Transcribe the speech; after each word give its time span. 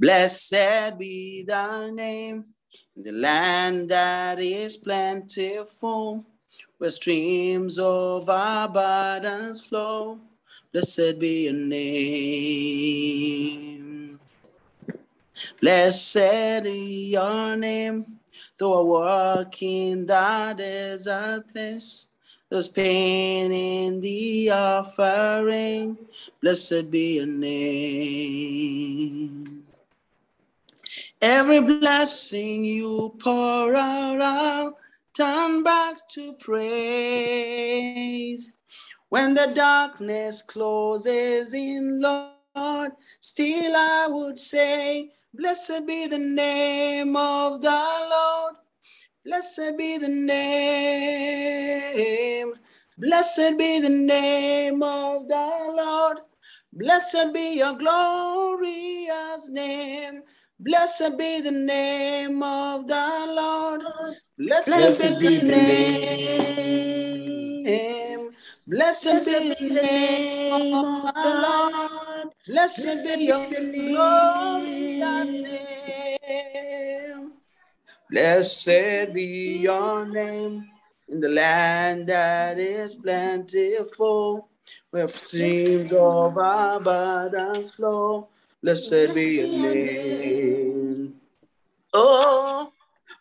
Blessed 0.00 0.96
be 0.98 1.44
thy 1.46 1.90
name, 1.90 2.42
the 2.96 3.12
land 3.12 3.90
that 3.90 4.40
is 4.40 4.78
plentiful, 4.78 6.24
where 6.78 6.90
streams 6.90 7.78
of 7.78 8.26
abundance 8.26 9.60
flow. 9.66 10.18
Blessed 10.72 11.18
be 11.18 11.44
your 11.44 11.52
name. 11.52 12.80
Blessed 15.60 16.62
be 16.62 17.10
your 17.12 17.56
name, 17.56 18.20
though 18.56 18.80
I 18.80 18.82
walk 18.82 19.62
in 19.62 20.06
the 20.06 20.54
desert 20.56 21.52
place. 21.52 22.06
There's 22.48 22.70
pain 22.70 23.52
in 23.52 24.00
the 24.00 24.50
offering. 24.50 25.98
Blessed 26.40 26.90
be 26.90 27.16
your 27.18 27.26
name. 27.26 28.70
Every 31.22 31.60
blessing 31.60 32.64
you 32.64 33.14
pour 33.18 33.76
out, 33.76 34.22
I'll 34.22 34.78
turn 35.12 35.62
back 35.62 36.08
to 36.10 36.32
praise. 36.34 37.70
When 39.10 39.34
the 39.34 39.52
darkness 39.54 40.40
closes 40.40 41.52
in, 41.52 42.00
Lord, 42.00 42.92
still 43.20 43.76
I 43.76 44.06
would 44.08 44.38
say, 44.38 45.12
Blessed 45.34 45.86
be 45.86 46.06
the 46.06 46.18
name 46.18 47.14
of 47.16 47.60
the 47.60 47.68
Lord. 47.68 48.54
Blessed 49.24 49.76
be 49.76 49.98
the 49.98 50.08
name. 50.08 51.44
Blessed 52.96 53.58
be 53.58 53.78
the 53.80 53.90
name 53.90 54.82
of 54.82 55.28
the 55.28 55.74
Lord. 55.76 56.20
Blessed 56.72 57.34
be 57.34 57.58
your 57.58 57.74
glorious 57.74 59.48
name. 59.50 60.22
Blessed 60.62 61.16
be 61.16 61.40
the 61.40 61.50
name 61.50 62.42
of 62.42 62.86
the 62.86 63.24
Lord. 63.28 63.80
Blessed, 64.36 64.66
Blessed 64.68 65.18
be, 65.18 65.38
the, 65.38 65.46
name. 65.46 66.42
name. 67.64 68.30
Blessed, 68.66 69.24
Blessed 69.24 69.58
be 69.58 69.68
the 69.68 69.74
name 69.80 70.74
of 70.74 71.14
the 71.14 71.30
Lord. 71.40 72.28
Blessed, 72.46 72.84
Blessed 72.84 73.04
be 73.16 73.24
your 73.24 73.46
glorious 73.48 75.30
name. 76.28 77.32
Blessed 78.10 79.14
be 79.14 79.60
your 79.60 80.04
name 80.04 80.68
in 81.08 81.20
the 81.20 81.30
land 81.30 82.06
that 82.08 82.58
is 82.58 82.96
plentiful, 82.96 84.48
where 84.90 85.08
streams 85.08 85.90
of 85.90 86.36
abundance 86.36 87.70
flow. 87.70 88.28
Blessed 88.62 89.14
be 89.14 89.40
your 89.40 89.48
name. 89.48 91.14
Oh, 91.94 92.70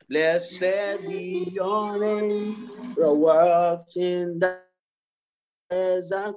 blessed 0.10 1.08
be 1.08 1.48
your 1.54 1.98
name. 1.98 2.70
We're 2.98 3.14
walking 3.14 4.38
the 4.38 4.60
desert 5.70 6.36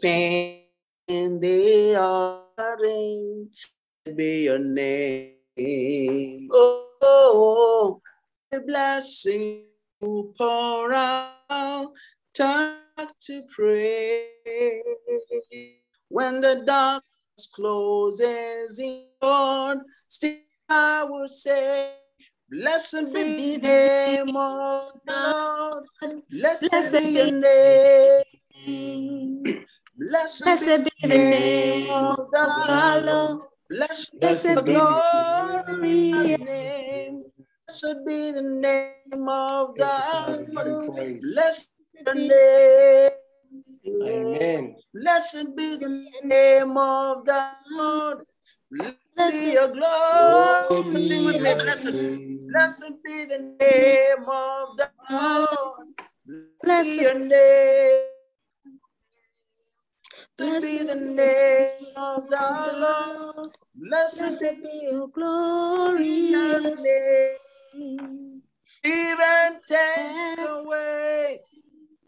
pain 0.00 0.62
in 1.06 1.38
the 1.38 1.96
offering. 1.96 3.50
Be 4.14 4.44
your 4.44 4.58
name. 4.58 6.48
Oh, 6.54 8.00
a 8.52 8.60
blessing 8.60 9.64
to 10.00 10.32
pour 10.38 10.94
out, 10.94 11.92
time 12.32 12.78
to 13.20 13.42
pray. 13.54 14.30
When 16.08 16.40
the 16.40 16.62
dark 16.64 17.04
closes 17.44 18.78
in, 18.78 19.04
Lord, 19.20 19.80
still 20.08 20.38
I 20.68 21.04
would 21.08 21.30
say, 21.30 21.92
Blessed 22.50 23.12
be 23.12 23.56
the 23.56 23.58
name 23.58 24.36
of 24.36 24.92
God. 25.06 25.84
Blessed, 26.30 26.70
Blessed 26.70 27.02
be 27.02 27.10
your 27.10 27.30
name. 27.30 28.22
Blessed, 29.96 30.44
Blessed 30.44 30.84
be 30.84 30.90
the 31.02 31.18
name 31.18 31.90
of 31.90 32.16
the 32.30 32.64
Lord. 32.68 33.40
Blessed, 33.68 34.18
Blessed 34.20 34.46
be 34.46 34.54
the 34.54 34.62
glorious 34.62 36.38
name. 36.38 37.24
Blessed 37.66 38.06
be 38.06 38.32
the 38.32 38.42
name 38.42 39.28
of 39.28 39.76
God. 39.76 40.46
Blessed 41.20 41.70
be 41.92 42.02
the 42.04 42.14
name 42.14 43.10
Amen. 43.88 44.76
Blessed 44.94 45.56
be 45.56 45.76
the 45.76 46.08
name 46.24 46.76
of 46.76 47.24
the 47.24 47.50
Lord. 47.70 48.24
Blessed 48.70 48.96
be 49.16 49.52
your 49.52 49.68
glory. 49.68 50.98
Sing 50.98 51.24
with 51.24 51.36
me, 51.40 51.54
blessed. 51.54 51.92
Blessed 52.50 52.92
be 53.04 53.24
the 53.26 53.56
name 53.60 54.24
of 54.28 54.76
the 54.76 54.90
Lord. 55.10 55.86
Blessed 56.62 56.90
be 56.90 57.02
your 57.02 57.18
name. 57.18 58.02
Blessed 60.36 60.62
be 60.62 60.78
the 60.84 60.94
name 60.96 61.96
of 61.96 62.28
the 62.28 62.72
Lord. 62.76 63.50
Blessed 63.74 64.40
be 64.40 64.88
your 64.90 65.08
glorious 65.08 66.82
name. 66.82 68.42
Even 68.84 69.58
take 69.66 70.38
away 70.38 71.40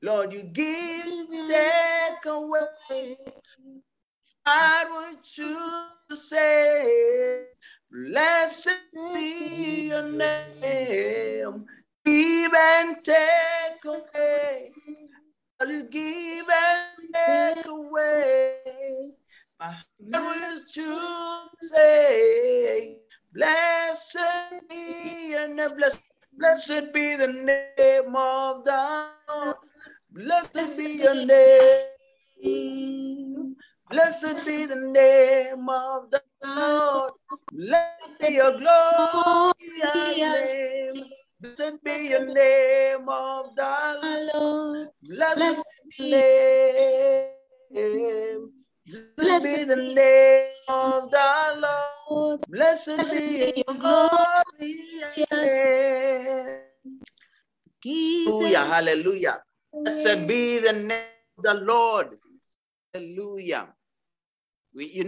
Lord, 0.01 0.33
you 0.33 0.45
give, 0.45 1.47
take 1.47 2.25
away. 2.27 3.17
I 4.47 4.85
would 4.91 5.23
choose 5.25 5.59
to 6.09 6.17
say, 6.17 7.45
Blessed 7.91 8.69
be 9.15 9.89
your 9.89 10.09
name. 10.09 11.67
Give 12.05 12.55
and 12.55 12.97
take 13.03 13.85
away. 13.85 14.71
You 15.67 15.85
give 15.85 16.47
and 16.49 17.15
take 17.15 17.67
away. 17.67 18.38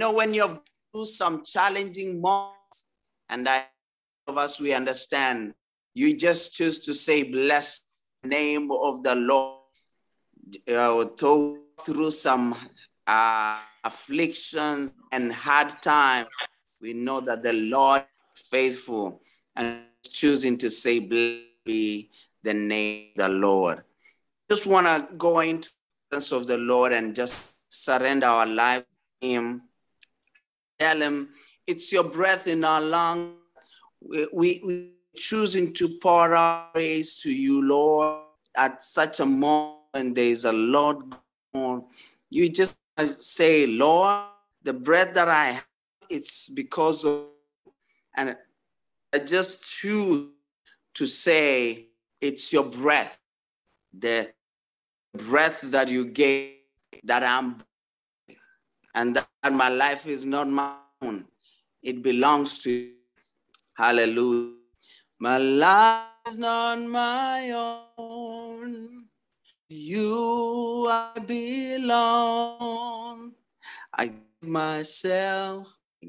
Know, 0.01 0.13
when 0.13 0.35
you 0.35 0.43
have 0.43 0.61
through 0.93 1.07
some 1.07 1.45
challenging 1.45 2.21
moments, 2.21 2.85
and 3.29 3.49
I 3.49 3.67
of 4.27 4.37
us 4.39 4.61
we 4.61 4.73
understand, 4.73 5.55
you 5.95 6.17
just 6.17 6.55
choose 6.55 6.81
to 6.81 6.95
say, 6.95 7.23
Bless 7.23 8.05
the 8.23 8.29
name 8.29 8.71
of 8.73 9.03
the 9.03 9.15
Lord. 9.15 9.57
Uh, 10.69 11.05
through 11.85 12.11
some 12.11 12.57
uh, 13.07 13.61
afflictions 13.85 14.93
and 15.13 15.33
hard 15.33 15.81
time, 15.81 16.27
we 16.81 16.93
know 16.93 17.21
that 17.21 17.43
the 17.43 17.53
Lord 17.53 18.05
is 18.35 18.43
faithful 18.43 19.23
and 19.55 19.83
choosing 20.03 20.59
to 20.59 20.69
say, 20.71 20.99
"Bless 20.99 21.45
the 22.43 22.55
name 22.55 23.11
of 23.17 23.17
the 23.17 23.29
Lord 23.29 23.85
just 24.51 24.67
want 24.67 24.85
to 24.89 25.15
go 25.15 25.39
into 25.39 25.69
the 25.69 25.75
presence 26.11 26.33
of 26.33 26.49
the 26.49 26.59
Lord 26.59 26.91
and 26.93 27.15
just 27.15 27.55
surrender 27.69 28.27
our 28.27 28.47
life 28.47 28.85
to 29.23 29.29
Him. 29.29 29.63
Him, 30.81 31.29
it's 31.67 31.93
your 31.93 32.05
breath 32.05 32.47
in 32.47 32.65
our 32.65 32.81
lungs. 32.81 33.35
We, 34.01 34.29
we, 34.33 34.63
we 34.65 34.93
choosing 35.15 35.75
to 35.75 35.89
pour 36.01 36.35
our 36.35 36.71
praise 36.73 37.21
to 37.23 37.31
you, 37.31 37.63
Lord, 37.63 38.23
at 38.57 38.83
such 38.83 39.21
a 39.21 39.27
moment. 39.27 40.15
There 40.15 40.25
is 40.25 40.45
a 40.45 40.53
lot 40.53 41.03
going 41.53 41.65
on. 41.67 41.85
You 42.31 42.49
just 42.49 42.77
say, 43.19 43.67
Lord, 43.67 44.25
the 44.63 44.73
breath 44.73 45.15
that 45.15 45.29
I 45.29 45.47
have, 45.47 45.67
it's 46.09 46.49
because 46.49 47.05
of, 47.05 47.27
and 48.17 48.37
I 49.13 49.19
just 49.19 49.65
choose 49.65 50.31
to 50.95 51.07
say, 51.07 51.89
it's 52.21 52.53
your 52.53 52.65
breath. 52.65 53.19
The 53.93 54.33
breath 55.15 55.61
that 55.63 55.89
you 55.89 56.07
gave 56.07 56.55
that 57.05 57.23
I'm 57.23 57.63
and 58.95 59.17
that 59.17 59.53
my 59.53 59.69
life 59.69 60.07
is 60.07 60.27
not 60.27 60.49
my 60.49 60.75
own. 61.03 61.25
It 61.83 62.03
belongs 62.03 62.59
to 62.61 62.71
you. 62.71 62.93
Hallelujah. 63.77 64.55
My 65.19 65.39
life 65.39 66.05
is 66.29 66.39
not 66.39 66.81
my 66.83 67.51
own. 67.99 69.07
You 69.69 70.89
I 70.91 71.19
belong. 71.27 72.13
I 73.93 74.07
give 74.07 74.49
myself, 74.49 75.69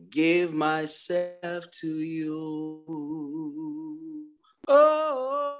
give 0.10 0.54
myself 0.54 1.70
to 1.82 1.88
you. 1.88 2.84
Oh, 4.68 5.58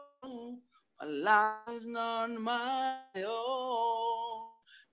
my 1.00 1.08
life 1.08 1.76
is 1.76 1.86
not 1.86 2.32
my 2.32 2.96
own. 3.18 4.31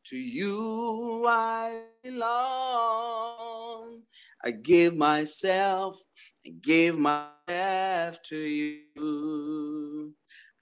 To 0.09 0.17
you 0.17 1.27
I 1.29 1.83
belong. 2.03 4.01
I 4.43 4.53
give 4.53 4.97
myself, 4.97 6.01
I 6.47 6.51
give 6.63 6.99
myself 6.99 8.23
to 8.23 8.39
you. 8.39 10.15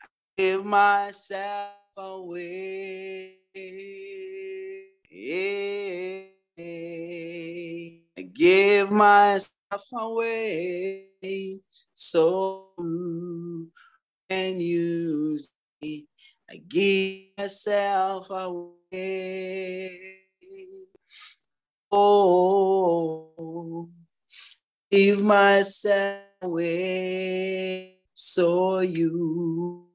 I 0.03 0.07
give 0.37 0.65
myself 0.65 1.77
away. 1.97 3.37
I 8.19 8.23
give 8.35 8.91
myself 8.91 9.85
away 9.93 11.61
so 11.95 12.71
can 14.29 14.59
use 14.59 15.53
me. 15.81 16.09
I 16.51 16.57
give 16.69 17.29
myself 17.39 18.29
away. 18.31 18.73
Oh, 21.93 23.89
give 24.91 25.23
myself 25.23 26.23
away 26.43 28.01
so 28.13 28.81
you 28.81 29.87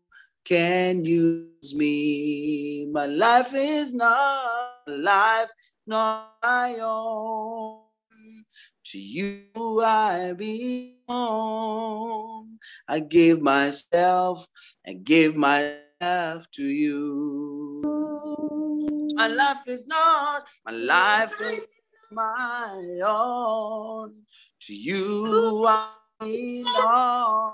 can 0.43 1.05
use 1.05 1.75
me. 1.75 2.87
My 2.91 3.05
life 3.05 3.53
is 3.53 3.93
not 3.93 4.71
life, 4.87 5.51
not 5.85 6.33
my 6.41 6.79
own. 6.81 7.81
To 8.85 8.99
you 8.99 9.83
I 9.83 10.33
belong. 10.33 12.57
I 12.87 12.99
give 12.99 13.41
myself, 13.41 14.47
I 14.85 14.93
give 14.93 15.35
myself 15.35 16.49
to 16.51 16.63
you. 16.63 18.60
My 19.21 19.27
life 19.27 19.67
is 19.67 19.85
not, 19.85 20.47
my 20.65 20.71
life 20.71 21.39
is 21.41 21.61
my 22.09 23.01
own. 23.05 24.15
To 24.61 24.73
you 24.73 25.63
I 25.67 25.89
belong. 26.19 27.53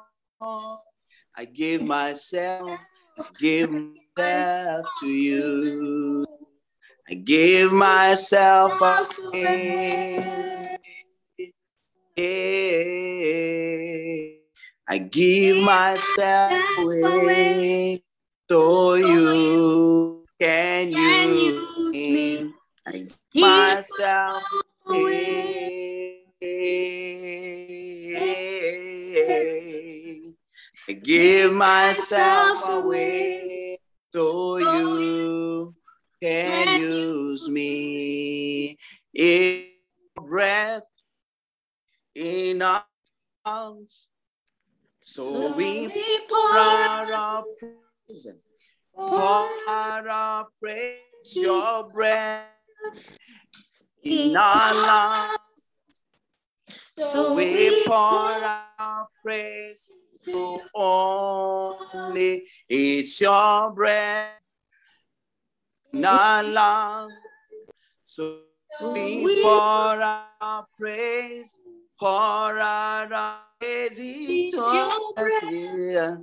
I 1.35 1.43
give 1.43 1.81
myself, 1.81 2.79
I 3.19 3.25
give 3.37 3.69
myself 3.69 4.85
to 5.01 5.07
you. 5.07 6.25
I 7.09 7.15
give 7.15 7.73
myself 7.73 8.79
away. 8.79 10.77
I 14.87 14.97
give 14.99 15.63
myself 15.65 16.53
away 16.79 18.01
to 18.47 18.95
you 18.95 20.16
can 20.39 20.91
you 20.91 21.67
use 21.77 21.93
me. 21.93 22.53
Myself 23.35 24.43
away. 24.87 26.23
Give 31.03 31.51
myself 31.53 32.69
away 32.69 33.79
so 34.13 34.57
you 34.57 35.75
can 36.21 36.79
use 36.81 37.49
me. 37.49 38.77
In 39.13 39.65
breath 40.15 40.83
in 42.15 42.61
our 42.61 42.85
lungs, 43.45 44.09
so 44.99 45.53
we 45.53 45.87
pour 46.29 46.57
out 46.57 47.11
our 47.11 47.43
praise, 47.59 48.27
pour 48.97 49.49
out 49.69 50.07
our 50.07 50.47
praise, 50.59 51.35
your 51.35 51.87
breath 51.93 52.47
in 54.03 54.35
our 54.35 54.73
lungs. 54.73 55.37
So 56.97 57.33
we 57.35 57.83
pour 57.85 57.95
out 57.95 58.65
our 58.79 59.07
praise 59.23 59.91
to 60.25 60.59
only 60.73 62.43
it's 62.67 63.21
your 63.21 63.71
breath 63.71 64.31
in 65.93 66.03
our 66.03 66.41
lungs. 66.41 67.13
So 68.03 68.39
we 68.93 69.43
pour 69.43 70.01
out 70.01 70.25
our 70.41 70.65
praise, 70.79 71.53
pour 71.99 72.57
out 72.57 73.11
our 73.11 73.39
praise, 73.59 73.99
it's 74.01 74.53
your 74.53 75.13
breath 75.15 76.17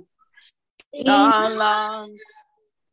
in 0.91 1.09
our 1.09 1.49
lungs. 1.51 2.21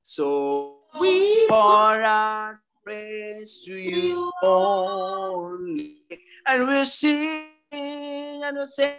So 0.02 0.80
we 1.00 1.46
pour 1.48 2.02
our 2.02 2.60
praise 2.84 3.62
to 3.66 3.80
you 3.80 4.32
only. 4.42 5.98
And 6.46 6.66
we'll 6.66 6.84
sing 6.84 7.46
and 7.70 8.56
we'll 8.56 8.66
say, 8.66 8.98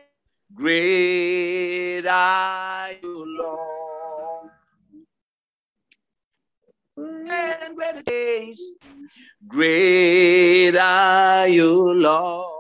Great 0.53 2.05
are 2.07 2.91
you, 3.01 3.25
Lord. 3.37 4.49
And 6.95 7.75
great 7.75 8.05
days, 8.05 8.61
great 9.47 10.77
are 10.77 11.47
you, 11.47 11.93
Lord. 11.93 12.52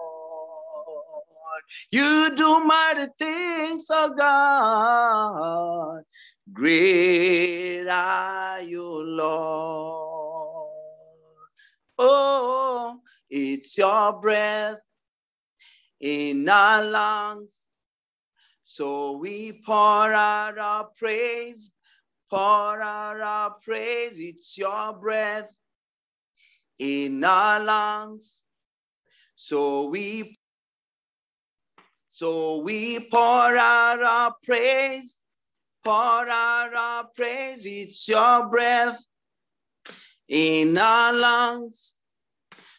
You 1.91 2.31
do 2.35 2.63
mighty 2.63 3.07
things, 3.17 3.87
oh 3.89 4.13
God. 4.17 6.03
Great 6.51 7.87
are 7.87 8.61
you, 8.61 8.83
Lord. 8.83 10.69
Oh, 11.97 12.99
it's 13.29 13.77
your 13.77 14.19
breath 14.19 14.79
in 15.99 16.47
our 16.49 16.83
lungs. 16.83 17.69
So 18.63 19.17
we 19.17 19.61
pour 19.65 19.73
out 20.13 20.57
our 20.57 20.89
praise, 20.97 21.71
pour 22.29 22.81
out 22.81 23.19
our 23.19 23.55
praise. 23.63 24.19
It's 24.19 24.57
your 24.57 24.93
breath 24.93 25.53
in 26.79 27.23
our 27.23 27.59
lungs. 27.59 28.43
So 29.35 29.87
we 29.87 30.37
so 32.15 32.57
we 32.57 32.99
pour 33.09 33.57
out 33.57 34.03
our 34.03 34.35
praise, 34.43 35.17
pour 35.83 36.29
out 36.29 36.71
our 36.71 37.05
praise. 37.15 37.65
It's 37.65 38.07
your 38.07 38.47
breath 38.49 39.03
in 40.27 40.77
our 40.77 41.11
lungs. 41.11 41.95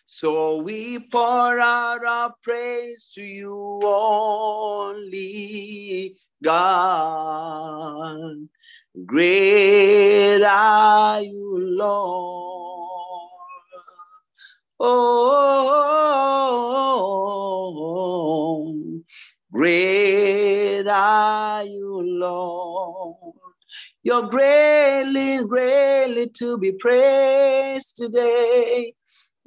So 0.06 0.58
we 0.58 1.00
pour 1.00 1.58
out 1.58 2.04
our 2.06 2.32
praise 2.44 3.10
to 3.16 3.24
you 3.24 3.80
only, 3.82 5.34
God. 6.40 7.26
Great 9.04 10.44
are 10.44 11.22
you, 11.22 11.58
Lord. 11.76 12.73
Oh, 14.80 16.24
great 19.52 20.86
are 20.88 21.64
you, 21.64 22.02
Lord. 22.02 23.34
You're 24.02 24.28
greatly, 24.28 25.44
greatly 25.46 26.28
to 26.38 26.58
be 26.58 26.72
praised 26.72 27.96
today. 27.96 28.94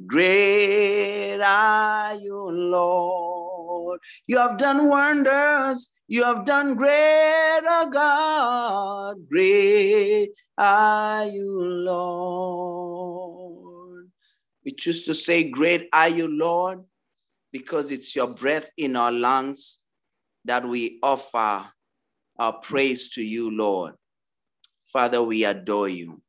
Great 0.05 1.41
are 1.41 2.15
you, 2.15 2.37
Lord. 2.51 3.99
You 4.27 4.37
have 4.37 4.57
done 4.57 4.89
wonders. 4.89 5.91
You 6.07 6.23
have 6.23 6.45
done 6.45 6.75
great, 6.75 7.61
oh 7.67 7.89
God. 7.91 9.27
Great 9.29 10.31
are 10.57 11.25
you, 11.25 11.61
Lord. 11.63 13.46
We 14.67 14.73
choose 14.73 15.05
to 15.05 15.15
say, 15.15 15.45
Great 15.49 15.89
are 15.93 16.09
you, 16.09 16.27
Lord, 16.27 16.81
because 17.53 17.93
it's 17.93 18.15
your 18.17 18.27
breath 18.27 18.69
in 18.77 18.97
our 18.97 19.13
lungs 19.13 19.79
that 20.45 20.67
we 20.67 20.99
offer 21.03 21.65
our 22.39 22.53
praise 22.53 23.11
to 23.11 23.23
you, 23.23 23.51
Lord. 23.51 23.95
Father, 24.93 25.23
we 25.23 25.45
adore 25.45 25.89
you. 25.89 26.21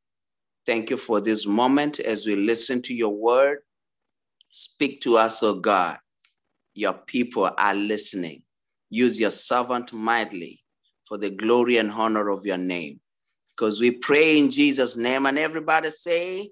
Thank 0.65 0.89
you 0.89 0.97
for 0.97 1.21
this 1.21 1.47
moment 1.47 1.99
as 1.99 2.25
we 2.25 2.35
listen 2.37 2.81
to 2.83 2.95
your 2.95 3.15
word. 3.15 3.59
Speak 4.51 5.01
to 5.01 5.17
us, 5.17 5.43
oh 5.43 5.55
God. 5.59 5.97
your 6.75 6.93
people 6.93 7.51
are 7.57 7.75
listening. 7.75 8.43
Use 8.89 9.19
your 9.19 9.31
servant 9.31 9.93
mightily 9.93 10.61
for 11.05 11.17
the 11.17 11.31
glory 11.31 11.77
and 11.77 11.91
honor 11.91 12.29
of 12.29 12.45
your 12.45 12.57
name. 12.57 13.01
Because 13.49 13.81
we 13.81 13.91
pray 13.91 14.39
in 14.39 14.51
Jesus' 14.51 14.97
name, 14.97 15.27
and 15.27 15.39
everybody 15.39 15.91
say, 15.91 16.51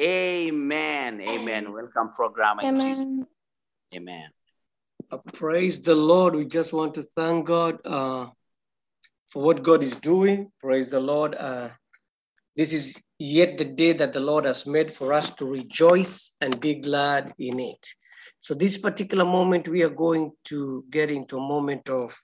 Amen. 0.00 1.20
Amen. 1.20 1.72
Welcome, 1.74 2.12
program. 2.14 2.60
Amen. 2.60 3.26
Amen. 3.94 4.30
Uh, 5.10 5.18
praise 5.34 5.82
the 5.82 5.94
Lord. 5.94 6.34
We 6.34 6.46
just 6.46 6.72
want 6.72 6.94
to 6.94 7.02
thank 7.02 7.46
God 7.46 7.84
uh, 7.84 8.28
for 9.28 9.42
what 9.42 9.62
God 9.62 9.82
is 9.82 9.96
doing. 9.96 10.50
Praise 10.58 10.90
the 10.90 11.00
Lord. 11.00 11.34
Uh, 11.34 11.68
this 12.56 12.72
is 12.72 13.02
yet 13.18 13.58
the 13.58 13.64
day 13.66 13.92
that 13.92 14.14
the 14.14 14.20
Lord 14.20 14.46
has 14.46 14.66
made 14.66 14.90
for 14.90 15.12
us 15.12 15.32
to 15.32 15.44
rejoice 15.44 16.34
and 16.40 16.58
be 16.60 16.76
glad 16.76 17.34
in 17.38 17.60
it. 17.60 17.86
So, 18.40 18.54
this 18.54 18.78
particular 18.78 19.26
moment, 19.26 19.68
we 19.68 19.82
are 19.82 19.90
going 19.90 20.32
to 20.44 20.82
get 20.88 21.10
into 21.10 21.36
a 21.36 21.46
moment 21.46 21.90
of 21.90 22.18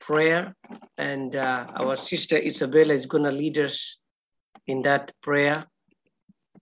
prayer, 0.00 0.54
and 0.96 1.34
uh, 1.34 1.66
our 1.74 1.96
sister 1.96 2.36
Isabella 2.36 2.94
is 2.94 3.06
going 3.06 3.24
to 3.24 3.32
lead 3.32 3.58
us 3.58 3.98
in 4.68 4.82
that 4.82 5.10
prayer 5.22 5.66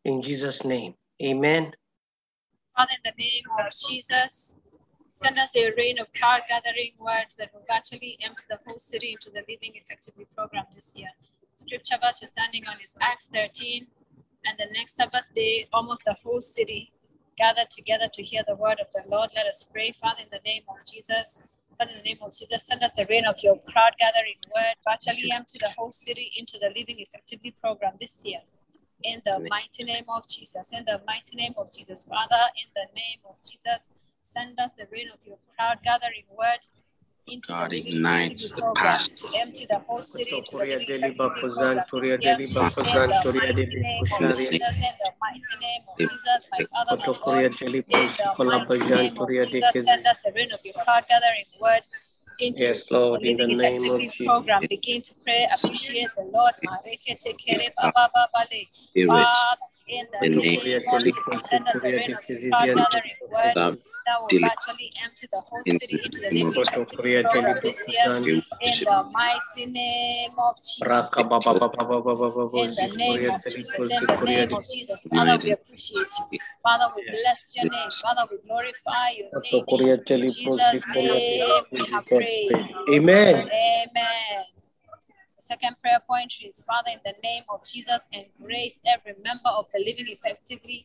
in 0.06 0.22
Jesus' 0.22 0.64
name. 0.64 0.94
Amen. 1.20 1.74
Father, 2.76 2.92
in 2.94 3.02
the 3.10 3.16
name 3.18 3.42
of 3.58 3.72
Jesus, 3.88 4.56
send 5.08 5.36
us 5.38 5.56
a 5.56 5.72
rain 5.76 5.98
of 5.98 6.06
crowd 6.12 6.42
gathering 6.48 6.92
words 7.00 7.34
that 7.38 7.52
will 7.52 7.64
virtually 7.68 8.16
empty 8.22 8.44
the 8.48 8.58
whole 8.64 8.78
city 8.78 9.16
into 9.16 9.30
the 9.30 9.42
Living 9.48 9.72
Effectively 9.74 10.26
program 10.36 10.64
this 10.74 10.94
year. 10.94 11.08
Scripture 11.56 11.96
verse 12.00 12.20
you're 12.20 12.28
standing 12.28 12.68
on 12.68 12.76
is 12.80 12.96
Acts 13.00 13.28
13, 13.34 13.86
and 14.44 14.56
the 14.58 14.72
next 14.72 14.94
Sabbath 14.94 15.28
day, 15.34 15.66
almost 15.72 16.04
the 16.04 16.14
whole 16.22 16.40
city 16.40 16.92
gathered 17.36 17.70
together 17.70 18.08
to 18.12 18.22
hear 18.22 18.42
the 18.46 18.54
word 18.54 18.78
of 18.80 18.86
the 18.92 19.02
Lord. 19.10 19.30
Let 19.34 19.46
us 19.46 19.64
pray, 19.64 19.90
Father, 19.90 20.22
in 20.22 20.28
the 20.30 20.40
name 20.44 20.62
of 20.68 20.76
Jesus. 20.86 21.40
Father, 21.76 21.90
in 21.90 21.98
the 21.98 22.04
name 22.04 22.18
of 22.22 22.32
Jesus, 22.32 22.62
send 22.62 22.82
us 22.84 22.92
the 22.92 23.06
rain 23.10 23.24
of 23.26 23.36
your 23.42 23.58
crowd 23.66 23.94
gathering 23.98 24.38
word, 24.54 24.76
virtually 24.86 25.32
empty 25.34 25.58
the 25.60 25.70
whole 25.76 25.90
city 25.90 26.30
into 26.36 26.58
the 26.60 26.68
Living 26.68 27.00
Effectively 27.00 27.54
program 27.60 27.94
this 28.00 28.22
year. 28.24 28.40
In 29.02 29.20
the 29.24 29.46
mighty 29.50 29.84
name 29.84 30.04
of 30.08 30.26
Jesus, 30.28 30.72
in 30.72 30.84
the 30.84 31.00
mighty 31.06 31.36
name 31.36 31.54
of 31.58 31.72
Jesus, 31.72 32.06
Father, 32.06 32.42
in 32.56 32.68
the 32.74 32.86
name 32.94 33.20
of 33.28 33.36
Jesus, 33.48 33.90
send 34.22 34.58
us 34.58 34.70
the 34.78 34.86
rain 34.90 35.08
of 35.12 35.24
your 35.26 35.36
crowd 35.54 35.78
gathering 35.84 36.24
word 36.36 36.58
into 37.26 37.48
God 37.48 37.70
the 37.70 37.88
ignites 37.88 38.48
the 38.48 38.72
past. 38.74 39.18
To 39.18 39.38
empty 39.38 39.66
the 39.68 39.78
whole 39.80 40.02
city 40.02 40.40
to 40.40 40.58
the 40.58 40.64
living 40.64 41.16
program 41.16 41.82
this 42.22 42.50
year. 42.54 42.64
In 42.64 43.10
the 43.22 43.32
mighty 43.34 43.76
name 43.80 44.02
of 44.02 44.36
Jesus, 44.36 44.76
in 44.78 44.94
the 44.98 45.12
mighty 45.20 45.56
name 45.60 45.82
of 45.88 45.98
Jesus, 45.98 46.48
my 46.50 46.66
Father, 46.72 46.96
my 46.96 47.06
God, 47.06 47.44
in 47.44 47.48
the 47.48 48.34
mighty 48.38 48.94
name 48.94 49.18
of 49.18 49.28
Jesus, 49.28 49.84
send 49.84 50.06
us 50.06 50.18
the 50.24 50.32
rain 50.32 50.50
of 50.52 50.60
your 50.64 50.74
crowd 50.74 51.04
gathering 51.08 51.44
word 51.60 51.82
into 52.40 52.64
yes, 52.64 52.90
Lord, 52.90 53.20
the 53.22 53.34
living 53.34 53.52
effectively 53.52 54.26
program. 54.26 54.62
Begin 54.68 55.02
to 55.02 55.14
pray, 55.24 55.48
appreciate 55.52 56.08
the 56.16 56.22
Lord. 56.22 56.54
Father, 59.86 59.98
in 59.98 60.06
the 60.10 60.40
name 60.40 60.58
of 60.88 61.02
Jesus, 61.02 61.48
send 61.48 61.68
us 61.68 61.74
the 61.74 61.80
rain 61.80 62.14
of 62.14 62.28
your 62.28 62.50
crowd 62.50 62.66
gathering 62.76 63.14
word 63.30 63.54
that 64.06 64.20
will 64.20 64.28
virtually 64.28 64.90
empty 65.02 65.26
the 65.32 65.40
whole 65.40 65.64
city 65.64 66.00
into 66.04 66.20
the 66.20 66.30
living 66.30 66.50
program 66.52 67.58
this 67.62 67.88
year 67.88 68.16
in 68.16 68.72
the 68.84 69.04
mighty 69.12 69.66
name 69.66 70.32
of 70.38 70.56
Jesus. 70.62 70.82
In 72.52 72.74
the 72.74 72.96
name 72.96 73.30
of 73.30 73.44
Jesus, 73.44 73.74
in 73.92 74.06
the 74.06 74.20
name 74.24 74.54
of 74.54 74.64
Jesus. 74.68 75.06
Father, 75.06 75.38
we 75.44 75.52
appreciate 75.52 76.08
you. 76.32 76.38
Father, 76.62 76.92
we 76.96 77.02
bless 77.10 77.54
your 77.56 77.70
name. 77.70 77.88
Father, 78.02 78.26
we 78.30 78.38
glorify 78.46 79.10
your 79.10 79.30
name. 79.42 79.64
In 80.08 80.32
Jesus' 80.32 80.84
name, 80.94 81.64
we 81.70 81.78
have 81.92 82.04
praised. 82.06 82.70
Amen. 82.90 83.36
Amen. 83.36 84.44
Second 85.46 85.76
prayer 85.80 86.02
point 86.10 86.34
is 86.44 86.64
Father, 86.64 86.90
in 86.90 86.98
the 87.04 87.14
name 87.22 87.44
of 87.48 87.64
Jesus, 87.64 88.08
embrace 88.10 88.82
every 88.84 89.14
member 89.22 89.48
of 89.48 89.66
the 89.72 89.78
living 89.78 90.06
effectively 90.08 90.84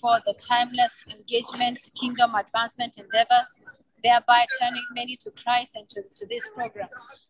for 0.00 0.18
the 0.26 0.34
timeless 0.34 0.92
engagement, 1.08 1.78
kingdom 1.94 2.34
advancement 2.34 2.98
endeavors, 2.98 3.62
thereby 4.02 4.44
turning 4.58 4.82
many 4.92 5.14
to 5.14 5.30
Christ 5.30 5.76
and 5.76 5.88
to, 5.90 6.02
to 6.16 6.26
this 6.26 6.48
program. 6.48 6.88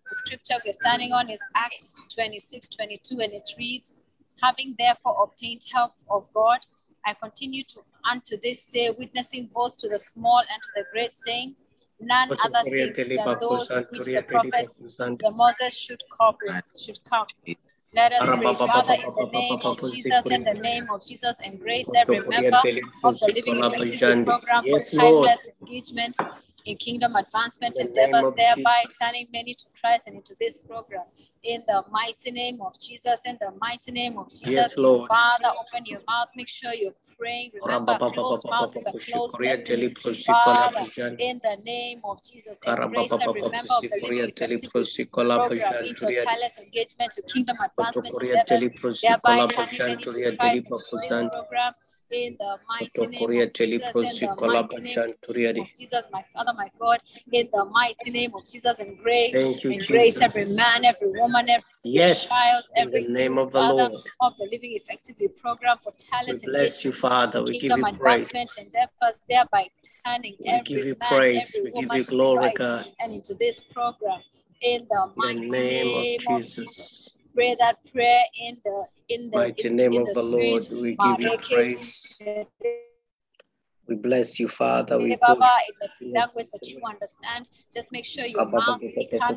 The 0.09 0.15
scripture 0.15 0.55
we're 0.65 0.73
standing 0.73 1.13
on 1.13 1.29
is 1.29 1.47
Acts 1.55 2.03
26 2.15 2.71
22, 2.71 3.21
and 3.21 3.35
it 3.35 3.51
reads, 3.59 3.99
Having 4.43 4.77
therefore 4.79 5.25
obtained 5.25 5.61
help 5.75 5.93
of 6.09 6.25
God, 6.33 6.61
I 7.05 7.13
continue 7.23 7.65
to 7.65 7.83
unto 8.11 8.41
this 8.43 8.65
day, 8.65 8.89
witnessing 8.99 9.51
both 9.53 9.77
to 9.77 9.91
the 9.91 9.99
small 9.99 10.39
and 10.39 10.63
to 10.63 10.69
the 10.75 10.85
great, 10.91 11.13
saying, 11.13 11.55
None 12.01 12.31
other 12.45 12.63
things 12.65 12.97
than 12.97 13.37
those 13.41 13.71
which 13.91 14.05
the 14.05 14.23
prophets, 14.29 14.81
the 14.99 15.31
Moses 15.31 15.77
should 15.77 16.03
cooperate, 16.11 16.63
should 16.77 16.99
come. 17.09 17.27
Let 17.95 18.13
us 18.13 18.29
pray, 18.29 18.55
Father, 18.55 18.95
in 18.95 19.15
the 19.15 19.31
name 19.33 19.61
of 19.65 19.81
Jesus, 19.81 20.31
in 20.31 20.45
the 20.45 20.55
name 20.55 20.91
of 20.91 21.03
Jesus, 21.03 21.41
and 21.45 21.59
grace 21.59 21.89
every 21.97 22.21
member 22.29 22.61
of 23.05 23.19
the 23.21 23.33
Living 23.35 23.65
Effectively 23.65 24.25
program 24.25 24.65
for 24.65 24.79
timeless 24.81 25.49
engagement 25.63 26.17
in 26.67 26.77
kingdom 26.77 27.15
advancement 27.15 27.79
endeavors, 27.79 28.31
thereby 28.37 28.85
turning 29.01 29.29
many 29.33 29.55
to 29.55 29.65
Christ 29.81 30.09
and 30.09 30.17
into 30.17 30.35
this 30.39 30.59
program. 30.59 31.05
In 31.45 31.63
the 31.67 31.85
mighty 31.91 32.33
name 32.33 32.61
of 32.61 32.79
Jesus, 32.79 33.23
in 33.25 33.39
the 33.41 33.53
mighty 33.61 33.93
name 33.93 34.19
of 34.19 34.29
Jesus, 34.29 34.51
yes, 34.51 34.77
Lord. 34.77 35.09
Father, 35.09 35.49
open 35.61 35.87
your 35.87 36.01
mouth, 36.09 36.29
make 36.35 36.49
sure 36.49 36.75
you're 36.75 36.93
praying. 37.17 37.53
Remember, 37.63 37.97
closed 37.99 38.45
mouth 38.51 38.75
is 38.75 38.87
a 38.87 38.93
closed 38.93 39.37
destiny. 39.41 39.95
Father, 40.27 40.87
in 41.19 41.41
the 41.45 41.57
name 41.65 42.01
of 42.03 42.21
Jesus, 42.23 42.59
embrace 42.67 43.13
every 43.13 43.43
member 43.43 43.75
of 43.75 43.83
the 43.83 44.01
Living 44.03 44.61
program 45.15 45.85
into 45.85 46.13
tireless 46.25 46.59
engagement 46.59 47.13
to 47.13 47.23
kingdom 47.23 47.57
advancement 47.65 48.19
endeavors, 48.21 48.71
thereby 49.03 49.47
turning 49.47 49.79
many 49.79 50.03
to 50.03 50.37
Christ 50.37 50.67
and 50.67 50.75
into 50.75 50.97
this 50.97 51.23
program 51.31 51.73
in 52.11 52.37
the 52.39 52.57
mighty 52.69 53.07
name 53.07 53.43
of 53.43 53.53
Jesus, 53.53 54.21
in 54.21 54.27
the 54.27 54.47
mighty 54.47 54.81
name 54.81 55.61
of 55.61 55.67
Jesus, 55.79 56.07
my 56.13 56.25
Father, 56.33 56.53
my 56.57 56.71
God, 56.79 56.99
in 57.33 57.49
the 57.53 57.65
mighty 57.65 58.11
name 58.11 58.35
of 58.35 58.45
Jesus, 58.45 58.79
and 58.79 58.97
grace, 58.99 59.35
Thank 59.35 59.65
you, 59.65 59.73
and 59.73 59.87
grace 59.87 60.21
every 60.21 60.55
man, 60.55 60.85
every 60.85 61.11
woman, 61.11 61.49
every 61.49 61.65
yes, 61.83 62.29
child, 62.29 62.65
every 62.77 63.05
in 63.05 63.13
the 63.13 63.19
name 63.19 63.39
of 63.39 63.53
the 63.53 63.59
Father, 63.59 63.75
Lord. 63.75 64.03
of 64.21 64.37
the 64.39 64.45
Living 64.45 64.79
Effectively 64.83 65.29
program 65.29 65.79
for 65.83 65.93
talents 65.99 66.45
we 66.45 66.53
bless 66.53 66.85
you, 66.85 66.93
Father. 66.93 67.43
We 67.43 67.59
give 67.59 67.77
you 67.77 67.85
praise. 67.93 68.33
endeavors, 68.33 69.19
thereby 69.29 69.69
turning 70.05 70.37
We 70.41 70.47
every 70.49 70.63
give 70.65 70.87
you 70.87 70.95
man, 70.95 71.09
praise. 71.11 71.57
every 71.57 71.73
We 71.73 71.83
give 71.83 71.95
you 71.95 72.05
to 72.05 72.11
glory, 72.11 72.53
God. 72.53 72.87
and 73.01 73.13
into 73.13 73.35
this 73.35 73.61
program. 73.61 74.21
In 74.63 74.87
the 74.89 75.11
mighty 75.17 75.39
In 75.41 75.47
the 75.47 75.53
name, 75.53 75.87
name 75.87 75.97
of 75.97 76.37
of 76.37 76.43
Jesus. 76.43 77.16
Jesus. 77.37 77.57
Pray 77.59 77.67
that 77.67 77.93
prayer 77.93 78.23
in 78.41 78.59
the 78.65 78.87
in 79.09 79.31
the 79.31 79.37
Mighty 79.37 79.69
in, 79.69 79.77
name 79.77 79.93
in 79.95 80.03
of 80.03 80.09
the 80.09 80.15
spirit. 80.15 80.31
Lord, 80.31 80.83
we 80.83 80.97
give 80.97 81.21
you 81.21 81.39
praise. 81.39 82.19
We 83.89 83.95
bless 83.95 84.41
you, 84.41 84.49
Father. 84.49 84.99
We 84.99 85.15
Baba, 85.17 85.59
in 85.69 85.75
the 85.81 86.19
language 86.19 86.51
that 86.53 86.67
you 86.67 86.81
understand, 86.85 87.49
just 87.73 87.93
make 87.93 88.05
sure 88.05 88.27
your 88.27 88.51
mouth 88.51 88.83
is 88.83 88.97
in 88.97 89.09
the 89.09 89.29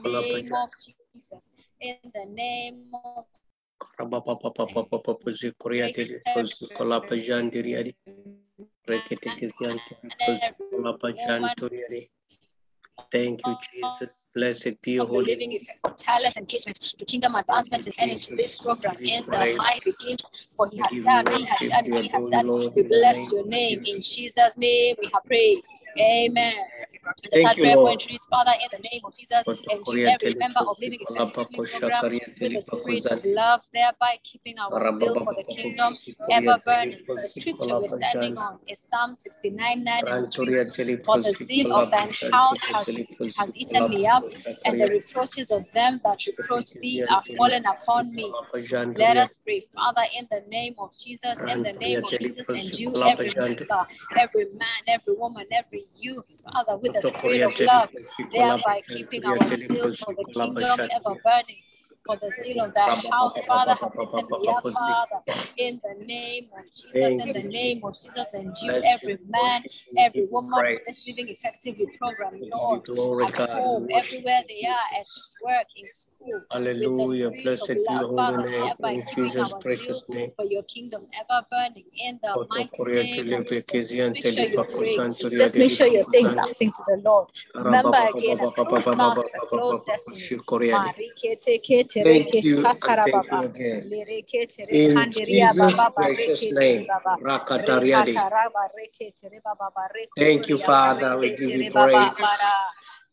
name 0.00 0.52
of 0.52 0.70
Jesus. 1.14 1.50
In 1.80 1.96
the 2.12 2.24
name 2.26 2.90
of 3.04 3.24
Thank 13.10 13.46
you, 13.46 13.56
Jesus. 13.72 14.26
Blessed 14.34 14.80
be 14.82 14.92
your 14.92 15.06
holy 15.06 15.26
living 15.26 15.52
effect 15.52 15.80
of 15.84 15.96
tireless 15.96 16.36
engagement 16.36 16.76
to 16.76 17.04
kingdom 17.04 17.34
advancement 17.34 17.88
and 17.98 18.10
into 18.10 18.34
this 18.36 18.56
program 18.56 18.96
in 18.98 19.24
the 19.26 19.56
mighty 19.58 19.92
name. 20.04 20.16
For 20.56 20.68
he 20.70 20.78
has 20.78 21.00
done, 21.00 21.26
he 21.26 21.44
has 21.44 21.60
done 21.60 21.84
he 22.02 22.08
has 22.08 22.26
done 22.26 22.48
it. 22.48 22.72
We 22.76 22.82
bless 22.84 23.32
your 23.32 23.46
name 23.46 23.78
in 23.86 24.00
Jesus' 24.00 24.58
name. 24.58 24.96
We 25.00 25.10
have 25.12 25.24
prayed. 25.24 25.62
Amen. 26.00 26.54
The 27.22 27.28
Thank 27.30 27.48
third 27.48 27.56
you, 27.56 27.62
prayer 27.64 27.76
Lord. 27.76 27.88
point 27.88 28.06
reads, 28.08 28.26
Father, 28.26 28.52
in 28.52 28.68
the 28.82 28.88
name 28.90 29.00
of 29.04 29.16
Jesus, 29.16 29.46
endue 29.70 30.06
every 30.06 30.34
member 30.34 30.60
of 30.60 30.78
Living 30.80 31.00
Effectively 31.00 31.66
program 31.78 32.02
with 32.40 32.52
the 32.52 32.60
spirit 32.60 33.06
of 33.06 33.24
love, 33.24 33.60
thereby 33.72 34.18
keeping 34.22 34.58
our 34.58 34.98
zeal 34.98 35.14
for 35.14 35.34
the 35.34 35.44
kingdom 35.44 35.94
ever 36.30 36.58
burning. 36.64 36.98
The 37.06 37.18
scripture 37.18 37.78
we're 37.78 37.88
standing 37.88 38.36
on 38.38 38.58
is 38.66 38.86
Psalm 38.90 39.16
69 39.18 39.84
9 39.84 40.04
and 40.06 40.34
For 41.04 41.18
the 41.18 41.32
zeal 41.32 41.72
of 41.72 41.90
thine 41.90 42.10
house 42.30 42.60
has, 42.64 42.88
has 43.36 43.56
eaten 43.56 43.88
me 43.90 44.06
up, 44.06 44.24
and 44.64 44.80
the 44.80 44.88
reproaches 44.88 45.50
of 45.50 45.70
them 45.72 46.00
that 46.04 46.24
reproach 46.26 46.72
thee 46.80 47.04
are 47.10 47.22
fallen 47.36 47.64
upon 47.66 48.12
me. 48.12 48.32
Let 48.96 49.16
us 49.16 49.38
pray, 49.38 49.64
Father, 49.74 50.04
in 50.18 50.26
the 50.30 50.42
name 50.48 50.74
of 50.78 50.90
Jesus, 50.98 51.42
in 51.44 51.62
the 51.62 51.72
name 51.72 52.04
of 52.04 52.10
Jesus, 52.10 52.48
endue 52.48 52.92
every 53.04 53.30
member, 53.36 53.86
every 54.16 54.46
man, 54.54 54.82
every 54.86 55.14
woman, 55.16 55.46
every 55.52 55.83
youth, 55.98 56.44
Father, 56.52 56.76
with 56.76 56.94
a 56.96 57.02
spirit 57.02 57.42
of 57.42 57.60
love, 57.60 57.90
thereby 58.30 58.82
keeping 58.88 59.24
our 59.24 59.38
zeal 59.48 59.92
for 59.92 60.14
the 60.14 60.24
kingdom 60.32 60.80
ever 60.94 61.14
burning. 61.24 61.62
for 62.06 62.16
the 62.16 62.30
zeal 62.30 62.60
of 62.64 62.74
thy 62.74 62.88
house, 63.10 63.40
Father, 63.46 63.74
has 63.74 63.98
eaten 64.00 64.26
here, 64.42 64.60
Father. 64.62 65.22
In 65.56 65.80
the 65.84 66.04
name 66.04 66.48
of 66.56 66.64
Jesus, 66.72 67.18
in 67.18 67.32
the 67.32 67.42
name 67.42 67.80
of 67.84 67.94
Jesus, 67.94 68.34
and 68.34 68.56
you, 68.62 68.72
every 68.84 69.18
man, 69.28 69.62
every 69.98 70.26
woman 70.26 70.78
this 70.86 71.06
living 71.08 71.28
effectively 71.28 71.86
program, 71.98 72.34
Lord, 72.52 72.82
at 73.22 73.36
home, 73.38 73.88
everywhere 73.94 74.42
they 74.48 74.66
are, 74.66 75.00
at 75.00 75.06
work, 75.44 75.66
in 75.76 75.88
school. 75.88 76.40
Hallelujah. 76.50 77.30
The 77.30 77.42
Blessed 77.42 77.68
be 77.74 77.80
your 77.92 78.02
love, 78.02 78.08
holy 78.08 78.50
name. 78.50 78.72
In 78.82 79.04
Jesus' 79.14 79.52
precious 79.62 80.04
name. 80.08 80.32
for 80.36 80.44
your 80.44 80.62
kingdom 80.64 81.06
ever 81.20 81.46
burning 81.50 81.84
in 82.04 82.18
the 82.22 82.38
mighty 82.50 82.84
name 82.94 83.24
of 83.32 83.44
Jesus. 83.46 83.90
Just 83.90 84.12
make 84.14 84.26
sure 84.26 84.44
you're 84.44 84.64
Telepa 84.64 84.76
praying. 84.78 84.98
Kosanturia 85.14 85.38
Just 85.38 85.56
make 85.56 85.70
sure 85.70 85.86
you're 85.86 86.02
saying 86.02 86.28
something 86.28 86.72
to 86.72 86.82
the 86.88 86.96
Lord. 87.04 87.28
Remember 87.54 87.98
again, 87.98 88.40
a 88.40 88.48
closed 88.48 88.96
mouth 88.96 89.18
is 89.18 89.34
a 89.34 89.40
closed 89.40 89.86
destiny. 89.86 90.16
Thank 90.70 90.96
Thank 92.04 92.44
you 92.44 92.56
and 92.82 92.98
thank 93.04 93.30
you 93.30 93.44
again. 93.44 93.90
In 94.70 95.10
Jesus' 95.12 95.86
precious 95.94 96.50
name. 96.50 96.86
Thank 100.16 100.48
you, 100.48 100.58
Father. 100.58 101.18
We 101.18 101.30
give 101.30 101.54
you 101.54 101.70
praise. 101.70 102.20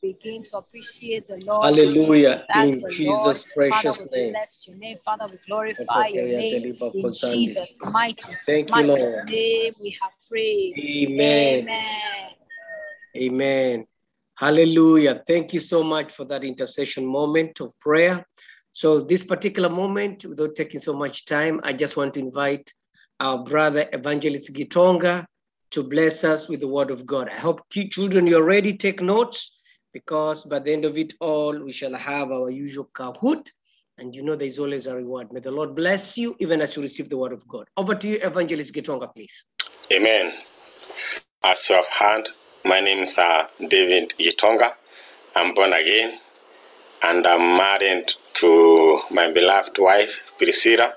Begin 0.02 0.42
to 0.46 0.58
appreciate 0.58 1.28
the 1.28 1.38
Lord. 1.46 1.64
Hallelujah. 1.64 2.48
In 2.56 2.84
Jesus' 2.90 3.44
precious 3.44 4.00
Father, 4.00 4.10
name. 4.18 4.32
bless 4.32 4.68
your 4.68 4.76
name. 4.78 4.98
Father, 5.06 5.28
we 5.30 5.38
glorify 5.48 6.08
your 6.08 6.26
name. 6.26 6.74
In 6.96 7.14
Jesus' 7.14 7.78
mighty, 7.92 8.34
Thank 8.48 8.70
you, 8.70 8.76
matchless 8.76 9.18
Lord. 9.18 9.30
name, 9.30 9.74
we 9.80 9.96
have 10.02 10.12
prayed. 10.28 10.80
Amen. 10.80 11.60
Amen. 11.60 12.30
Amen. 13.16 13.86
Hallelujah. 14.36 15.22
Thank 15.28 15.54
you 15.54 15.60
so 15.60 15.84
much 15.84 16.14
for 16.14 16.26
that 16.26 16.44
intercession 16.44 17.06
moment 17.06 17.60
of 17.60 17.78
prayer. 17.80 18.26
So, 18.72 19.02
this 19.02 19.24
particular 19.24 19.70
moment, 19.70 20.26
without 20.26 20.56
taking 20.56 20.80
so 20.80 20.94
much 20.94 21.26
time, 21.26 21.60
I 21.64 21.74
just 21.74 21.96
want 21.96 22.16
to 22.16 22.22
invite 22.22 22.74
our 23.20 23.44
brother 23.44 23.86
Evangelist 23.94 24.52
Gitonga 24.52 25.28
to 25.72 25.84
bless 25.84 26.24
us 26.24 26.50
with 26.50 26.62
the 26.62 26.68
word 26.68 26.90
of 26.90 27.06
God. 27.06 27.30
I 27.30 27.38
hope 27.40 27.62
children, 27.70 28.26
you're 28.26 28.44
ready. 28.44 28.76
Take 28.76 29.00
notes 29.00 29.61
because 29.94 30.44
by 30.46 30.60
the 30.60 30.72
end 30.74 30.86
of 30.86 30.98
it 30.98 31.14
all, 31.20 31.58
we 31.60 31.72
shall 31.72 31.94
have 31.94 32.32
our 32.32 32.50
usual 32.50 32.90
kahoot. 32.94 33.48
And 33.98 34.16
you 34.16 34.24
know, 34.24 34.36
there's 34.36 34.60
always 34.60 34.88
a 34.88 34.96
reward. 34.96 35.32
May 35.32 35.42
the 35.42 35.52
Lord 35.52 35.76
bless 35.76 36.18
you 36.18 36.36
even 36.40 36.62
as 36.62 36.76
you 36.76 36.82
receive 36.82 37.10
the 37.10 37.18
word 37.18 37.34
of 37.34 37.48
God. 37.48 37.68
Over 37.78 37.96
to 37.96 38.08
you, 38.08 38.20
Evangelist 38.22 38.74
Gitonga, 38.74 39.14
please. 39.14 39.46
Amen. 39.92 40.34
As 41.44 41.70
you 41.70 41.76
have 41.76 41.88
heard, 41.88 42.30
my 42.66 42.80
name 42.80 43.04
is 43.04 43.18
uh, 43.18 43.48
David 43.60 44.14
Gitonga. 44.20 44.74
I'm 45.36 45.54
born 45.54 45.74
again 45.74 46.20
and 47.04 47.26
I'm 47.28 47.58
married 47.58 48.12
to 48.36 49.02
my 49.12 49.32
beloved 49.32 49.78
wife, 49.80 50.32
Priscilla, 50.38 50.94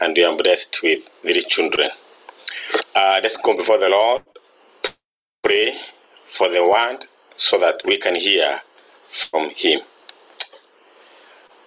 and 0.00 0.16
we 0.16 0.24
are 0.24 0.36
blessed 0.36 0.80
with 0.82 1.08
three 1.22 1.42
children. 1.42 1.90
Uh, 2.94 3.20
let's 3.22 3.36
go 3.36 3.56
before 3.56 3.78
the 3.78 3.88
Lord, 3.88 4.22
pray 5.42 5.78
for 6.30 6.48
the 6.48 6.64
word 6.66 7.04
so 7.36 7.58
that 7.58 7.82
we 7.84 7.98
can 7.98 8.14
hear 8.16 8.60
from 9.10 9.50
Him. 9.50 9.80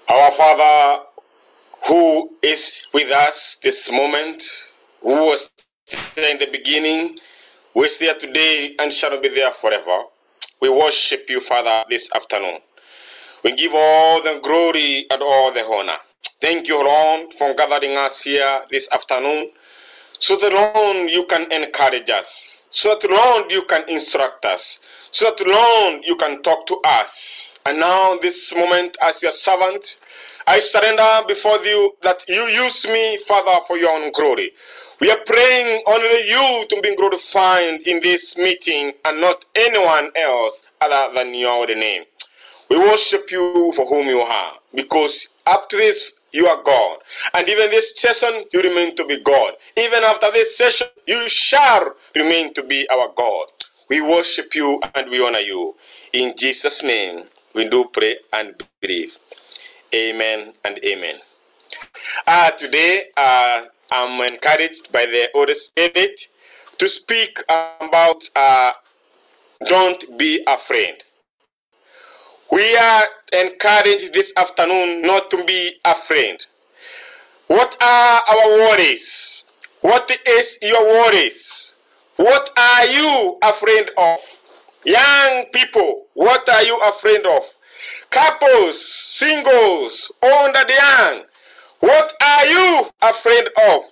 Our 0.09 0.31
Father, 0.31 1.03
who 1.87 2.31
is 2.41 2.83
with 2.93 3.11
us 3.11 3.57
this 3.63 3.91
moment, 3.91 4.43
who 5.01 5.25
was 5.27 5.51
there 6.15 6.31
in 6.31 6.39
the 6.39 6.47
beginning, 6.47 7.17
who 7.73 7.83
is 7.83 7.97
there 7.99 8.17
today 8.17 8.75
and 8.79 8.91
shall 8.93 9.19
be 9.19 9.29
there 9.29 9.51
forever. 9.51 10.03
We 10.61 10.69
worship 10.69 11.25
you, 11.29 11.41
Father, 11.41 11.83
this 11.89 12.09
afternoon. 12.15 12.59
We 13.43 13.55
give 13.55 13.73
all 13.75 14.23
the 14.23 14.39
glory 14.41 15.05
and 15.09 15.21
all 15.21 15.51
the 15.53 15.63
honor. 15.65 15.97
Thank 16.41 16.67
you, 16.67 16.83
Lord, 16.83 17.33
for 17.33 17.53
gathering 17.53 17.97
us 17.97 18.23
here 18.23 18.61
this 18.71 18.89
afternoon. 18.91 19.51
So 20.19 20.37
that, 20.37 20.53
Lord, 20.53 21.11
you 21.11 21.25
can 21.25 21.51
encourage 21.51 22.09
us. 22.09 22.63
So 22.69 22.97
that, 22.99 23.09
Lord, 23.09 23.51
you 23.51 23.63
can 23.65 23.87
instruct 23.89 24.45
us. 24.45 24.79
So 25.15 25.31
that, 25.31 25.47
Lord, 25.47 26.01
you 26.05 26.17
can 26.17 26.43
talk 26.43 26.67
to 26.67 26.77
us. 26.83 27.57
And 27.65 27.79
now, 27.79 28.17
this 28.17 28.53
moment, 28.53 28.97
as 29.01 29.23
your 29.23 29.31
servant, 29.31 29.95
I 30.45 30.59
surrender 30.59 31.25
before 31.25 31.57
you 31.59 31.95
that 32.03 32.25
you 32.27 32.41
use 32.41 32.83
me, 32.83 33.17
Father, 33.19 33.63
for 33.65 33.77
your 33.77 33.91
own 33.91 34.11
glory. 34.11 34.51
We 34.99 35.09
are 35.09 35.19
praying 35.25 35.83
only 35.87 36.27
you 36.27 36.65
to 36.67 36.81
be 36.83 36.97
glorified 36.97 37.79
in 37.87 38.01
this 38.01 38.37
meeting 38.37 38.91
and 39.05 39.21
not 39.21 39.45
anyone 39.55 40.11
else 40.17 40.63
other 40.81 41.15
than 41.15 41.33
your 41.33 41.65
name. 41.67 42.03
We 42.69 42.77
worship 42.77 43.31
you 43.31 43.71
for 43.73 43.85
whom 43.85 44.07
you 44.07 44.19
are, 44.19 44.55
because 44.73 45.29
up 45.47 45.69
to 45.69 45.77
this 45.77 46.11
you 46.33 46.45
are 46.47 46.61
God. 46.61 46.97
And 47.33 47.47
even 47.47 47.71
this 47.71 47.97
session, 47.97 48.43
you 48.51 48.61
remain 48.61 48.97
to 48.97 49.05
be 49.05 49.21
God. 49.21 49.53
Even 49.77 50.03
after 50.03 50.29
this 50.33 50.57
session, 50.57 50.87
you 51.07 51.29
shall 51.29 51.93
remain 52.13 52.53
to 52.55 52.63
be 52.63 52.85
our 52.89 53.13
God. 53.15 53.47
We 53.89 54.01
worship 54.01 54.55
you 54.55 54.81
and 54.95 55.09
we 55.09 55.23
honor 55.25 55.39
you. 55.39 55.75
In 56.13 56.33
Jesus' 56.37 56.83
name, 56.83 57.25
we 57.53 57.69
do 57.69 57.85
pray 57.93 58.17
and 58.33 58.55
believe. 58.81 59.17
Amen 59.93 60.53
and 60.63 60.79
amen. 60.83 61.15
Uh, 62.25 62.51
today, 62.51 63.05
uh, 63.15 63.65
I'm 63.91 64.19
encouraged 64.21 64.91
by 64.91 65.05
the 65.05 65.29
Holy 65.33 65.53
Spirit 65.53 66.27
to 66.79 66.89
speak 66.89 67.39
about 67.49 68.29
uh, 68.35 68.71
don't 69.67 70.17
be 70.17 70.43
afraid. 70.47 71.03
We 72.51 72.75
are 72.77 73.03
encouraged 73.33 74.13
this 74.13 74.33
afternoon 74.37 75.01
not 75.01 75.29
to 75.31 75.43
be 75.45 75.73
afraid. 75.85 76.43
What 77.47 77.77
are 77.81 78.21
our 78.27 78.47
worries? 78.47 79.45
What 79.81 80.11
is 80.27 80.57
your 80.61 80.83
worries? 80.83 81.64
What 82.17 82.49
are 82.57 82.85
you 82.85 83.37
afraid 83.43 83.89
of? 83.97 84.19
Young 84.85 85.45
people, 85.53 86.05
what 86.13 86.47
are 86.47 86.63
you 86.63 86.79
afraid 86.81 87.25
of? 87.25 87.43
Couples, 88.09 88.79
singles, 88.85 90.11
old 90.23 90.55
and 90.55 90.69
young, 90.69 91.23
what 91.79 92.13
are 92.21 92.45
you 92.45 92.89
afraid 93.01 93.47
of? 93.69 93.83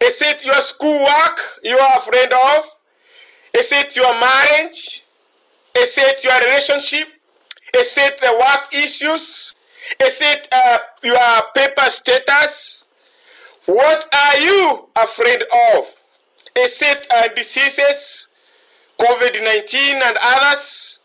Is 0.00 0.22
it 0.22 0.44
your 0.44 0.60
schoolwork 0.60 1.40
you 1.64 1.76
are 1.76 1.98
afraid 1.98 2.32
of? 2.32 2.64
Is 3.52 3.72
it 3.72 3.96
your 3.96 4.18
marriage? 4.18 5.04
Is 5.76 5.98
it 5.98 6.22
your 6.24 6.38
relationship? 6.38 7.08
Is 7.76 7.96
it 7.98 8.20
the 8.20 8.32
work 8.32 8.72
issues? 8.72 9.54
Is 10.00 10.18
it 10.20 10.48
uh, 10.52 10.78
your 11.02 11.42
paper 11.54 11.90
status? 11.90 12.84
What 13.66 14.08
are 14.14 14.38
you 14.38 14.88
afraid 14.96 15.42
of? 15.74 15.99
Is 16.56 16.82
it 16.82 17.06
uh, 17.14 17.28
diseases, 17.34 18.28
COVID 18.98 19.42
19 19.42 20.02
and 20.02 20.16
others? 20.22 20.98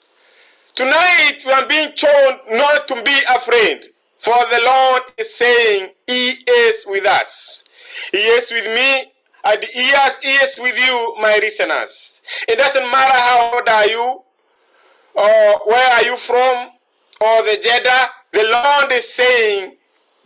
Tonight 0.76 1.38
we 1.46 1.52
are 1.52 1.68
being 1.68 1.94
told 1.94 2.34
not 2.52 2.88
to 2.88 3.02
be 3.04 3.18
afraid, 3.36 3.92
for 4.20 4.36
the 4.50 4.60
Lord 4.66 5.04
is 5.18 5.34
saying, 5.36 5.92
He 6.08 6.30
is 6.50 6.84
with 6.88 7.06
us. 7.06 7.64
He 8.12 8.18
is 8.18 8.50
with 8.52 8.66
me, 8.66 9.12
and 9.46 9.64
He 9.66 9.94
he 10.24 10.34
is 10.36 10.58
with 10.60 10.78
you, 10.78 11.16
my 11.22 11.38
listeners. 11.40 12.22
It 12.48 12.58
doesn't 12.58 12.92
matter 12.92 13.18
how 13.18 13.52
old 13.54 13.70
are 13.70 13.86
you, 13.86 14.22
or 15.14 15.62
where 15.66 15.94
are 15.94 16.04
you 16.04 16.18
from, 16.18 16.72
or 17.22 17.44
the 17.44 17.60
gender. 17.64 18.10
The 18.34 18.44
Lord 18.52 18.92
is 18.92 19.14
saying, 19.14 19.78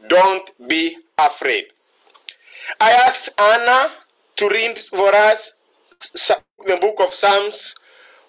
Don't 0.08 0.50
be 0.68 0.98
afraid. 1.18 1.66
I 2.80 2.92
asked 2.92 3.30
Anna 3.38 3.92
to 4.40 4.48
read 4.48 4.80
for 4.80 5.14
us 5.14 5.56
the 6.66 6.78
book 6.80 7.02
of 7.02 7.14
Psalms 7.14 7.76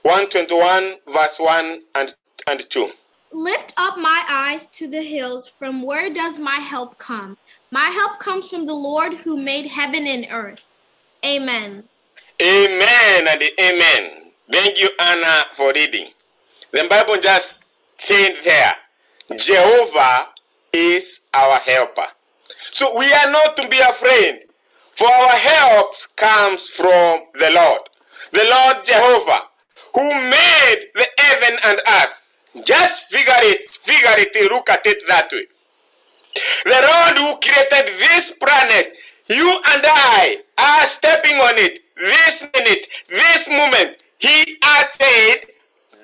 121, 0.03 0.96
verse 1.07 1.38
1 1.38 1.83
and, 1.94 2.14
and 2.49 2.68
2. 2.68 2.90
Lift 3.33 3.73
up 3.77 3.96
my 3.96 4.25
eyes 4.29 4.66
to 4.66 4.88
the 4.88 5.01
hills. 5.01 5.46
From 5.46 5.83
where 5.83 6.12
does 6.12 6.37
my 6.37 6.57
help 6.57 6.99
come? 6.99 7.37
My 7.70 7.85
help 7.85 8.18
comes 8.18 8.51
from 8.51 8.66
the 8.66 8.75
Lord 8.75 9.14
who 9.14 9.37
made 9.37 9.66
heaven 9.66 10.05
and 10.09 10.27
earth. 10.33 10.66
Amen. 11.25 11.85
Amen 12.42 13.29
and 13.29 13.42
amen. 13.61 14.33
Thank 14.51 14.81
you, 14.81 14.90
Anna, 14.99 15.44
for 15.55 15.73
reading. 15.73 16.09
The 16.73 16.88
Bible 16.90 17.18
just 17.23 17.55
said 17.99 18.35
there, 18.42 18.75
Jehovah 19.37 20.27
is 20.73 21.20
our 21.33 21.59
helper. 21.61 22.09
So 22.73 22.99
we 22.99 23.12
are 23.12 23.31
not 23.31 23.57
to 23.59 23.68
be 23.68 23.79
afraid, 23.79 24.50
for 25.01 25.09
our 25.09 25.31
help 25.31 25.95
comes 26.15 26.69
from 26.69 27.21
the 27.33 27.51
Lord. 27.55 27.81
The 28.33 28.45
Lord 28.45 28.85
Jehovah, 28.85 29.45
who 29.95 30.13
made 30.29 30.89
the 30.95 31.07
heaven 31.17 31.59
and 31.65 31.81
earth. 31.89 32.67
Just 32.67 33.05
figure 33.05 33.33
it, 33.39 33.71
figure 33.71 34.13
it, 34.19 34.53
look 34.53 34.69
at 34.69 34.85
it 34.85 34.99
that 35.09 35.33
way. 35.33 35.47
The 36.65 36.81
Lord 36.93 37.17
who 37.17 37.41
created 37.41 37.99
this 37.99 38.33
planet, 38.33 38.93
you 39.27 39.49
and 39.49 39.83
I 39.87 40.43
are 40.59 40.87
stepping 40.87 41.37
on 41.37 41.55
it 41.57 41.81
this 41.97 42.43
minute, 42.55 42.87
this 43.09 43.49
moment. 43.49 43.97
He 44.19 44.59
has 44.63 44.91
said, 44.93 45.47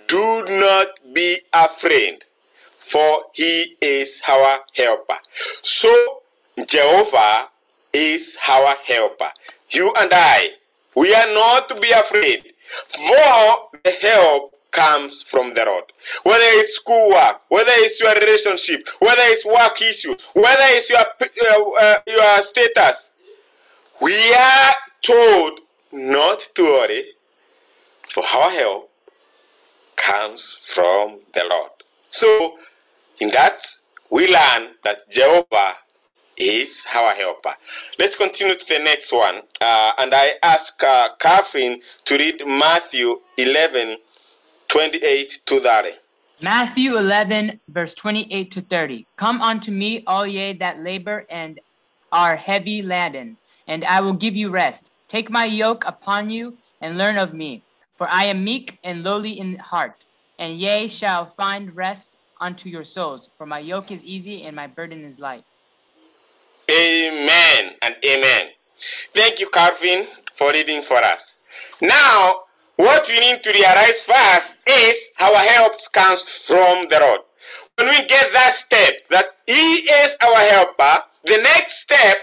Do 0.08 0.42
not 0.48 0.88
be 1.12 1.40
afraid, 1.52 2.24
for 2.78 3.24
he 3.34 3.76
is 3.82 4.22
our 4.26 4.60
helper. 4.74 5.18
So 5.60 6.22
Jehovah 6.66 7.50
is 7.96 8.36
our 8.48 8.74
helper. 8.84 9.30
You 9.70 9.92
and 9.98 10.10
I, 10.14 10.50
we 10.94 11.14
are 11.14 11.32
not 11.32 11.68
to 11.70 11.74
be 11.80 11.90
afraid, 11.90 12.52
for 12.88 13.68
the 13.82 13.92
help 14.02 14.54
comes 14.70 15.22
from 15.22 15.54
the 15.54 15.64
Lord. 15.64 15.84
Whether 16.22 16.44
it's 16.60 16.74
schoolwork, 16.74 17.40
whether 17.48 17.72
it's 17.72 17.98
your 17.98 18.14
relationship, 18.14 18.86
whether 18.98 19.22
it's 19.24 19.46
work 19.46 19.80
issue, 19.80 20.14
whether 20.34 20.68
it's 20.76 20.90
your 20.90 20.98
uh, 21.00 21.80
uh, 21.80 21.96
your 22.06 22.42
status, 22.42 23.08
we 24.00 24.14
are 24.34 24.74
told 25.02 25.60
not 25.92 26.40
to 26.54 26.62
worry, 26.62 27.04
for 28.12 28.24
our 28.24 28.50
help 28.50 28.90
comes 29.96 30.58
from 30.66 31.20
the 31.34 31.44
Lord. 31.48 31.70
So, 32.10 32.58
in 33.20 33.30
that, 33.30 33.62
we 34.10 34.26
learn 34.28 34.74
that 34.84 35.10
Jehovah 35.10 35.76
is 36.36 36.86
our 36.94 37.10
helper. 37.10 37.54
Let's 37.98 38.14
continue 38.14 38.54
to 38.54 38.66
the 38.66 38.78
next 38.78 39.12
one. 39.12 39.42
Uh, 39.60 39.92
and 39.98 40.14
I 40.14 40.32
ask 40.42 40.82
uh, 40.82 41.10
Catherine 41.18 41.80
to 42.04 42.16
read 42.16 42.42
Matthew 42.46 43.20
11 43.36 43.98
28 44.68 45.38
to 45.46 45.60
30. 45.60 45.90
Matthew 46.42 46.98
11, 46.98 47.60
verse 47.68 47.94
28 47.94 48.50
to 48.50 48.60
30. 48.60 49.06
Come 49.16 49.40
unto 49.40 49.70
me, 49.70 50.02
all 50.06 50.26
ye 50.26 50.52
that 50.54 50.78
labor 50.78 51.24
and 51.30 51.58
are 52.12 52.36
heavy 52.36 52.82
laden, 52.82 53.36
and 53.66 53.84
I 53.84 54.00
will 54.00 54.12
give 54.12 54.36
you 54.36 54.50
rest. 54.50 54.90
Take 55.08 55.30
my 55.30 55.44
yoke 55.44 55.84
upon 55.86 56.28
you 56.28 56.56
and 56.80 56.98
learn 56.98 57.16
of 57.16 57.32
me, 57.32 57.62
for 57.96 58.06
I 58.10 58.24
am 58.24 58.44
meek 58.44 58.78
and 58.84 59.02
lowly 59.02 59.38
in 59.38 59.56
heart, 59.56 60.04
and 60.38 60.58
ye 60.58 60.88
shall 60.88 61.26
find 61.26 61.74
rest 61.74 62.18
unto 62.40 62.68
your 62.68 62.84
souls. 62.84 63.30
For 63.38 63.46
my 63.46 63.60
yoke 63.60 63.90
is 63.90 64.04
easy 64.04 64.42
and 64.42 64.54
my 64.54 64.66
burden 64.66 65.04
is 65.04 65.18
light. 65.18 65.44
Amen 66.70 67.74
and 67.80 67.94
amen. 68.04 68.46
Thank 69.14 69.40
you, 69.40 69.48
Carvin, 69.48 70.08
for 70.36 70.52
reading 70.52 70.82
for 70.82 70.96
us. 70.96 71.34
Now, 71.80 72.40
what 72.76 73.08
we 73.08 73.20
need 73.20 73.42
to 73.44 73.52
realize 73.52 74.04
first 74.04 74.56
is 74.66 75.10
our 75.20 75.36
help 75.36 75.74
comes 75.92 76.28
from 76.28 76.86
the 76.90 76.98
Lord. 77.00 77.20
When 77.78 77.88
we 77.88 78.04
get 78.06 78.32
that 78.32 78.52
step, 78.52 79.08
that 79.10 79.26
He 79.46 79.76
is 79.88 80.16
our 80.20 80.36
helper, 80.36 81.04
the 81.24 81.38
next 81.42 81.82
step, 81.82 82.16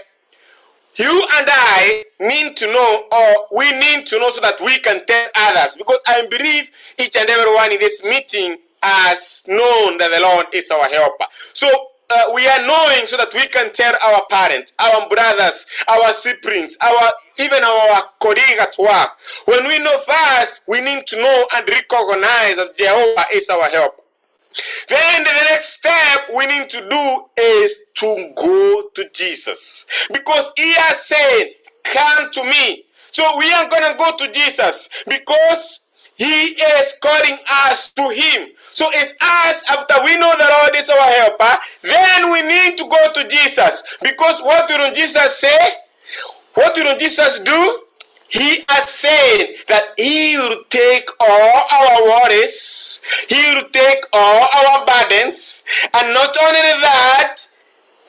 you 0.96 1.26
and 1.36 1.46
I 1.50 2.04
need 2.20 2.56
to 2.58 2.66
know, 2.66 3.04
or 3.10 3.58
we 3.58 3.70
need 3.72 4.06
to 4.08 4.18
know 4.18 4.30
so 4.30 4.40
that 4.40 4.60
we 4.60 4.78
can 4.78 5.04
tell 5.06 5.26
others. 5.34 5.76
Because 5.76 5.98
I 6.06 6.26
believe 6.26 6.70
each 6.98 7.16
and 7.16 7.28
everyone 7.28 7.72
in 7.72 7.80
this 7.80 8.02
meeting 8.02 8.58
has 8.82 9.42
known 9.48 9.98
that 9.98 10.10
the 10.12 10.20
Lord 10.20 10.46
is 10.52 10.70
our 10.70 10.88
helper. 10.88 11.24
So 11.52 11.68
uh, 12.10 12.32
we 12.34 12.46
are 12.46 12.66
knowing 12.66 13.06
so 13.06 13.16
that 13.16 13.32
we 13.34 13.46
can 13.48 13.72
tell 13.72 13.94
our 14.04 14.22
parents, 14.30 14.72
our 14.78 15.08
brothers, 15.08 15.66
our 15.88 16.12
siblings, 16.12 16.76
our 16.80 17.12
even 17.38 17.64
our 17.64 18.04
colleagues 18.20 18.60
at 18.60 18.76
work. 18.78 19.10
When 19.46 19.66
we 19.66 19.78
know 19.78 19.98
first, 19.98 20.60
we 20.68 20.80
need 20.80 21.06
to 21.08 21.16
know 21.16 21.46
and 21.56 21.68
recognize 21.68 22.56
that 22.56 22.74
Jehovah 22.76 23.26
is 23.32 23.48
our 23.50 23.68
help. 23.70 24.00
Then 24.88 25.24
the 25.24 25.32
next 25.50 25.78
step 25.78 26.30
we 26.34 26.46
need 26.46 26.70
to 26.70 26.88
do 26.88 27.24
is 27.36 27.78
to 27.96 28.32
go 28.36 28.88
to 28.94 29.08
Jesus. 29.12 29.86
Because 30.12 30.52
he 30.56 30.72
has 30.74 31.04
said, 31.04 31.44
Come 31.84 32.30
to 32.32 32.44
me. 32.44 32.84
So 33.10 33.38
we 33.38 33.52
are 33.52 33.68
going 33.68 33.82
to 33.82 33.94
go 33.96 34.16
to 34.16 34.32
Jesus 34.32 34.88
because 35.06 35.82
he 36.16 36.24
is 36.24 36.94
calling 37.00 37.38
us 37.48 37.92
to 37.92 38.08
him. 38.08 38.48
So 38.74 38.90
it's 38.92 39.12
us, 39.20 39.62
after 39.70 40.04
we 40.04 40.18
know 40.18 40.32
the 40.36 40.50
Lord 40.60 40.76
is 40.76 40.90
our 40.90 40.98
helper, 40.98 41.58
then 41.82 42.30
we 42.32 42.42
need 42.42 42.76
to 42.78 42.84
go 42.88 43.12
to 43.14 43.28
Jesus. 43.28 43.82
Because 44.02 44.40
what 44.42 44.68
did 44.68 44.94
Jesus 44.94 45.38
say? 45.38 45.58
What 46.54 46.74
did 46.74 46.98
Jesus 46.98 47.38
do? 47.40 47.80
He 48.28 48.64
has 48.68 48.90
said 48.90 49.46
that 49.68 49.94
He 49.96 50.36
will 50.36 50.64
take 50.68 51.08
all 51.20 51.62
our 51.70 52.02
worries, 52.02 53.00
He 53.28 53.54
will 53.54 53.68
take 53.70 54.04
all 54.12 54.48
our 54.52 54.84
burdens, 54.84 55.62
and 55.94 56.12
not 56.12 56.36
only 56.42 56.60
that, 56.82 57.46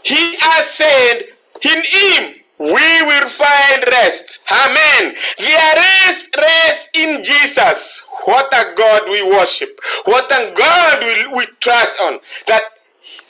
He 0.01 0.35
has 0.39 0.65
said, 0.65 1.25
in 1.61 1.83
Him 1.85 2.41
we 2.59 3.03
will 3.03 3.29
find 3.29 3.83
rest. 3.91 4.39
Amen. 4.51 5.15
There 5.39 6.09
is 6.09 6.29
rest 6.37 6.89
in 6.95 7.23
Jesus. 7.23 8.03
What 8.25 8.47
a 8.53 8.73
God 8.75 9.09
we 9.09 9.23
worship. 9.23 9.79
What 10.05 10.31
a 10.31 10.53
God 10.55 11.03
we, 11.03 11.37
we 11.37 11.45
trust 11.59 11.99
on. 12.01 12.19
That 12.47 12.63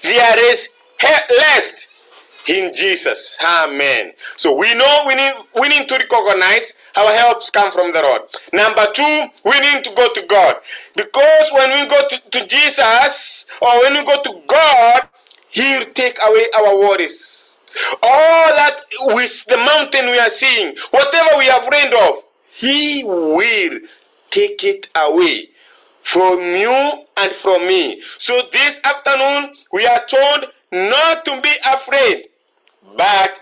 there 0.04 0.52
is 0.52 0.70
rest 1.02 1.88
in 2.48 2.74
Jesus. 2.74 3.38
Amen. 3.44 4.14
So 4.38 4.56
we 4.58 4.74
know 4.76 5.04
we 5.08 5.16
need 5.16 5.34
we 5.60 5.70
need 5.70 5.88
to 5.90 5.96
recognize 5.96 6.74
our 6.96 7.12
helps 7.12 7.50
come 7.50 7.72
from 7.72 7.92
the 7.94 8.02
Lord. 8.02 8.22
Number 8.54 8.86
two, 8.94 9.28
we 9.46 9.60
need 9.62 9.84
to 9.86 9.94
go 9.96 10.14
to 10.14 10.22
God. 10.28 10.56
Because 10.96 11.52
when 11.54 11.72
we 11.72 11.90
go 11.90 12.08
to, 12.08 12.22
to 12.32 12.46
Jesus 12.48 13.46
or 13.62 13.82
when 13.82 13.94
we 13.94 14.06
go 14.06 14.22
to 14.24 14.42
God, 14.48 15.08
He'll 15.52 15.86
take 15.94 16.18
away 16.24 16.48
our 16.58 16.78
worries. 16.78 17.35
All 18.02 18.48
that 18.56 18.82
with 19.02 19.46
the 19.46 19.58
mountain 19.58 20.06
we 20.08 20.20
are 20.20 20.30
seeing, 20.30 20.76
whatever 20.92 21.38
we 21.38 21.46
have 21.46 21.68
read 21.68 21.94
of, 21.94 22.24
He 22.52 23.04
will 23.04 23.80
take 24.30 24.64
it 24.64 24.88
away 24.96 25.50
from 26.04 26.40
you 26.40 27.06
and 27.18 27.32
from 27.32 27.68
me. 27.68 28.02
So 28.18 28.48
this 28.52 28.80
afternoon, 28.84 29.54
we 29.72 29.86
are 29.86 30.06
told 30.06 30.52
not 30.72 31.26
to 31.26 31.42
be 31.42 31.52
afraid, 31.66 32.28
but 32.96 33.40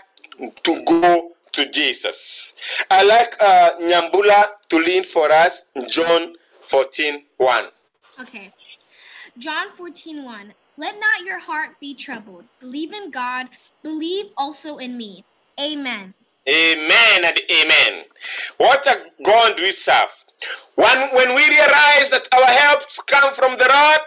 to 0.64 0.82
go 0.84 1.32
to 1.52 1.70
Jesus. 1.70 2.54
I 2.90 3.02
like 3.04 3.36
uh, 3.40 3.70
Nyambula 3.80 4.46
to 4.68 4.76
lead 4.78 5.06
for 5.06 5.30
us 5.30 5.64
John 5.88 6.34
14 6.68 7.22
1. 7.36 7.64
Okay. 8.20 8.52
John 9.38 9.70
14 9.70 10.24
1. 10.24 10.54
Let 10.76 10.94
not 10.98 11.24
your 11.24 11.38
heart 11.38 11.78
be 11.80 11.94
troubled. 11.94 12.44
Believe 12.60 12.92
in 12.92 13.10
God, 13.10 13.48
believe 13.82 14.26
also 14.36 14.78
in 14.78 14.96
me. 14.96 15.24
Amen. 15.60 16.14
Amen 16.48 17.24
and 17.24 17.40
amen. 17.50 18.04
What 18.58 18.86
a 18.86 19.04
God 19.24 19.54
we 19.56 19.70
serve. 19.70 20.24
When, 20.74 21.14
when 21.14 21.34
we 21.34 21.48
realize 21.48 22.10
that 22.10 22.28
our 22.32 22.46
helps 22.46 23.00
come 23.02 23.32
from 23.32 23.56
the 23.56 23.70
Lord, 23.70 24.00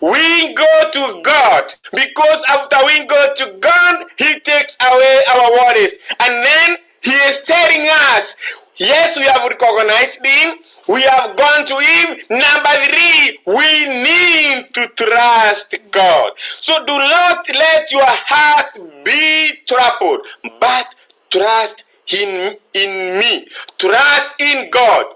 we 0.00 0.54
go 0.54 0.90
to 0.92 1.20
God 1.22 1.74
because 1.92 2.42
after 2.48 2.76
we 2.86 3.04
go 3.06 3.34
to 3.36 3.56
God, 3.60 4.04
He 4.16 4.40
takes 4.40 4.76
away 4.80 5.18
our 5.34 5.50
worries. 5.50 5.98
And 6.20 6.46
then 6.46 6.76
He 7.02 7.12
is 7.28 7.42
telling 7.42 7.86
us, 8.14 8.36
yes, 8.76 9.18
we 9.18 9.24
have 9.24 9.42
recognized 9.42 10.24
Him, 10.24 10.54
we 10.88 11.02
have 11.02 11.36
gone 11.36 11.66
to 11.66 11.76
Him. 11.76 12.16
Number 12.30 12.74
three, 12.88 13.38
we 13.46 14.02
need 14.02 14.29
to 14.64 14.88
trust 14.96 15.74
God. 15.92 16.32
So 16.38 16.84
do 16.86 16.98
not 16.98 17.46
let 17.54 17.92
your 17.92 18.04
heart 18.06 18.78
be 19.04 19.52
troubled, 19.68 20.26
but 20.60 20.94
trust 21.30 21.84
in, 22.12 22.56
in 22.74 23.18
me. 23.20 23.48
Trust 23.78 24.40
in 24.40 24.70
God. 24.70 25.06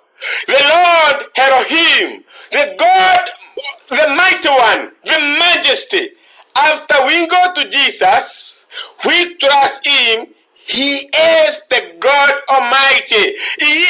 The 0.47 0.63
Lord 0.71 1.27
Elohim, 1.39 2.25
the 2.53 2.77
God 2.79 3.31
the 3.91 4.09
mighty 4.17 4.49
one, 4.49 4.93
the 5.05 5.19
majesty. 5.41 6.11
After 6.57 7.07
we 7.07 7.27
go 7.29 7.55
to 7.55 7.71
Jesus, 7.71 8.67
we 9.07 9.37
trust 9.37 9.87
him. 9.87 10.29
He 10.67 11.11
is 11.15 11.63
the 11.71 11.97
God 12.01 12.33
Almighty. 12.51 13.37
He 13.61 13.85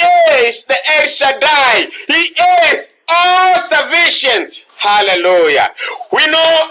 is 0.48 0.64
the 0.66 0.76
El 0.98 1.06
Shaddai. 1.08 1.88
He 2.08 2.34
is 2.72 2.88
all 3.08 3.58
sufficient. 3.58 4.63
Hallelujah. 4.76 5.70
We 6.12 6.26
know 6.26 6.70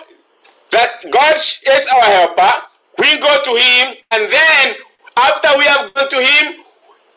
that 0.72 1.04
God 1.12 1.36
is 1.36 1.88
our 1.88 2.04
helper. 2.04 2.52
We 3.00 3.18
go 3.20 3.44
to 3.44 3.52
him, 3.52 3.96
and 4.12 4.32
then 4.32 4.76
after 5.18 5.50
we 5.58 5.66
have 5.66 5.94
gone 5.94 6.10
to 6.10 6.22
him, 6.22 6.64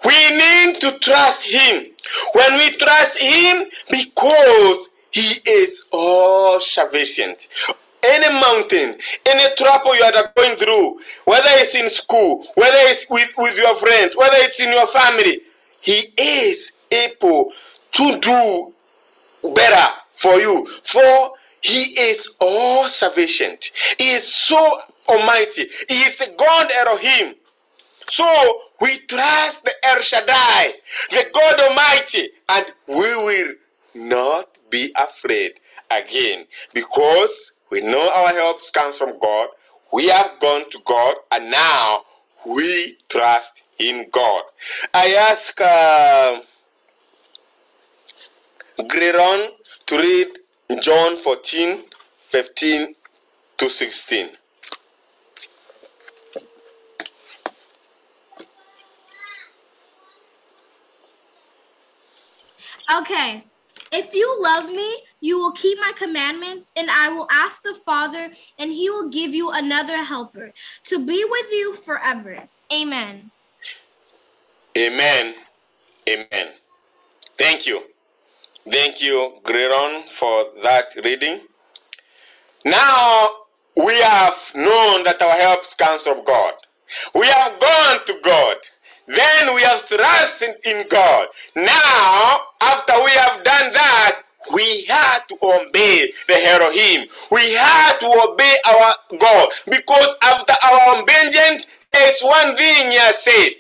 we 0.05 0.31
need 0.37 0.81
to 0.81 0.99
trust 0.99 1.45
him. 1.45 1.87
When 2.33 2.55
we 2.55 2.71
trust 2.77 3.19
him, 3.19 3.67
because 3.91 4.91
he 5.11 5.41
is 5.47 5.85
all 5.93 6.61
sufficient. 6.61 7.49
Any 8.05 8.29
mountain, 8.39 8.99
any 9.25 9.55
trouble 9.57 9.97
you 9.97 10.05
are 10.05 10.33
going 10.37 10.57
through, 10.57 11.01
whether 11.25 11.49
it's 11.53 11.75
in 11.75 11.89
school, 11.89 12.47
whether 12.55 12.77
it's 12.81 13.07
with, 13.09 13.31
with 13.39 13.57
your 13.57 13.75
friends, 13.77 14.15
whether 14.17 14.37
it's 14.37 14.61
in 14.61 14.71
your 14.71 14.87
family, 14.87 15.41
He 15.81 16.13
is 16.19 16.73
able 16.93 17.53
to 17.93 18.21
do 18.21 18.73
better 19.55 19.93
for 20.17 20.37
you. 20.37 20.67
For 20.85 21.35
He 21.63 21.85
is 22.01 22.31
all 22.41 22.89
sufficient. 22.89 23.73
He 23.99 24.11
is 24.11 24.33
so 24.33 24.81
almighty. 25.09 25.67
He 25.89 26.03
is 26.03 26.17
the 26.19 26.35
God 26.39 26.71
Elohim. 26.75 27.37
So 28.09 28.63
we 28.81 28.99
trust 28.99 29.65
the 29.65 29.73
El 29.85 30.03
Shaddai, 30.03 30.75
the 31.11 31.27
God 31.35 31.61
Almighty, 31.61 32.31
and 32.49 32.67
we 32.89 33.17
will 33.17 33.55
not 33.95 34.49
be 34.71 34.93
afraid 34.97 35.55
again 35.91 36.47
because 36.75 37.53
We 37.71 37.83
know 37.83 38.11
our 38.15 38.31
help 38.33 38.61
comes 38.73 38.97
from 38.99 39.19
God. 39.21 39.49
We 39.93 40.09
have 40.09 40.41
gone 40.41 40.71
to 40.71 40.79
God, 40.87 41.17
and 41.33 41.51
now 41.51 42.05
we 42.47 42.99
trust 43.11 43.63
in 43.79 44.07
God. 44.13 44.45
I 44.95 45.15
ask 45.31 45.61
uh, 45.61 46.41
Greron 48.81 49.51
to 49.87 49.99
read 49.99 50.81
John 50.81 51.17
14, 51.17 51.85
15 52.21 52.95
to 53.59 53.71
16. 53.71 54.31
Okay. 62.99 63.45
If 63.93 64.15
you 64.15 64.37
love 64.41 64.67
me, 64.67 64.89
you 65.21 65.39
will 65.39 65.53
keep 65.53 65.79
my 65.79 65.93
commandments, 65.97 66.73
and 66.77 66.91
I 66.91 67.09
will 67.09 67.29
ask 67.31 67.63
the 67.63 67.75
Father, 67.85 68.31
and 68.59 68.73
he 68.73 68.91
will 68.91 69.09
give 69.09 69.35
you 69.35 69.51
another 69.51 69.97
helper 69.97 70.53
to 70.85 70.99
be 70.99 71.25
with 71.25 71.47
you 71.53 71.75
forever. 71.75 72.43
Amen. 72.73 73.31
Amen. 74.77 75.35
Amen. 76.09 76.49
Thank 77.39 77.67
you. 77.67 77.83
Thank 78.71 79.03
you, 79.03 79.35
Greron, 79.45 80.09
for 80.11 80.47
that 80.65 80.87
reading. 81.05 81.41
Now 82.65 83.31
we 83.77 83.95
have 84.03 84.37
known 84.55 85.05
that 85.05 85.23
our 85.23 85.37
help 85.39 85.65
comes 85.79 86.03
from 86.05 86.25
God. 86.25 86.55
We 87.15 87.27
have 87.29 87.61
gone 87.61 88.07
to 88.07 88.19
God. 88.25 88.57
Then 89.07 89.55
we 89.55 89.63
have 89.63 89.87
trusted 89.89 90.57
in 90.65 90.87
God. 90.89 91.29
Now, 91.57 92.39
after 92.63 92.95
we 93.05 93.11
have 93.13 93.45
done 93.45 93.73
that, 93.73 94.23
we 94.55 94.85
had 94.87 95.21
to 95.29 95.37
obey 95.43 96.13
the 96.29 96.45
Elohim. 96.47 97.09
We 97.33 97.53
had 97.55 97.99
to 98.01 98.07
obey 98.31 98.57
our 98.67 98.95
God. 99.19 99.49
Because 99.71 100.17
after 100.23 100.55
our 100.65 101.03
obedience, 101.03 101.67
there's 101.93 102.21
one 102.23 102.57
thing 102.57 102.91
he 102.93 102.99
has 102.99 103.23
said. 103.23 103.51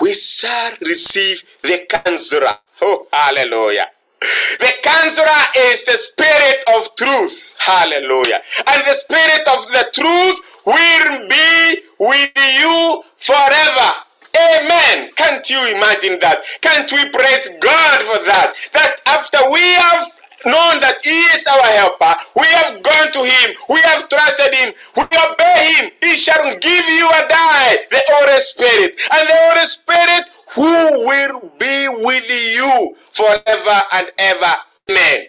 We 0.00 0.14
shall 0.14 0.72
receive 0.82 1.42
the 1.62 1.86
counselor. 1.90 2.56
Oh, 2.82 3.06
hallelujah. 3.12 3.88
The 4.20 4.72
counselor 4.82 5.42
is 5.70 5.84
the 5.84 5.98
spirit 5.98 6.64
of 6.76 6.94
truth. 6.96 7.54
Hallelujah. 7.58 8.40
And 8.66 8.82
the 8.86 8.94
spirit 8.94 9.46
of 9.48 9.66
the 9.68 9.86
truth 9.94 10.40
will 10.66 11.28
be 11.28 11.80
with 11.98 12.32
you 12.36 13.04
forever. 13.18 13.90
Amen. 14.36 15.10
Can't 15.16 15.48
you 15.50 15.58
imagine 15.76 16.18
that? 16.20 16.42
Can't 16.62 16.90
we 16.92 17.08
praise 17.10 17.50
God 17.60 17.98
for 18.06 18.20
that? 18.26 18.54
That 18.74 18.96
after 19.06 19.38
we 19.50 19.62
have 19.80 20.06
known 20.46 20.80
that 20.80 21.00
He 21.04 21.18
is 21.34 21.44
our 21.48 21.68
helper, 21.80 22.14
we 22.36 22.46
have 22.62 22.82
gone 22.82 23.12
to 23.12 23.22
Him, 23.24 23.56
we 23.70 23.80
have 23.82 24.08
trusted 24.08 24.54
Him, 24.54 24.74
we 24.96 25.04
obey 25.04 25.74
Him, 25.80 25.90
He 26.02 26.16
shall 26.16 26.44
give 26.58 26.86
you 26.88 27.08
a 27.10 27.22
die, 27.28 27.78
the 27.90 28.02
Holy 28.08 28.40
Spirit. 28.42 29.00
And 29.12 29.28
the 29.28 29.38
Holy 29.50 29.66
Spirit 29.66 30.24
who 30.54 31.08
will 31.08 31.52
be 31.58 31.88
with 32.04 32.30
you 32.30 32.96
forever 33.18 33.82
and 33.94 34.06
ever. 34.18 34.54
Amen. 34.90 35.26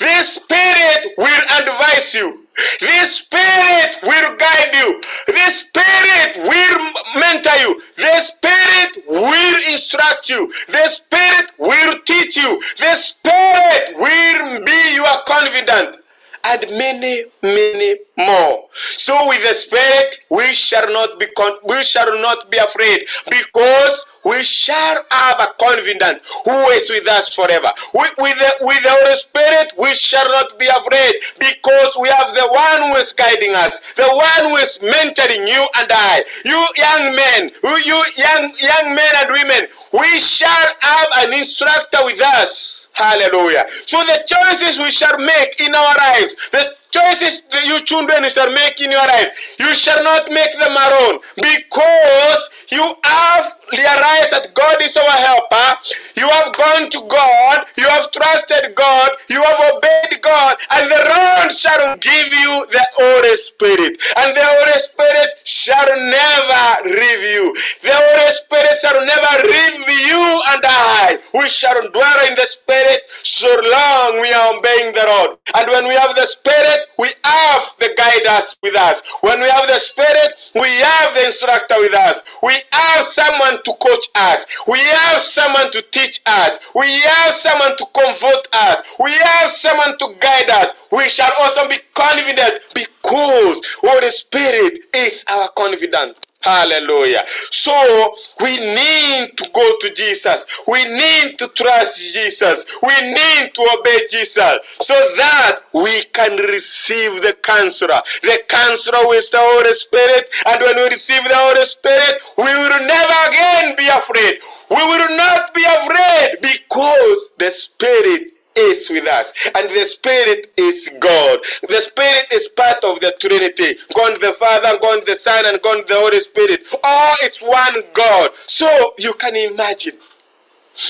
This 0.00 0.34
spirit 0.36 1.14
will 1.18 1.44
advise 1.60 2.14
you. 2.14 2.46
This 2.80 3.18
spirit 3.18 3.98
will 4.02 4.36
guide 4.36 4.70
you. 4.74 5.02
This 5.26 5.60
spirit 5.60 6.38
will 6.38 6.92
mentor 7.20 7.56
you. 7.60 7.82
The 7.96 8.20
spirit 8.20 9.04
will 9.08 9.72
instruct 9.72 10.30
you. 10.30 10.52
The 10.68 10.88
spirit 10.88 11.50
will 11.58 12.00
teach 12.06 12.36
you. 12.36 12.60
The 12.78 12.94
spirit 12.94 13.96
will 13.96 14.64
be 14.64 14.94
your 14.94 15.16
confidant 15.26 15.98
and 16.44 16.62
many, 16.78 17.24
many 17.42 17.98
more. 18.16 18.65
So 18.98 19.28
with 19.28 19.42
the 19.42 19.54
Spirit, 19.54 20.20
we 20.30 20.52
shall 20.54 20.90
not 20.92 21.18
be 21.18 21.26
con- 21.36 21.58
we 21.64 21.82
shall 21.84 22.12
not 22.20 22.50
be 22.50 22.58
afraid, 22.58 23.06
because 23.28 24.04
we 24.24 24.42
shall 24.42 25.04
have 25.10 25.40
a 25.40 25.54
confidant 25.60 26.20
who 26.44 26.68
is 26.70 26.90
with 26.90 27.06
us 27.08 27.32
forever. 27.32 27.70
With, 27.94 28.12
with, 28.18 28.36
the, 28.38 28.52
with 28.62 28.82
the 28.82 28.90
Holy 28.90 29.16
Spirit, 29.16 29.72
we 29.78 29.94
shall 29.94 30.26
not 30.28 30.58
be 30.58 30.66
afraid, 30.66 31.14
because 31.38 31.96
we 32.00 32.08
have 32.08 32.34
the 32.34 32.48
one 32.50 32.90
who 32.90 32.96
is 32.98 33.12
guiding 33.12 33.54
us, 33.54 33.80
the 33.94 34.08
one 34.08 34.50
who 34.50 34.56
is 34.56 34.78
mentoring 34.78 35.46
you 35.46 35.62
and 35.78 35.88
I. 35.92 36.24
You 36.44 36.58
young 36.76 37.14
men, 37.14 37.50
you 37.84 38.02
young 38.16 38.52
young 38.58 38.94
men 38.94 39.12
and 39.16 39.30
women, 39.30 39.68
we 39.92 40.18
shall 40.18 40.68
have 40.80 41.08
an 41.18 41.34
instructor 41.34 41.98
with 42.04 42.20
us. 42.20 42.88
Hallelujah. 42.92 43.64
So 43.86 43.98
the 43.98 44.24
choices 44.26 44.78
we 44.78 44.90
shall 44.90 45.18
make 45.18 45.60
in 45.60 45.74
our 45.74 45.94
lives, 45.98 46.34
the 46.50 46.74
choices 46.90 47.42
that 47.50 47.66
you 47.66 47.80
children 47.84 48.24
shall 48.28 48.50
make 48.52 48.80
in 48.80 48.90
your 48.90 49.06
life, 49.06 49.56
you 49.58 49.74
shall 49.74 50.02
not 50.02 50.30
make 50.30 50.52
them 50.58 50.74
alone 50.76 51.20
because 51.36 52.50
you 52.70 52.82
have 53.04 53.56
realized 53.72 54.32
that 54.32 54.54
God 54.54 54.82
is 54.82 54.96
our 54.96 55.16
helper. 55.18 55.68
You 56.16 56.28
have 56.28 56.54
gone 56.54 56.90
to 56.90 57.00
God, 57.08 57.66
you 57.76 57.86
have 57.88 58.10
trusted 58.10 58.74
God, 58.74 59.10
you 59.28 59.42
have 59.42 59.60
obeyed 59.74 60.22
God, 60.22 60.56
and 60.70 60.90
the 60.90 61.02
Lord 61.02 61.52
shall 61.52 61.96
give 61.98 62.32
you 62.32 62.66
the 62.70 62.84
Holy 62.96 63.36
Spirit. 63.36 63.98
And 64.16 64.36
the 64.36 64.42
Holy 64.42 64.78
Spirit 64.78 65.30
shall 65.44 65.90
never 65.94 66.88
leave 66.88 67.24
you. 67.34 67.54
The 67.82 67.94
Holy 67.94 68.32
Spirit 68.32 68.76
shall 68.80 68.98
never 69.04 69.32
leave 69.46 69.88
you 70.06 70.22
and 70.54 70.62
I. 70.64 71.18
We 71.34 71.48
shall 71.48 71.76
dwell 71.90 72.18
in 72.26 72.34
the 72.34 72.46
Spirit 72.46 73.02
so 73.22 73.48
long 73.48 74.22
we 74.22 74.32
are 74.32 74.56
obeying 74.56 74.94
the 74.94 75.04
Lord. 75.06 75.38
And 75.54 75.66
when 75.70 75.84
we 75.88 75.94
have 75.94 76.14
the 76.14 76.26
Spirit, 76.26 76.75
we 76.98 77.08
have 77.24 77.62
the 77.78 77.94
guidance 77.96 78.56
with 78.62 78.76
us. 78.76 79.02
When 79.20 79.40
we 79.40 79.48
have 79.48 79.66
the 79.66 79.78
Spirit, 79.78 80.32
we 80.54 80.68
have 80.68 81.14
the 81.14 81.26
instructor 81.26 81.76
with 81.78 81.94
us. 81.94 82.22
We 82.42 82.54
have 82.72 83.04
someone 83.04 83.62
to 83.62 83.72
coach 83.74 84.08
us. 84.14 84.46
We 84.66 84.78
have 84.78 85.20
someone 85.20 85.70
to 85.72 85.82
teach 85.90 86.20
us. 86.26 86.58
We 86.74 87.00
have 87.00 87.34
someone 87.34 87.76
to 87.76 87.86
comfort 87.94 88.48
us. 88.52 88.86
We 89.02 89.12
have 89.12 89.50
someone 89.50 89.98
to 89.98 90.14
guide 90.20 90.50
us. 90.50 90.72
We 90.92 91.08
shall 91.08 91.32
also 91.40 91.68
be 91.68 91.76
confident 91.94 92.60
because 92.74 93.60
Holy 93.80 94.10
Spirit 94.10 94.80
is 94.94 95.24
our 95.28 95.48
confidant. 95.50 96.25
Hallelujah. 96.46 97.24
So 97.52 98.16
we 98.40 98.58
need 98.58 99.38
to 99.38 99.50
go 99.54 99.78
to 99.82 99.94
Jesus. 99.94 100.46
We 100.68 100.84
need 100.86 101.38
to 101.40 101.48
trust 101.50 102.14
Jesus. 102.14 102.66
We 102.82 102.94
need 103.14 103.54
to 103.54 103.62
obey 103.78 104.06
Jesus 104.10 104.58
so 104.82 104.94
that 105.18 105.60
we 105.74 106.04
can 106.14 106.38
receive 106.50 107.22
the 107.22 107.34
counselor. 107.42 108.00
The 108.22 108.40
counselor 108.48 109.14
is 109.16 109.30
the 109.30 109.40
Holy 109.40 109.74
Spirit. 109.74 110.30
And 110.48 110.62
when 110.62 110.76
we 110.78 110.84
receive 110.90 111.24
the 111.24 111.36
Holy 111.36 111.66
Spirit, 111.66 112.22
we 112.38 112.44
will 112.44 112.86
never 112.88 113.18
again 113.30 113.76
be 113.76 113.88
afraid. 113.88 114.40
We 114.70 114.76
will 114.84 115.18
not 115.18 115.54
be 115.54 115.64
afraid 115.64 116.38
because 116.42 117.30
the 117.38 117.50
Spirit 117.52 118.34
is 118.56 118.88
with 118.90 119.06
us. 119.08 119.32
And 119.56 119.70
the 119.70 119.84
Spirit 119.84 120.52
is 120.56 120.90
God. 121.00 121.40
The 121.68 121.80
Spirit 121.80 122.26
is 122.32 122.48
part 122.48 122.84
of 122.84 123.00
the 123.00 123.14
Trinity. 123.20 123.78
God 123.94 124.20
the 124.20 124.32
Father, 124.34 124.78
God 124.80 125.06
the 125.06 125.16
Son, 125.16 125.44
and 125.46 125.60
God 125.62 125.86
the 125.88 125.94
Holy 125.94 126.20
Spirit. 126.20 126.62
All 126.84 127.16
is 127.24 127.38
one 127.38 127.82
God. 127.94 128.30
So 128.46 128.94
you 128.98 129.12
can 129.14 129.36
imagine 129.36 129.94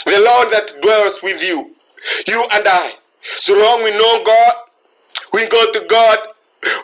the 0.06 0.20
Lord 0.20 0.52
that 0.52 0.74
dwells 0.82 1.22
with 1.22 1.42
you, 1.42 1.72
you 2.28 2.42
and 2.52 2.64
I. 2.68 2.94
So 3.22 3.54
long 3.58 3.84
we 3.84 3.92
know 3.92 4.24
God, 4.24 4.54
we 5.32 5.48
go 5.48 5.72
to 5.72 5.86
God, 5.88 6.18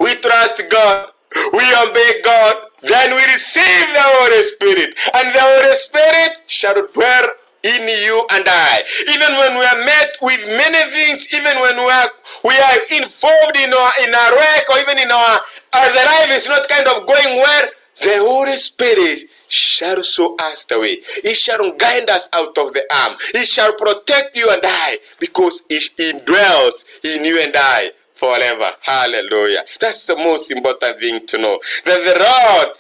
we 0.01 0.15
trust 0.17 0.63
God, 0.71 1.11
we 1.53 1.65
obey 1.83 2.23
God, 2.25 2.57
then 2.83 3.17
we 3.17 3.23
receive 3.33 3.87
the 3.95 4.03
Holy 4.03 4.43
Spirit, 4.45 4.97
and 5.15 5.35
the 5.35 5.41
Holy 5.41 5.75
Spirit 5.75 6.33
shall 6.49 6.87
dwell 6.95 7.29
in 7.63 7.83
you 7.89 8.27
and 8.31 8.45
I. 8.47 8.83
Even 9.09 9.37
when 9.39 9.59
we 9.59 9.65
are 9.65 9.85
met 9.85 10.17
with 10.21 10.43
many 10.47 10.91
things, 10.91 11.29
even 11.33 11.61
when 11.61 11.77
we 11.77 11.91
are 11.91 12.11
we 12.45 12.55
are 12.59 12.79
involved 13.03 13.57
in 13.57 13.73
our 13.73 13.93
in 14.03 14.15
our 14.15 14.33
work 14.37 14.65
or 14.71 14.79
even 14.81 14.99
in 14.99 15.11
our 15.11 15.39
our 15.75 15.91
life 15.95 16.31
is 16.31 16.47
not 16.49 16.69
kind 16.69 16.87
of 16.89 17.07
going 17.07 17.37
well, 17.37 17.67
the 18.03 18.17
Holy 18.19 18.57
Spirit 18.57 19.29
shall 19.49 20.03
show 20.03 20.35
us 20.37 20.65
the 20.65 20.81
way. 20.81 20.99
He 21.23 21.35
shall 21.35 21.73
guide 21.73 22.09
us 22.11 22.29
out 22.33 22.57
of 22.59 22.73
the 22.73 22.85
arm. 22.95 23.17
He 23.33 23.45
shall 23.45 23.75
protect 23.75 24.37
you 24.37 24.51
and 24.51 24.63
I 24.65 24.99
because 25.21 25.63
he, 25.69 25.81
he 25.97 26.13
dwells 26.21 26.85
in 27.05 27.25
you 27.25 27.39
and 27.41 27.55
I 27.57 27.91
forever. 28.15 28.71
Hallelujah. 28.81 29.65
That's 29.81 30.07
the 30.07 30.17
most 30.17 30.51
important 30.51 31.01
thing 31.01 31.27
to 31.27 31.39
know. 31.39 31.61
That 31.85 32.03
the 32.05 32.19
Lord 32.19 32.77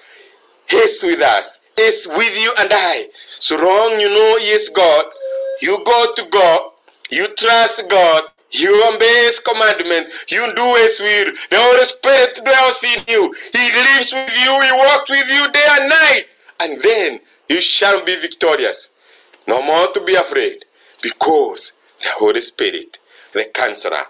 is 0.72 1.02
with 1.02 1.20
us, 1.20 1.60
is 1.78 2.06
with 2.08 2.40
you 2.40 2.52
and 2.58 2.70
I. 2.72 3.08
So 3.42 3.57
long 3.57 3.98
you 3.98 4.09
know 4.09 4.37
He 4.38 4.50
is 4.50 4.68
God, 4.68 5.07
you 5.61 5.83
go 5.85 6.14
to 6.14 6.24
God, 6.31 6.61
you 7.11 7.26
trust 7.35 7.88
God, 7.88 8.22
you 8.52 8.70
obey 8.94 9.24
His 9.24 9.40
commandment, 9.40 10.12
you 10.28 10.55
do 10.55 10.74
His 10.76 11.00
will. 11.00 11.33
The 11.50 11.57
Holy 11.59 11.85
Spirit 11.85 12.40
dwells 12.44 12.85
in 12.85 13.02
you. 13.09 13.35
He 13.52 13.72
lives 13.72 14.12
with 14.12 14.31
you, 14.44 14.61
He 14.62 14.70
walks 14.72 15.11
with 15.11 15.28
you 15.28 15.50
day 15.50 15.66
and 15.70 15.88
night. 15.88 16.24
And 16.61 16.81
then 16.83 17.18
you 17.48 17.61
shall 17.61 18.05
be 18.05 18.14
victorious. 18.14 18.90
No 19.48 19.61
more 19.61 19.88
to 19.88 20.05
be 20.05 20.14
afraid 20.14 20.64
because 21.02 21.72
the 22.00 22.11
Holy 22.18 22.42
Spirit, 22.42 22.98
the 23.33 23.46
counselor, 23.52 24.05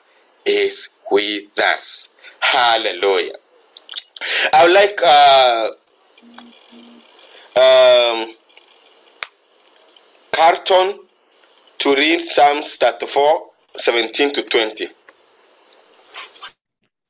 is 0.44 0.90
with 1.10 1.58
us. 1.58 2.10
Hallelujah. 2.40 3.36
I 4.52 4.64
would 4.66 4.74
like 4.74 5.00
uh, 5.02 5.70
um, 8.28 8.34
Carton 10.34 11.00
to 11.80 11.94
read 11.94 12.20
Psalms 12.22 12.76
34, 12.76 13.42
17 13.76 14.34
to 14.34 14.42
20. 14.42 14.88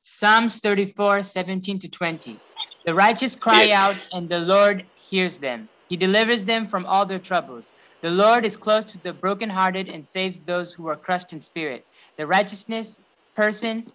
Psalms 0.01 0.59
34, 0.61 1.23
17 1.23 1.79
to 1.79 1.89
20. 1.89 2.41
The 2.85 2.95
righteous 2.95 3.35
cry 3.35 3.67
Yes. 3.67 3.73
out, 3.73 4.07
and 4.13 4.29
the 4.29 4.39
Lord 4.39 4.87
hears 4.95 5.39
them. 5.39 5.69
He 5.87 5.97
delivers 5.97 6.45
them 6.45 6.67
from 6.67 6.85
all 6.87 7.05
their 7.05 7.19
troubles. 7.19 7.73
The 8.01 8.11
Lord 8.11 8.45
is 8.45 8.57
close 8.57 8.85
to 8.85 8.99
the 8.99 9.13
brokenhearted 9.13 9.89
and 9.89 10.05
saves 10.07 10.41
those 10.41 10.73
who 10.73 10.87
are 10.87 10.97
crushed 10.97 11.33
in 11.33 11.41
spirit. 11.41 11.85
The 12.17 12.27
righteousness 12.27 13.01
person 13.35 13.87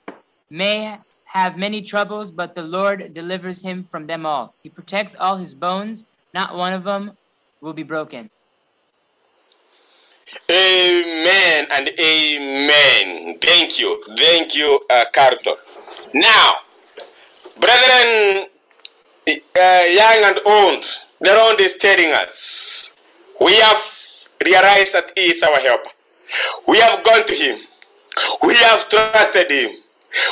may 0.51 0.99
have 1.25 1.59
many 1.59 1.83
troubles, 1.83 2.31
but 2.33 2.55
the 2.55 2.63
Lord 2.63 3.15
delivers 3.15 3.63
him 3.63 3.87
from 3.91 4.07
them 4.07 4.27
all. 4.27 4.55
He 4.63 4.71
protects 4.71 5.17
all 5.17 5.39
his 5.39 5.55
bones, 5.55 6.05
not 6.35 6.57
one 6.57 6.75
of 6.75 6.85
them 6.85 7.13
will 7.63 7.75
be 7.75 7.85
broken. 7.85 8.29
Amen 10.51 11.67
and 11.71 11.91
amen. 12.01 13.39
Thank 13.41 13.79
you. 13.79 14.03
Thank 14.17 14.55
you, 14.55 14.81
uh, 14.91 15.05
Carton. 15.13 15.55
Now, 16.15 16.55
brethren, 17.61 18.47
uh, 19.29 19.85
young 19.89 20.25
and 20.25 20.41
old, 20.47 20.85
the 21.21 21.35
Lord 21.35 21.61
is 21.61 21.77
telling 21.77 22.13
us 22.15 22.93
we 23.41 23.55
have 23.57 23.83
realized 24.45 24.95
that 24.95 25.13
He 25.15 25.23
is 25.33 25.43
our 25.43 25.61
helper. 25.61 25.91
We 26.67 26.79
have 26.81 27.05
gone 27.05 27.27
to 27.27 27.35
Him. 27.35 27.61
We 28.43 28.55
have 28.55 28.89
trusted 28.89 29.51
Him. 29.51 29.71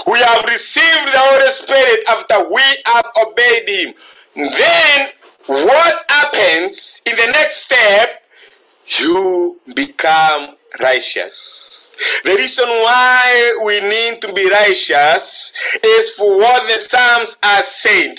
We 0.07 0.19
have 0.21 0.45
received 0.47 1.13
the 1.13 1.19
Holy 1.19 1.51
Spirit 1.51 2.01
after 2.09 2.49
we 2.49 2.63
have 2.87 3.07
obeyed 3.27 3.69
Him. 3.69 3.95
Then, 4.35 5.09
what 5.47 6.05
happens 6.09 7.03
in 7.07 7.17
the 7.17 7.27
next 7.33 7.65
step? 7.65 8.26
You 9.01 9.61
become 9.75 10.57
righteous. 10.81 11.93
The 12.25 12.37
reason 12.37 12.69
why 12.69 13.61
we 13.65 13.81
need 13.81 14.23
to 14.23 14.33
be 14.35 14.51
righteous 14.51 15.53
is 15.85 16.11
for 16.13 16.39
what 16.39 16.67
the 16.69 16.79
Psalms 16.81 17.37
are 17.43 17.63
saying. 17.63 18.17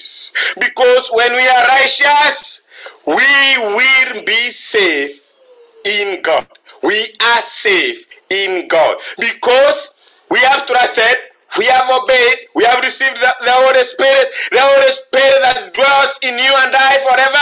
Because 0.60 1.10
when 1.14 1.34
we 1.34 1.48
are 1.48 1.68
righteous, 1.68 2.62
we 3.08 3.58
will 3.60 4.24
be 4.26 4.50
safe 4.52 5.22
in 5.86 6.22
God. 6.22 6.48
We 6.84 7.14
are 7.24 7.42
safe 7.44 8.06
in 8.30 8.68
God. 8.68 8.98
Because 9.20 9.94
we 10.30 10.40
have 10.40 10.68
trusted, 10.68 11.18
we 11.58 11.66
have 11.66 11.90
obeyed, 11.92 12.48
we 12.56 12.66
have 12.66 12.82
received 12.82 13.18
the, 13.18 13.36
the 13.42 13.52
Holy 13.54 13.84
Spirit, 13.84 14.30
the 14.52 14.60
Holy 14.62 14.92
Spirit 14.92 15.40
that 15.44 15.74
dwells 15.74 16.20
in 16.24 16.36
you 16.40 16.54
and 16.66 16.76
I 16.76 17.00
forever. 17.04 17.37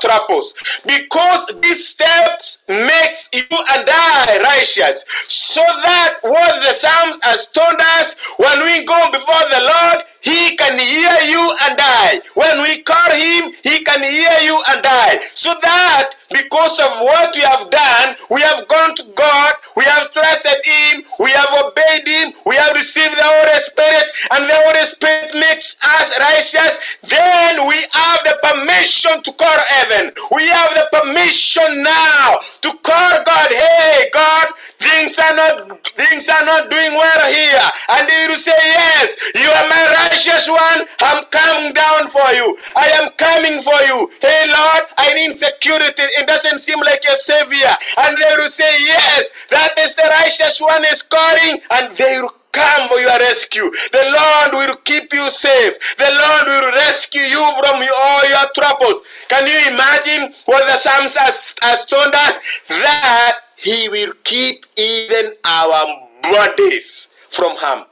Troubles 0.00 0.54
because 0.86 1.46
these 1.60 1.88
steps 1.88 2.58
makes 2.68 3.28
you 3.32 3.44
and 3.50 3.88
I 3.88 4.40
righteous. 4.42 5.04
So 5.50 5.66
that 5.66 6.22
what 6.22 6.62
the 6.62 6.72
Psalms 6.72 7.18
has 7.26 7.48
told 7.48 7.74
us 7.98 8.14
when 8.38 8.62
we 8.62 8.86
go 8.86 9.10
before 9.10 9.42
the 9.50 9.58
Lord, 9.58 10.06
He 10.22 10.54
can 10.54 10.78
hear 10.78 11.10
you 11.26 11.42
and 11.66 11.74
I. 11.74 12.20
When 12.38 12.62
we 12.62 12.86
call 12.86 13.10
Him, 13.10 13.50
He 13.66 13.82
can 13.82 13.98
hear 13.98 14.38
you 14.46 14.62
and 14.70 14.86
I. 14.86 15.18
So 15.34 15.50
that 15.60 16.14
because 16.30 16.78
of 16.78 17.02
what 17.02 17.34
we 17.34 17.42
have 17.42 17.66
done, 17.66 18.14
we 18.30 18.40
have 18.42 18.68
gone 18.68 18.94
to 18.94 19.04
God, 19.18 19.54
we 19.74 19.82
have 19.90 20.12
trusted 20.12 20.54
Him, 20.62 21.02
we 21.18 21.30
have 21.32 21.50
obeyed 21.66 22.06
Him, 22.06 22.32
we 22.46 22.54
have 22.54 22.70
received 22.78 23.18
the 23.18 23.26
Holy 23.26 23.58
Spirit, 23.58 24.06
and 24.30 24.46
the 24.46 24.54
Holy 24.54 24.86
Spirit 24.86 25.34
makes 25.34 25.74
us 25.82 26.14
righteous. 26.14 26.78
Then 27.02 27.66
we 27.66 27.74
have 27.90 28.20
the 28.22 28.38
permission 28.38 29.18
to 29.26 29.32
call 29.34 29.58
heaven. 29.66 30.14
We 30.30 30.46
have 30.46 30.78
the 30.78 30.86
permission 30.94 31.82
now 31.82 32.38
to 32.62 32.70
call 32.86 33.12
God. 33.26 33.50
Hey, 33.50 34.06
God, 34.14 34.46
things 34.80 35.18
are 35.18 35.34
not 35.36 35.86
things 35.86 36.28
are 36.28 36.44
not 36.44 36.70
doing 36.70 36.92
well 36.96 37.22
here, 37.32 37.66
and 37.94 38.08
He 38.08 38.20
will 38.28 38.40
say, 38.40 38.56
Yes, 38.56 39.16
you 39.36 39.48
are 39.48 39.68
my 39.68 39.84
righteous 40.08 40.48
one. 40.48 40.88
I'm 41.00 41.24
coming 41.28 41.72
down 41.74 42.08
for 42.08 42.28
you. 42.32 42.56
I 42.74 42.88
am 43.00 43.12
coming 43.16 43.62
for 43.62 43.76
you. 43.86 44.10
Hey, 44.20 44.48
Lord, 44.48 44.84
I 44.96 45.14
need 45.14 45.38
security. 45.38 46.02
It 46.18 46.26
doesn't 46.26 46.60
seem 46.60 46.80
like 46.80 47.04
a 47.04 47.16
savior, 47.18 47.74
and 48.04 48.16
they 48.16 48.32
will 48.36 48.50
say, 48.50 48.72
Yes, 48.84 49.30
that 49.50 49.76
is 49.78 49.94
the 49.94 50.08
righteous 50.08 50.60
one 50.60 50.84
is 50.86 51.02
calling, 51.02 51.60
and 51.70 51.96
they 51.96 52.18
will 52.20 52.34
come 52.52 52.88
for 52.88 52.98
your 52.98 53.18
rescue. 53.18 53.70
The 53.92 54.04
Lord 54.10 54.50
will 54.58 54.76
keep 54.82 55.12
you 55.12 55.30
safe. 55.30 55.74
The 55.96 56.10
Lord 56.10 56.46
will 56.46 56.72
rescue 56.72 57.22
you 57.22 57.44
from 57.60 57.78
all 57.78 58.28
your 58.28 58.46
troubles. 58.54 59.02
Can 59.28 59.46
you 59.46 59.72
imagine 59.72 60.34
what 60.46 60.66
the 60.66 60.78
Psalms 60.78 61.14
has, 61.14 61.54
has 61.62 61.84
told 61.84 62.12
us? 62.14 62.34
That 62.68 63.38
He 63.60 63.88
will 63.90 64.14
keep 64.24 64.66
even 64.76 65.34
our 65.44 66.08
bodies 66.22 67.08
from 67.30 67.56
harm. 67.58 67.86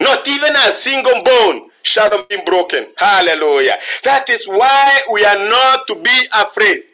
Not 0.00 0.28
even 0.28 0.56
a 0.56 0.72
single 0.72 1.22
bone 1.24 1.70
shall 1.82 2.24
be 2.26 2.38
broken. 2.46 2.88
Hallelujah. 2.96 3.76
That 4.04 4.30
is 4.30 4.46
why 4.48 5.02
we 5.12 5.24
are 5.24 5.38
not 5.50 5.86
to 5.88 5.96
be 5.96 6.26
afraid 6.34 6.84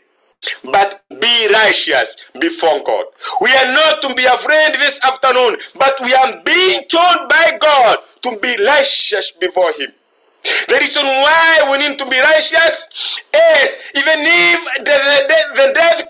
but 0.65 1.03
be 1.21 1.49
righteous 1.53 2.17
before 2.41 2.83
God. 2.85 3.07
We 3.43 3.51
are 3.53 3.73
not 3.73 4.03
to 4.03 4.15
be 4.15 4.25
afraid 4.27 4.75
this 4.77 5.01
afternoon, 5.05 5.59
but 5.79 5.95
we 6.05 6.15
are 6.15 6.41
being 6.45 6.83
told 6.89 7.29
by 7.29 7.59
God 7.61 7.99
to 8.25 8.39
be 8.39 8.57
righteous 8.65 9.33
before 9.33 9.73
Him. 9.79 9.93
The 10.69 10.79
reason 10.81 11.05
why 11.07 11.69
we 11.71 11.79
need 11.89 11.99
to 11.99 12.07
be 12.07 12.19
righteous 12.21 12.89
is 13.35 13.69
even 13.97 14.21
if 14.25 14.79
the, 14.79 14.85
the, 15.29 15.38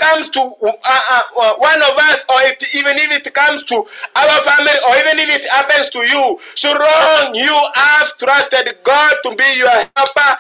comes 0.08 0.28
to 0.30 0.40
uh, 0.40 0.72
uh, 0.72 1.22
uh, 1.40 1.54
one 1.58 1.80
of 1.82 1.94
us, 2.10 2.24
or 2.30 2.40
it, 2.48 2.62
even 2.74 2.96
if 2.98 3.12
it 3.26 3.34
comes 3.34 3.62
to 3.64 3.76
our 4.16 4.38
family, 4.48 4.72
or 4.88 4.94
even 5.04 5.18
if 5.20 5.30
it 5.30 5.44
happens 5.50 5.90
to 5.90 6.00
you, 6.00 6.38
so 6.56 6.70
long 6.72 7.34
you 7.34 7.54
have 7.74 8.08
trusted 8.18 8.76
God 8.84 9.14
to 9.24 9.36
be 9.36 9.48
your 9.58 9.70
helper. 9.96 10.30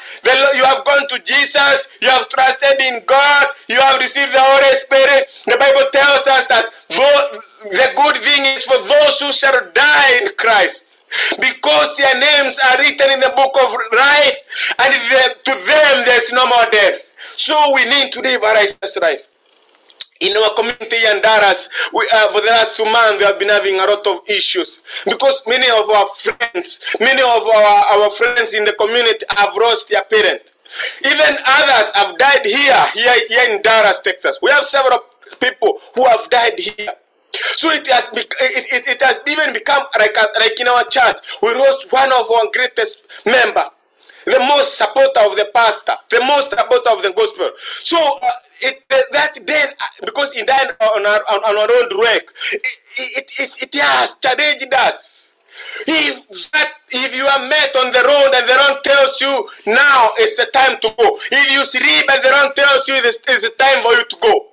You 0.56 0.64
have 0.64 0.84
gone 0.84 1.08
to 1.08 1.18
Jesus, 1.24 1.88
you 2.02 2.08
have 2.10 2.28
trusted 2.28 2.80
in 2.82 3.02
God, 3.06 3.46
you 3.68 3.80
have 3.80 4.00
received 4.00 4.32
the 4.32 4.40
Holy 4.42 4.74
Spirit. 4.76 5.28
The 5.46 5.58
Bible 5.58 5.86
tells 5.92 6.26
us 6.28 6.46
that 6.48 6.66
the 6.90 7.88
good 7.96 8.16
thing 8.18 8.46
is 8.56 8.64
for 8.64 8.78
those 8.78 9.20
who 9.20 9.32
shall 9.32 9.60
die 9.74 10.20
in 10.22 10.28
Christ 10.38 10.84
because 11.40 11.96
their 11.98 12.18
names 12.20 12.58
are 12.70 12.78
written 12.78 13.10
in 13.12 13.20
the 13.20 13.32
book 13.36 13.54
of 13.62 13.70
life, 13.92 14.38
and 14.80 14.94
the- 14.94 15.36
to 15.44 15.52
them 15.66 16.06
there's 16.06 16.32
no 16.32 16.46
more 16.46 16.66
death. 16.72 17.02
So 17.36 17.74
we 17.74 17.84
need 17.86 18.12
to 18.14 18.22
live 18.22 18.42
a 18.42 18.54
righteous 18.54 18.96
life. 18.98 19.22
In 20.20 20.36
our 20.36 20.52
community 20.54 20.96
in 21.06 21.22
Dallas, 21.22 21.68
we, 21.94 22.06
uh, 22.12 22.32
for 22.32 22.40
the 22.40 22.48
last 22.48 22.76
two 22.76 22.84
months, 22.84 23.18
we 23.18 23.24
have 23.24 23.38
been 23.38 23.50
having 23.50 23.78
a 23.78 23.86
lot 23.86 24.04
of 24.06 24.18
issues 24.28 24.80
because 25.04 25.42
many 25.46 25.70
of 25.70 25.88
our 25.88 26.08
friends, 26.16 26.80
many 26.98 27.22
of 27.22 27.46
our, 27.46 28.02
our 28.02 28.10
friends 28.10 28.52
in 28.52 28.64
the 28.64 28.72
community 28.72 29.24
have 29.30 29.54
lost 29.54 29.88
their 29.88 30.02
parents. 30.02 30.52
Even 31.04 31.36
others 31.46 31.92
have 31.94 32.18
died 32.18 32.44
here, 32.44 32.84
here, 32.94 33.14
here 33.28 33.54
in 33.54 33.62
Dallas, 33.62 34.00
Texas. 34.00 34.38
We 34.42 34.50
have 34.50 34.64
several 34.64 34.98
people 35.40 35.78
who 35.94 36.04
have 36.06 36.28
died 36.30 36.58
here. 36.58 36.88
So 37.56 37.70
it 37.70 37.86
has 37.86 38.08
it, 38.12 38.34
it, 38.40 38.88
it 38.88 39.02
has 39.02 39.20
even 39.26 39.52
become 39.52 39.84
like 39.98 40.16
a, 40.16 40.26
like 40.40 40.58
in 40.58 40.66
our 40.66 40.84
church. 40.84 41.16
We 41.42 41.54
lost 41.54 41.86
one 41.92 42.10
of 42.12 42.30
our 42.30 42.50
greatest 42.52 42.98
member, 43.24 43.64
the 44.24 44.38
most 44.40 44.76
supporter 44.76 45.20
of 45.20 45.36
the 45.36 45.48
pastor, 45.54 45.94
the 46.10 46.20
most 46.20 46.50
supporter 46.50 46.90
of 46.90 47.02
the 47.02 47.12
gospel. 47.14 47.50
So 47.84 47.98
uh, 47.98 48.30
it 48.62 48.84
that 49.12 49.46
day 49.46 49.64
uh, 49.70 50.06
because 50.06 50.32
he 50.32 50.44
died 50.44 50.70
on 50.80 51.06
our 51.06 51.22
on, 51.32 51.40
our 51.44 51.68
own 51.70 51.98
work, 51.98 52.34
it 52.52 52.62
it, 52.98 53.32
it, 53.40 53.52
it 53.74 53.82
has 53.82 54.16
challenged 54.16 54.72
us. 54.74 55.16
If 55.86 56.28
that 56.52 56.70
if 56.90 57.16
you 57.16 57.26
are 57.26 57.48
met 57.48 57.76
on 57.76 57.92
the 57.92 58.02
road 58.04 58.32
and 58.36 58.48
the 58.48 58.54
road 58.56 58.82
tells 58.84 59.20
you 59.20 59.50
now 59.74 60.10
is 60.20 60.36
the 60.36 60.46
time 60.46 60.78
to 60.80 60.88
go, 60.98 61.18
if 61.32 61.52
you 61.52 61.64
sleep 61.64 62.06
and 62.12 62.24
the 62.24 62.30
road 62.30 62.56
tells 62.56 62.88
you 62.88 62.94
it 62.96 63.06
is 63.06 63.18
it's 63.28 63.42
the 63.50 63.54
time 63.58 63.82
for 63.84 63.92
you 63.92 64.04
to 64.08 64.16
go, 64.22 64.46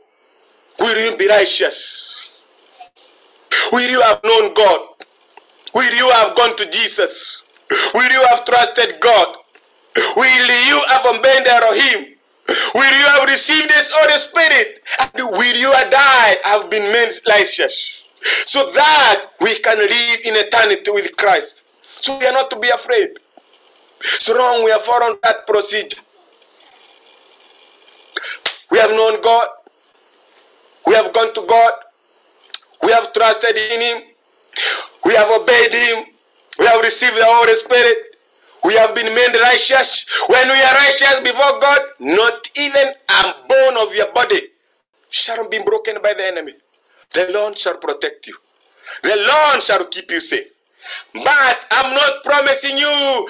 will 0.80 1.11
you 1.11 1.17
be 1.17 1.27
righteous? 1.30 2.39
Will 3.73 3.89
you 3.89 4.01
have 4.01 4.21
known 4.23 4.53
God? 4.55 4.82
Will 5.75 5.93
you 5.95 6.09
have 6.11 6.36
gone 6.38 6.57
to 6.57 6.69
Jesus? 6.69 7.45
Will 7.95 8.11
you 8.11 8.25
have 8.30 8.45
trusted 8.45 8.99
God? 9.01 9.38
Will 10.17 10.67
you 10.69 10.84
have 10.89 11.05
obeyed 11.07 11.47
Elohim? 11.47 12.14
Will 12.47 12.83
you 12.83 13.05
have 13.07 13.25
received 13.25 13.71
His 13.71 13.89
Holy 13.93 14.17
Spirit? 14.19 14.83
And 14.99 15.29
will 15.31 15.55
you 15.55 15.71
have 15.71 15.89
died, 15.89 16.37
have 16.43 16.69
been 16.69 16.91
made 16.93 17.11
righteous? 17.27 18.03
So 18.45 18.71
that 18.71 19.31
we 19.41 19.59
can 19.59 19.77
live 19.77 20.19
in 20.25 20.35
eternity 20.35 20.91
with 20.91 21.15
Christ. 21.17 21.63
So 21.99 22.17
we 22.17 22.25
are 22.25 22.33
not 22.33 22.49
to 22.51 22.59
be 22.59 22.69
afraid. 22.69 23.09
So 24.19 24.37
long 24.37 24.63
we 24.63 24.71
have 24.71 24.81
followed 24.81 25.19
that 25.23 25.47
procedure. 25.47 26.01
We 28.71 28.79
have 28.79 28.91
known 28.91 29.21
God. 29.21 29.47
We 30.85 30.93
have 30.93 31.13
gone 31.13 31.33
to 31.33 31.45
God. 31.47 31.73
We 32.83 32.91
have 32.91 33.11
trusted 33.13 33.55
in 33.57 33.81
Him. 33.81 34.03
We 35.03 35.15
have 35.15 35.29
obeyed 35.29 35.73
Him. 35.73 36.05
We 36.59 36.65
have 36.65 36.81
received 36.81 37.15
the 37.15 37.25
Holy 37.25 37.55
Spirit. 37.55 38.14
We 38.66 38.76
have 38.76 38.95
been 38.95 39.13
made 39.16 39.36
righteous. 39.41 40.07
When 40.30 40.49
we 40.49 40.61
are 40.61 40.76
righteous 40.76 41.22
before 41.24 41.59
God, 41.61 41.82
not 42.01 42.49
even 42.59 42.88
a 43.09 43.36
bone 43.49 43.78
of 43.88 43.95
your 43.95 44.11
body 44.13 44.41
shall 45.11 45.49
be 45.49 45.59
broken 45.59 45.97
by 46.03 46.13
the 46.16 46.26
enemy. 46.28 46.53
The 47.13 47.30
Lord 47.34 47.57
shall 47.59 47.78
protect 47.78 48.28
you. 48.28 48.38
The 49.03 49.16
Lord 49.18 49.63
shall 49.63 49.86
keep 49.88 50.11
you 50.11 50.22
safe. 50.22 50.47
But 51.13 51.59
I'm 51.72 51.95
not 51.95 52.24
promising 52.26 52.78
you. 52.78 53.30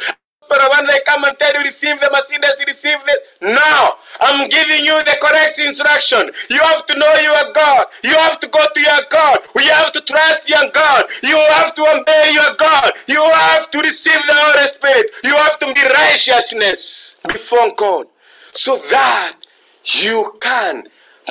But 0.49 0.61
when 0.71 0.87
they 0.87 0.99
come 1.05 1.23
and 1.25 1.37
tell 1.39 1.53
you 1.53 1.61
receive 1.61 1.99
the 1.99 2.09
Mercedes, 2.11 2.55
receive 2.67 2.99
it. 3.07 3.19
No, 3.41 3.93
I'm 4.21 4.49
giving 4.49 4.85
you 4.85 4.97
the 5.03 5.17
correct 5.21 5.59
instruction. 5.59 6.31
You 6.49 6.59
have 6.61 6.85
to 6.87 6.97
know 6.97 7.13
your 7.15 7.53
God. 7.53 7.85
You 8.03 8.15
have 8.17 8.39
to 8.41 8.47
go 8.47 8.59
to 8.73 8.81
your 8.81 9.01
God. 9.09 9.39
You 9.55 9.71
have 9.71 9.91
to 9.93 10.01
trust 10.01 10.49
your 10.49 10.69
God. 10.73 11.05
You 11.23 11.37
have 11.51 11.73
to 11.75 11.81
obey 11.83 12.31
your 12.33 12.55
God. 12.57 12.91
You 13.07 13.23
have 13.23 13.69
to 13.71 13.79
receive 13.79 14.21
the 14.27 14.33
Holy 14.35 14.67
Spirit. 14.67 15.07
You 15.23 15.35
have 15.35 15.59
to 15.59 15.67
be 15.73 15.81
righteousness 15.83 17.15
before 17.27 17.73
God, 17.77 18.07
so 18.51 18.77
that 18.91 19.37
you 19.85 20.33
can 20.41 20.83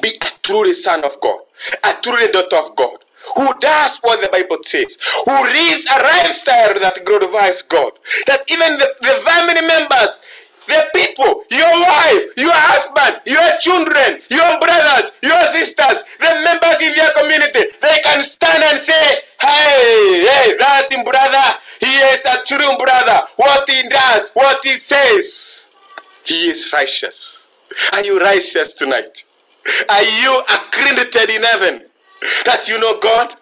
be 0.03 0.11
a 0.21 0.27
truly 0.43 0.75
son 0.75 1.05
of 1.05 1.21
God, 1.21 1.39
a 1.85 1.95
truly 2.03 2.31
daughter 2.33 2.57
of 2.57 2.77
God 2.77 3.04
who 3.37 3.49
does 3.61 3.99
what 4.03 4.21
the 4.21 4.29
Bible 4.29 4.59
says, 4.65 4.99
who 5.27 5.37
lives 5.45 5.87
a 5.87 5.99
lifestyle 6.03 6.75
that 6.81 7.03
glorifies 7.05 7.63
God, 7.63 7.93
that 8.27 8.43
even 8.51 8.79
the, 8.79 8.89
the 9.01 9.15
family 9.25 9.63
members, 9.67 10.21
the 10.69 10.81
people, 10.95 11.45
your 11.51 11.73
wife, 11.85 12.25
your 12.37 12.55
husband, 12.55 13.21
your 13.27 13.49
children, 13.61 14.21
your 14.31 14.59
brothers, 14.61 15.13
your 15.23 15.45
sisters, 15.53 16.01
the 16.21 16.33
members 16.45 16.81
in 16.81 16.95
your 16.97 17.13
community, 17.13 17.69
they 17.83 17.99
can 18.05 18.25
stand 18.25 18.65
and 18.65 18.79
say, 18.81 19.05
hey, 19.41 20.25
hey, 20.25 20.57
that 20.59 20.89
brother, 21.05 21.49
he 21.81 21.93
is 22.15 22.25
a 22.25 22.43
true 22.47 22.77
brother. 22.79 23.21
What 23.37 23.69
he 23.69 23.89
does, 23.89 24.31
what 24.33 24.65
he 24.65 24.73
says, 24.73 25.67
he 26.25 26.49
is 26.49 26.73
righteous. 26.73 27.47
Are 27.93 28.05
you 28.05 28.21
righteous 28.21 28.75
tonight? 28.75 29.25
Are 29.91 30.03
you 30.05 30.43
accredited 30.49 31.31
in 31.31 31.43
heaven? 31.45 31.84
That 32.47 32.69
you 32.69 32.79
know 32.79 32.99
God. 33.01 33.35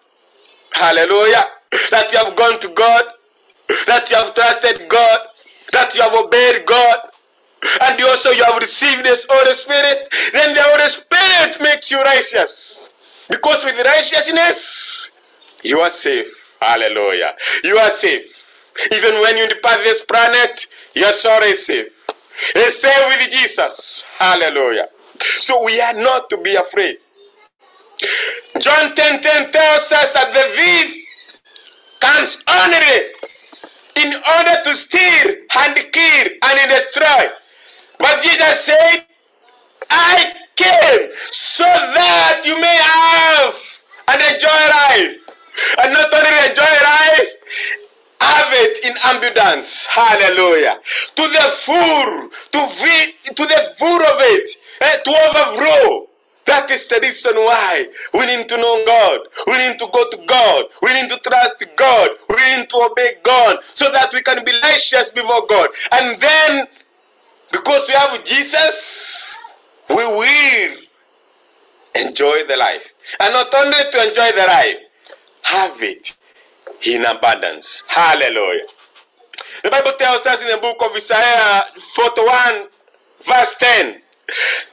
Hallelujah. 0.73 1.45
That 1.91 2.13
you 2.13 2.19
have 2.25 2.37
gone 2.37 2.61
to 2.61 2.69
God. 2.69 3.05
That 3.87 4.11
you 4.11 4.17
have 4.17 4.35
trusted 4.35 4.89
God. 4.89 5.21
That 5.73 5.95
you 5.97 6.03
have 6.03 6.15
obeyed 6.15 6.67
God. 6.67 6.99
And 7.83 7.99
you 7.99 8.07
also 8.09 8.31
you 8.31 8.45
have 8.45 8.59
received 8.59 9.05
this 9.05 9.27
Holy 9.29 9.55
Spirit. 9.55 10.09
Then 10.33 10.55
the 10.55 10.63
Holy 10.65 10.89
Spirit 10.89 11.61
makes 11.63 11.91
you 11.91 12.01
righteous. 12.03 12.89
Because 13.29 13.65
with 13.65 13.79
righteousness, 13.85 15.11
you 15.63 15.81
are 15.81 15.91
safe. 15.91 16.29
Hallelujah. 16.61 17.35
You 17.65 17.79
are 17.79 17.91
safe. 17.91 18.45
Even 18.93 19.21
when 19.21 19.37
you 19.39 19.49
depart 19.49 19.81
this 19.85 20.03
planet, 20.05 20.67
your 20.95 21.13
soul 21.13 21.43
is 21.43 21.67
safe. 21.67 21.89
It's 22.57 22.81
safe 22.81 23.07
with 23.09 23.31
Jesus. 23.31 24.05
Hallelujah. 24.19 24.89
So 25.41 25.65
we 25.65 25.81
are 25.81 25.95
not 25.95 26.31
to 26.31 26.39
be 26.39 26.57
afraid. 26.57 26.99
John 28.61 28.95
10 28.95 29.23
10 29.23 29.53
tells 29.53 29.93
us 29.93 30.13
that 30.13 30.33
the 30.33 30.45
thief 30.57 31.07
comes 32.01 32.39
only 32.49 33.13
in 33.97 34.15
order 34.15 34.57
to 34.65 34.75
steal 34.75 35.37
and 35.57 35.77
kill 35.93 36.27
and 36.43 36.71
destroy. 36.71 37.27
But 37.99 38.23
Jesus 38.23 38.65
said, 38.65 39.07
I 39.91 40.35
came 40.57 41.11
so 41.31 41.65
that 41.65 42.43
you 42.45 42.61
may 42.61 42.79
have 42.83 43.55
and 44.09 44.21
enjoy 44.35 44.61
life. 44.83 45.19
And 45.83 45.93
not 45.93 46.13
only 46.13 46.51
enjoy 46.51 46.75
life, 46.83 47.31
have 48.21 48.49
it 48.53 48.85
in 48.85 48.95
abundance. 49.05 49.87
Hallelujah. 49.87 50.79
To 51.17 51.23
the 51.23 51.47
full, 51.63 52.31
to, 52.53 52.69
feed, 52.75 53.15
to 53.37 53.45
the 53.45 53.75
full 53.79 54.03
of 54.03 54.19
it, 54.21 54.51
eh, 54.81 54.97
to 55.05 55.11
overflow. 55.11 56.09
That 56.47 56.71
is 56.71 56.87
the 56.89 56.99
reason 57.01 57.35
why 57.37 57.87
we 58.15 58.27
need 58.27 58.49
to 58.49 58.57
know 58.57 58.85
God. 58.85 59.21
We 59.47 59.59
need 59.59 59.79
to 59.79 59.87
go 59.93 60.11
to 60.11 60.17
God. 60.27 60.65
We 60.83 60.93
need 60.95 61.11
to 61.11 61.19
trust 61.19 61.65
God. 61.77 62.11
We 62.29 62.57
need 62.57 62.69
to 62.71 62.89
obey 62.91 63.15
God 63.23 63.59
so 63.75 63.91
that 63.93 64.13
we 64.13 64.23
can 64.23 64.45
be 64.45 64.53
righteous 64.63 65.11
before 65.11 65.47
God. 65.47 65.71
And 65.93 66.21
then, 66.21 66.67
because 67.53 67.87
we 67.89 67.95
have 67.95 68.25
Jesus, 68.25 69.39
we 69.89 69.97
will 69.97 70.77
enjoy 71.95 72.45
the 72.49 72.57
life. 72.57 72.89
And 73.21 73.33
not 73.33 73.55
only 73.55 73.79
to 73.93 74.09
enjoy 74.09 74.33
the 74.33 74.47
life, 74.49 74.77
have 75.43 75.83
it 75.83 76.17
in 76.87 77.05
abundance. 77.05 77.83
Hallelujah. 77.87 78.67
The 79.63 79.71
Bible 79.71 79.93
tells 79.99 80.27
us 80.27 80.43
in 80.43 80.49
the 80.49 80.59
book 80.59 80.83
of 80.83 80.97
Isaiah 80.97 81.63
41, 81.95 82.67
verse 83.25 83.55
10. 83.61 84.02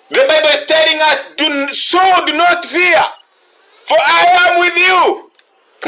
The 0.10 0.26
Bible 0.28 0.50
is 0.50 0.66
telling 0.66 1.00
us, 1.02 1.20
do, 1.38 1.74
so 1.74 2.00
do 2.26 2.34
not 2.38 2.66
fear, 2.66 3.02
for 3.86 3.98
I 4.00 4.50
am 4.50 4.60
with 4.60 4.78
you. 4.78 5.32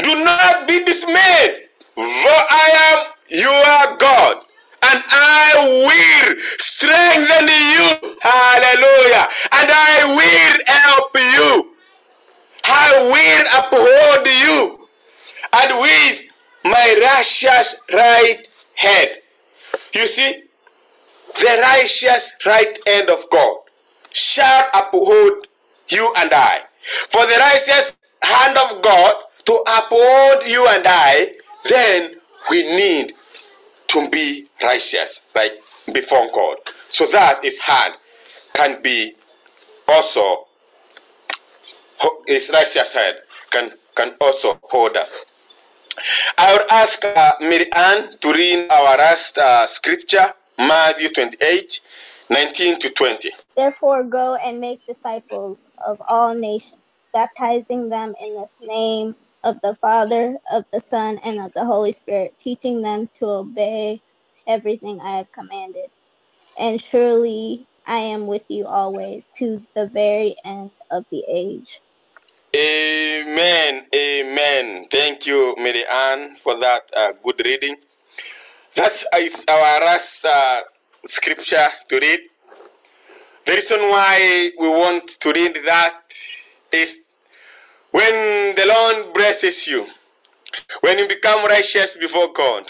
Do 0.02 0.24
not 0.24 0.66
be 0.68 0.84
dismayed, 0.84 1.68
for 1.94 2.38
I 2.50 2.70
am 2.92 3.06
your 3.28 3.98
God, 3.98 4.38
and 4.82 5.02
I 5.08 5.54
will 5.86 6.36
strengthen 6.58 7.48
you. 7.48 8.16
Hallelujah. 8.20 9.26
And 9.52 9.70
I 9.70 10.04
will 10.16 10.64
help 10.66 11.16
you. 11.16 11.76
I 12.64 12.92
will 13.12 13.46
uphold 13.60 14.26
you. 14.26 14.88
And 15.54 15.80
with 15.80 16.22
my 16.64 17.00
righteous 17.02 17.76
right 17.92 18.42
hand. 18.74 19.10
You 19.94 20.06
see, 20.08 20.44
the 21.40 21.60
righteous 21.62 22.32
right 22.46 22.78
hand 22.86 23.10
of 23.10 23.24
God 23.30 23.61
shall 24.12 24.64
uphold 24.74 25.46
you 25.88 26.12
and 26.18 26.32
I. 26.32 26.62
For 27.08 27.26
the 27.26 27.36
righteous 27.38 27.96
hand 28.22 28.56
of 28.58 28.82
God 28.82 29.14
to 29.46 29.64
uphold 29.66 30.48
you 30.48 30.66
and 30.68 30.84
I, 30.86 31.34
then 31.68 32.14
we 32.50 32.62
need 32.62 33.14
to 33.88 34.08
be 34.08 34.46
righteous, 34.62 35.22
like 35.34 35.52
before 35.92 36.30
God. 36.32 36.56
So 36.90 37.06
that 37.08 37.40
his 37.44 37.58
hand 37.60 37.94
can 38.54 38.82
be 38.82 39.14
also 39.88 40.46
his 42.26 42.50
righteous 42.52 42.92
hand 42.94 43.16
can 43.50 43.72
can 43.94 44.14
also 44.20 44.58
hold 44.64 44.96
us. 44.96 45.24
I 46.38 46.52
would 46.54 46.66
ask 46.70 47.04
uh, 47.04 47.32
Mary 47.40 47.70
Ann 47.72 48.16
to 48.20 48.32
read 48.32 48.68
our 48.70 48.96
last 48.96 49.36
uh, 49.36 49.66
scripture, 49.66 50.32
Matthew 50.58 51.10
28, 51.10 51.80
19 52.30 52.80
to 52.80 52.90
20. 52.90 53.30
Therefore, 53.56 54.02
go 54.04 54.34
and 54.34 54.60
make 54.60 54.86
disciples 54.86 55.66
of 55.84 56.00
all 56.08 56.34
nations, 56.34 56.80
baptizing 57.12 57.88
them 57.88 58.14
in 58.20 58.34
the 58.34 58.48
name 58.66 59.14
of 59.44 59.60
the 59.62 59.74
Father, 59.74 60.36
of 60.50 60.64
the 60.72 60.80
Son, 60.80 61.18
and 61.24 61.40
of 61.40 61.52
the 61.52 61.64
Holy 61.64 61.92
Spirit, 61.92 62.34
teaching 62.40 62.82
them 62.82 63.08
to 63.18 63.26
obey 63.26 64.00
everything 64.46 65.00
I 65.00 65.18
have 65.18 65.32
commanded. 65.32 65.90
And 66.58 66.80
surely 66.80 67.66
I 67.86 67.98
am 67.98 68.26
with 68.26 68.44
you 68.48 68.66
always 68.66 69.30
to 69.36 69.62
the 69.74 69.86
very 69.86 70.36
end 70.44 70.70
of 70.90 71.04
the 71.10 71.24
age. 71.28 71.80
Amen. 72.54 73.86
Amen. 73.94 74.86
Thank 74.90 75.26
you, 75.26 75.54
Mary 75.58 75.84
Ann, 75.86 76.36
for 76.42 76.58
that 76.60 76.82
uh, 76.94 77.12
good 77.22 77.40
reading. 77.44 77.76
That's 78.74 79.04
our 79.48 79.80
last 79.80 80.24
uh, 80.24 80.60
scripture 81.06 81.68
to 81.88 81.98
read. 81.98 82.20
The 83.46 83.52
reason 83.54 83.80
why 83.82 84.52
we 84.58 84.68
want 84.68 85.08
to 85.20 85.32
read 85.32 85.58
that 85.66 86.02
is 86.72 86.98
when 87.90 88.54
the 88.56 88.66
Lord 88.66 89.14
blesses 89.14 89.66
you, 89.66 89.88
when 90.80 90.98
you 90.98 91.08
become 91.08 91.44
righteous 91.46 91.96
before 91.96 92.32
God, 92.32 92.64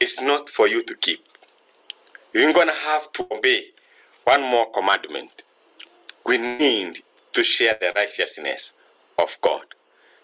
it's 0.00 0.20
not 0.20 0.48
for 0.50 0.68
you 0.68 0.82
to 0.84 0.94
keep. 0.94 1.20
You're 2.32 2.52
going 2.52 2.68
to 2.68 2.74
have 2.74 3.12
to 3.14 3.26
obey 3.32 3.66
one 4.24 4.42
more 4.42 4.70
commandment. 4.72 5.42
We 6.26 6.38
need 6.38 7.02
to 7.32 7.44
share 7.44 7.76
the 7.80 7.92
righteousness 7.96 8.72
of 9.18 9.36
God. 9.42 9.66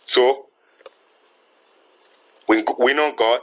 So, 0.04 0.46
we, 2.48 2.64
we 2.78 2.94
know 2.94 3.12
God, 3.16 3.40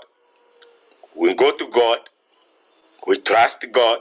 we 1.16 1.34
go 1.34 1.52
to 1.52 1.68
God, 1.70 2.00
we 3.08 3.18
trust 3.20 3.66
God, 3.72 4.00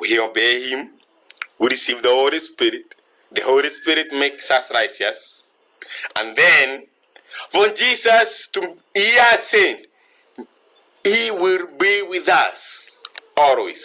we 0.00 0.18
obey 0.18 0.70
Him, 0.70 0.90
we 1.62 1.68
receive 1.68 2.02
the 2.02 2.08
Holy 2.08 2.40
Spirit. 2.40 2.92
The 3.30 3.42
Holy 3.42 3.70
Spirit 3.70 4.08
makes 4.12 4.50
us 4.50 4.68
righteous. 4.74 5.44
And 6.16 6.36
then, 6.36 6.86
for 7.50 7.68
Jesus 7.68 8.48
to 8.54 8.74
hear 8.92 9.38
sin, 9.40 9.76
He 11.04 11.30
will 11.30 11.68
be 11.78 12.02
with 12.02 12.28
us 12.28 12.96
always. 13.36 13.80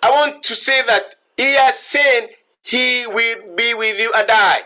I 0.00 0.10
want 0.12 0.44
to 0.44 0.54
say 0.54 0.80
that 0.86 1.16
He 1.36 1.54
has 1.54 1.76
said 1.80 2.28
He 2.62 3.04
will 3.08 3.56
be 3.56 3.74
with 3.74 3.98
you 3.98 4.12
and 4.14 4.28
I 4.30 4.60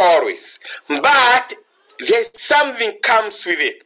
always. 0.00 0.58
But 0.88 1.54
there's 2.00 2.30
something 2.34 2.98
comes 3.04 3.46
with 3.46 3.60
it. 3.60 3.84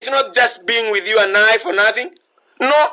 It's 0.00 0.10
not 0.10 0.34
just 0.34 0.64
being 0.64 0.90
with 0.92 1.06
you 1.06 1.20
and 1.20 1.36
I 1.36 1.58
for 1.58 1.74
nothing. 1.74 2.12
No. 2.58 2.86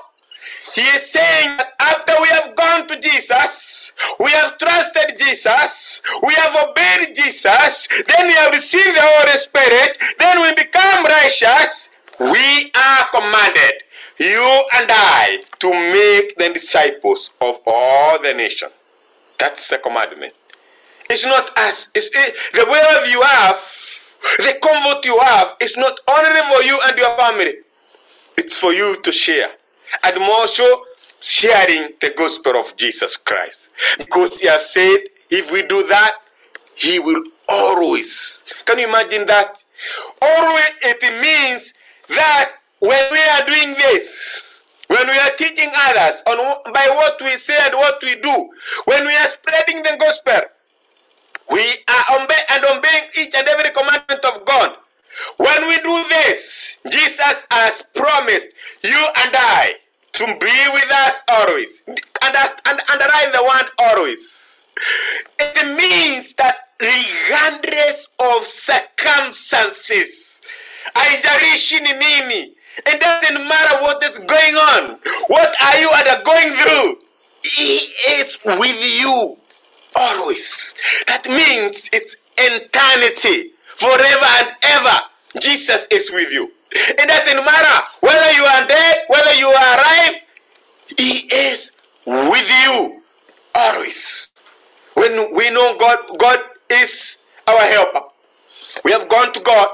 He 0.74 0.82
is 0.82 1.10
saying 1.10 1.56
that 1.56 1.75
after 1.92 2.14
we 2.22 2.28
have 2.30 2.56
gone 2.56 2.88
to 2.88 3.00
Jesus, 3.00 3.92
we 4.20 4.32
have 4.32 4.58
trusted 4.58 5.18
Jesus, 5.18 6.02
we 6.24 6.34
have 6.34 6.56
obeyed 6.56 7.16
Jesus, 7.16 7.88
then 8.08 8.28
we 8.28 8.34
have 8.34 8.52
received 8.52 8.96
the 8.96 9.02
Holy 9.02 9.38
Spirit, 9.38 9.98
then 10.20 10.42
we 10.42 10.54
become 10.56 11.06
righteous. 11.06 11.90
We 12.20 12.72
are 12.74 13.08
commanded, 13.12 13.84
you 14.20 14.64
and 14.76 14.88
I, 14.90 15.44
to 15.60 15.70
make 15.70 16.38
the 16.38 16.54
disciples 16.54 17.30
of 17.42 17.60
all 17.66 18.22
the 18.22 18.34
nation. 18.34 18.70
That's 19.38 19.68
the 19.68 19.78
commandment. 19.80 20.34
It's 21.10 21.26
not 21.26 21.58
us. 21.58 21.92
It's 21.94 22.10
it, 22.14 22.36
the 22.54 22.66
wealth 22.70 23.10
you 23.10 23.22
have, 23.22 23.60
the 24.38 24.58
comfort 24.62 25.06
you 25.06 25.20
have, 25.20 25.56
is 25.60 25.76
not 25.78 26.00
only 26.08 26.42
for 26.54 26.64
you 26.64 26.80
and 26.88 26.98
your 26.98 27.16
family. 27.18 27.56
It's 28.38 28.58
for 28.58 28.74
you 28.74 29.02
to 29.02 29.12
share. 29.12 29.52
And 30.04 30.20
more 30.20 30.48
so, 30.48 30.86
sharing 31.26 31.90
the 32.02 32.14
gospel 32.16 32.56
of 32.56 32.78
Jesus 32.78 33.18
Christ. 33.18 33.66
Because 33.98 34.38
he 34.38 34.48
has 34.48 34.70
said, 34.70 35.10
if 35.32 35.52
we 35.52 35.64
do 35.64 35.88
that, 35.88 36.14
he 36.76 37.00
will 37.00 37.24
always. 37.50 38.44
Can 38.66 38.78
you 38.80 38.88
imagine 38.88 39.26
that? 39.26 39.58
Always 40.22 40.70
it 40.84 41.02
means 41.22 41.74
that 42.10 42.52
when 42.80 43.12
we 43.12 43.20
are 43.20 43.46
doing 43.48 43.74
this, 43.74 44.44
when 44.88 45.08
we 45.08 45.18
are 45.18 45.32
teaching 45.36 45.72
others 45.74 46.22
on 46.28 46.38
by 46.72 46.88
what 46.94 47.20
we 47.20 47.38
say 47.38 47.58
and 47.60 47.74
what 47.74 47.98
we 48.04 48.16
do, 48.22 48.50
when 48.86 49.08
we 49.08 49.16
are 49.16 49.30
spreading 49.30 49.82
the 49.82 49.98
gospel, 50.00 50.42
we 51.50 51.62
are 51.88 52.22
obeying 52.22 52.48
and 52.52 52.66
obeying 52.66 53.04
each 53.18 53.34
and 53.34 53.48
every 53.48 53.72
commandment 53.72 54.24
of 54.26 54.46
God. 54.46 54.78
When 55.38 55.68
we 55.68 55.78
do 55.78 56.04
this, 56.10 56.76
Jesus 56.88 57.44
has 57.50 57.84
promised 57.96 58.48
you 58.84 59.08
and 59.24 59.34
I 59.34 59.76
to 60.16 60.26
be 60.26 60.58
with 60.74 60.92
us 60.92 61.22
always. 61.28 61.82
And, 61.88 62.36
and 62.66 62.82
underline 62.90 63.32
the 63.34 63.44
word 63.44 63.72
always. 63.80 64.42
It 65.40 65.78
means 65.78 66.34
that 66.36 66.56
regardless 66.80 68.08
of 68.20 68.46
circumstances, 68.48 70.36
haijalishi 70.96 71.80
ni 71.82 71.94
nini, 71.94 72.54
it 72.86 73.00
doesn't 73.00 73.48
matter 73.48 73.82
what 73.82 74.04
is 74.04 74.18
going 74.20 74.56
on, 74.56 74.98
what 75.28 75.56
are 75.62 75.80
you 75.80 75.90
going 76.24 76.54
through, 76.56 76.98
He 77.44 77.78
is 78.10 78.38
with 78.44 79.02
you 79.02 79.38
always. 79.96 80.74
That 81.08 81.26
means 81.26 81.90
it's 81.94 82.16
eternity, 82.38 83.52
forever 83.78 84.26
and 84.40 84.50
ever. 84.62 84.98
Jesus 85.40 85.88
is 85.92 86.12
with 86.12 86.32
you. 86.32 86.52
It 86.76 87.08
doesn't 87.08 87.46
matter 87.46 87.86
whether 88.02 88.32
you 88.34 88.44
are 88.44 88.68
dead, 88.68 88.98
whether 89.08 89.34
you 89.36 89.48
are 89.48 89.76
alive, 89.80 90.22
He 90.98 91.20
is 91.34 91.72
with 92.06 92.50
you 92.66 93.02
always. 93.56 94.30
When 94.96 95.34
we 95.36 95.50
know 95.52 95.78
God, 95.80 96.00
God 96.20 96.40
is 96.70 97.18
our 97.48 97.62
helper. 97.62 98.02
We 98.84 98.92
have 98.92 99.10
gone 99.10 99.34
to 99.34 99.40
God, 99.42 99.70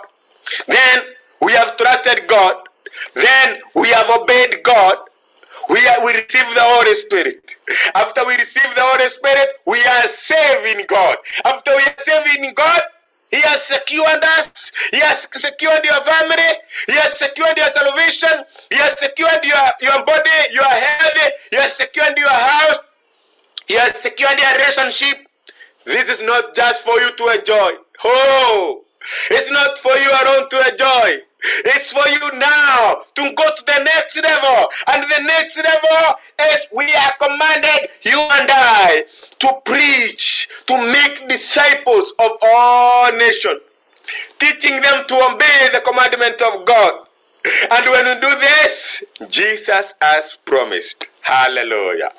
then 0.68 1.02
we 1.41 1.54
have 1.54 1.78
trusted 1.78 2.28
God, 2.28 2.56
then 3.16 3.60
we 3.76 3.89
have 3.89 4.10
obeyed 4.10 4.64
God, 4.64 4.97
we, 5.70 5.88
are, 5.88 6.06
we 6.06 6.14
receive 6.14 6.54
the 6.56 6.62
Holy 6.64 6.95
Spirit. 7.02 7.43
After 7.95 8.26
we 8.26 8.36
receive 8.36 8.76
the 8.76 8.82
Holy 8.84 9.10
Spirit, 9.10 9.49
we 9.68 9.80
are 9.84 10.08
saved 10.10 10.80
in 10.80 10.86
God. 10.88 11.18
After 11.45 11.72
we 11.72 11.84
are 11.84 11.95
saved 12.06 12.39
in 12.39 12.54
God, 12.54 12.82
He 13.32 13.40
has 13.42 13.62
secured 13.64 14.24
us. 14.24 14.72
He 14.92 15.00
has 15.00 15.28
secured 15.34 15.84
your 15.84 16.04
family. 16.04 16.52
He 16.88 16.94
has 16.94 17.18
secured 17.18 17.58
your 17.58 17.70
salvation. 17.70 18.44
He 18.70 18.78
has 18.78 19.00
secured 19.00 19.44
your, 19.44 19.66
your 19.82 20.06
body, 20.06 20.40
your 20.52 20.64
health. 20.64 21.32
He 21.50 21.58
has 21.58 21.74
secured 21.74 22.18
your 22.18 22.30
house. 22.30 22.80
He 23.68 23.76
has 23.76 23.96
secured 23.96 24.38
your 24.38 24.52
relationship. 24.52 25.28
This 25.86 26.20
is 26.20 26.22
not 26.22 26.54
just 26.56 26.84
for 26.84 27.00
you 27.00 27.16
to 27.16 27.40
enjoy. 27.40 27.72
Oh, 28.04 28.84
it's 29.30 29.50
not 29.50 29.78
for 29.80 29.96
you 29.96 30.12
alone 30.24 30.50
to 30.50 30.72
enjoy. 30.72 31.24
It's 31.44 31.92
for 31.92 32.08
you 32.08 32.39
now 32.39 33.04
to 33.16 33.34
go 33.34 33.44
to 33.56 33.64
the 33.66 33.84
next 33.84 34.16
level. 34.16 34.68
And 34.88 35.04
the 35.04 35.24
next 35.24 35.58
level 35.58 36.16
is 36.39 36.68
we 36.72 36.94
are 36.94 37.14
commanded, 37.20 37.89
you 38.04 38.20
and 38.20 38.50
I, 38.52 39.04
to 39.39 39.62
preach, 39.66 40.50
to 40.68 40.78
make 40.78 41.28
disciples 41.28 42.14
of 42.20 42.32
all 42.42 43.12
nations, 43.14 43.62
teaching 44.39 44.82
them 44.82 45.06
to 45.08 45.16
obey 45.16 45.70
the 45.74 45.82
commandment 45.86 46.42
of 46.42 46.66
God. 46.66 47.08
And 47.72 47.86
when 47.89 48.06
we 48.06 48.22
do 48.22 48.39
this, 48.39 49.04
Jesus 49.30 49.94
has 50.00 50.38
promised. 50.46 51.06
Hallelujah. 51.22 52.11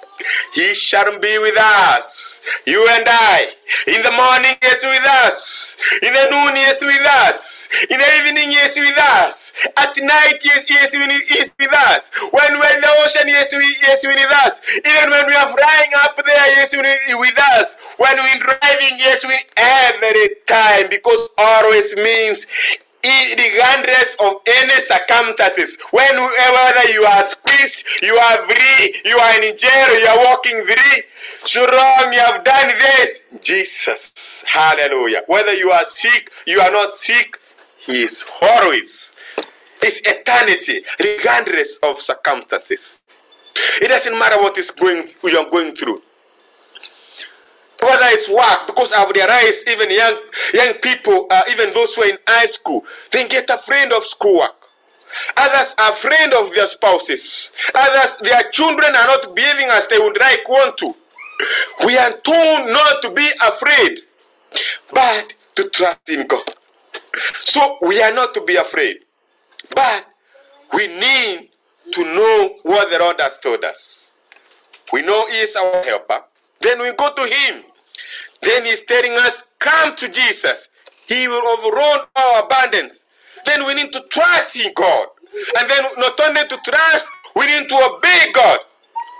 He 0.54 0.74
shall 0.74 1.18
be 1.18 1.38
with 1.38 1.56
us. 1.58 2.38
You 2.66 2.86
and 2.90 3.04
I. 3.06 3.52
In 3.86 4.02
the 4.02 4.12
morning, 4.12 4.54
he 4.60 4.68
is 4.68 4.82
with 4.82 5.06
us. 5.26 5.76
In 6.02 6.12
the 6.12 6.26
noon, 6.30 6.56
he 6.56 6.62
is 6.62 6.80
with 6.80 7.06
us. 7.06 7.68
In 7.90 7.98
the 7.98 8.10
evening, 8.18 8.50
he 8.50 8.56
is 8.58 8.76
with 8.76 8.98
us. 8.98 9.52
At 9.76 9.96
night, 9.96 10.38
he 10.40 10.48
is, 10.48 10.64
he 10.66 10.74
is, 10.74 11.44
is 11.44 11.50
with 11.58 11.74
us. 11.74 12.00
When 12.30 12.58
we're 12.58 12.74
in 12.74 12.80
the 12.80 12.92
ocean, 13.04 13.28
he 13.28 13.34
is, 13.34 13.48
he 13.50 13.56
is 13.58 14.02
with 14.02 14.32
us. 14.32 14.52
Even 14.76 15.10
when 15.10 15.26
we 15.26 15.34
are 15.34 15.50
flying 15.56 15.92
up 16.02 16.16
there, 16.16 16.54
he 16.54 16.60
is 16.62 17.18
with 17.18 17.38
us. 17.38 17.76
When 17.98 18.16
we're 18.16 18.38
driving, 18.38 18.98
he 18.98 19.04
yes, 19.04 19.24
we 19.24 19.36
every 19.56 20.36
time 20.46 20.88
because 20.90 21.28
always 21.38 21.94
means 21.96 22.46
regardless 23.04 24.16
of 24.20 24.40
any 24.46 24.80
circumstances, 24.82 25.76
when 25.90 26.16
whether 26.16 26.88
you 26.92 27.04
are 27.04 27.24
squeezed, 27.28 27.84
you 28.02 28.14
are 28.14 28.48
free, 28.48 29.00
you 29.04 29.18
are 29.18 29.42
in 29.42 29.56
jail, 29.58 30.00
you 30.00 30.06
are 30.06 30.24
walking 30.24 30.64
free, 30.64 31.02
so 31.44 31.62
you 31.62 32.18
have 32.20 32.44
done 32.44 32.68
this, 32.78 33.18
Jesus, 33.42 34.12
hallelujah. 34.46 35.22
Whether 35.26 35.54
you 35.54 35.70
are 35.70 35.84
sick, 35.86 36.30
you 36.46 36.60
are 36.60 36.70
not 36.70 36.94
sick, 36.94 37.38
He 37.84 38.02
is 38.04 38.24
always. 38.40 39.10
It's 39.82 40.00
eternity, 40.04 40.84
regardless 41.00 41.78
of 41.82 42.00
circumstances. 42.00 43.00
It 43.80 43.88
doesn't 43.88 44.16
matter 44.18 44.40
what 44.40 44.56
is 44.58 44.70
going 44.70 45.08
you 45.24 45.38
are 45.38 45.50
going 45.50 45.74
through 45.74 46.02
whether 47.82 48.06
it's 48.06 48.28
work, 48.28 48.66
because 48.66 48.92
I've 48.92 49.10
realized 49.10 49.66
even 49.68 49.90
young 49.90 50.18
young 50.54 50.74
people, 50.74 51.26
uh, 51.30 51.42
even 51.50 51.72
those 51.74 51.94
who 51.94 52.02
are 52.02 52.08
in 52.10 52.18
high 52.26 52.46
school, 52.46 52.84
they 53.10 53.26
get 53.28 53.50
afraid 53.50 53.92
of 53.92 54.04
schoolwork. 54.04 54.54
Others 55.36 55.74
are 55.78 55.92
afraid 55.92 56.32
of 56.32 56.54
their 56.54 56.66
spouses. 56.66 57.50
Others, 57.74 58.16
their 58.22 58.50
children 58.50 58.94
are 58.96 59.06
not 59.06 59.34
behaving 59.34 59.68
as 59.70 59.86
they 59.88 59.98
would 59.98 60.18
like 60.18 60.48
want 60.48 60.78
to. 60.78 60.94
We 61.84 61.98
are 61.98 62.12
told 62.20 62.70
not 62.70 63.02
to 63.02 63.10
be 63.10 63.28
afraid, 63.42 63.98
but 64.92 65.32
to 65.56 65.68
trust 65.70 66.08
in 66.08 66.26
God. 66.26 66.54
So 67.44 67.78
we 67.82 68.00
are 68.02 68.12
not 68.12 68.32
to 68.34 68.40
be 68.44 68.56
afraid, 68.56 69.00
but 69.74 70.06
we 70.72 70.86
need 70.86 71.50
to 71.92 72.04
know 72.04 72.54
what 72.62 72.90
the 72.90 72.98
Lord 72.98 73.20
has 73.20 73.38
told 73.38 73.64
us. 73.64 74.08
We 74.92 75.02
know 75.02 75.26
He 75.26 75.38
is 75.40 75.56
our 75.56 75.82
helper. 75.82 76.22
Then 76.60 76.80
we 76.80 76.92
go 76.92 77.14
to 77.14 77.22
Him. 77.22 77.64
Then 78.42 78.64
he's 78.64 78.82
telling 78.84 79.12
us, 79.14 79.42
come 79.58 79.96
to 79.96 80.08
Jesus. 80.08 80.68
He 81.06 81.28
will 81.28 81.46
overrun 81.46 82.00
our 82.16 82.44
abundance. 82.44 83.02
Then 83.46 83.66
we 83.66 83.74
need 83.74 83.92
to 83.92 84.02
trust 84.10 84.56
in 84.56 84.72
God. 84.74 85.08
And 85.58 85.70
then 85.70 85.84
not 85.98 86.18
only 86.20 86.42
to 86.48 86.58
trust, 86.64 87.06
we 87.36 87.46
need 87.46 87.68
to 87.68 87.76
obey 87.76 88.32
God. 88.32 88.58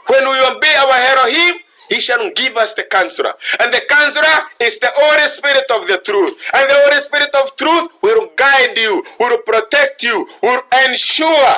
When 0.08 0.24
we 0.28 0.38
obey 0.46 0.74
our 0.76 0.94
Elohim, 1.18 1.54
he 1.88 2.00
shall 2.00 2.30
give 2.32 2.56
us 2.56 2.74
the 2.74 2.84
counselor. 2.84 3.34
And 3.60 3.72
the 3.72 3.82
counselor 3.88 4.46
is 4.60 4.78
the 4.78 4.90
Holy 4.94 5.28
Spirit 5.28 5.70
of 5.70 5.88
the 5.88 5.98
truth. 5.98 6.36
And 6.54 6.68
the 6.70 6.74
Holy 6.74 7.02
Spirit 7.02 7.30
of 7.34 7.56
truth 7.56 7.90
will 8.02 8.30
guide 8.36 8.76
you, 8.76 9.04
will 9.20 9.38
protect 9.42 10.02
you, 10.02 10.28
will 10.42 10.62
ensure 10.88 11.56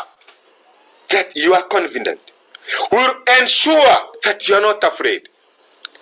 that 1.10 1.34
you 1.36 1.54
are 1.54 1.62
confident, 1.64 2.20
will 2.92 3.14
ensure 3.40 3.96
that 4.24 4.48
you 4.48 4.54
are 4.56 4.60
not 4.60 4.82
afraid. 4.84 5.28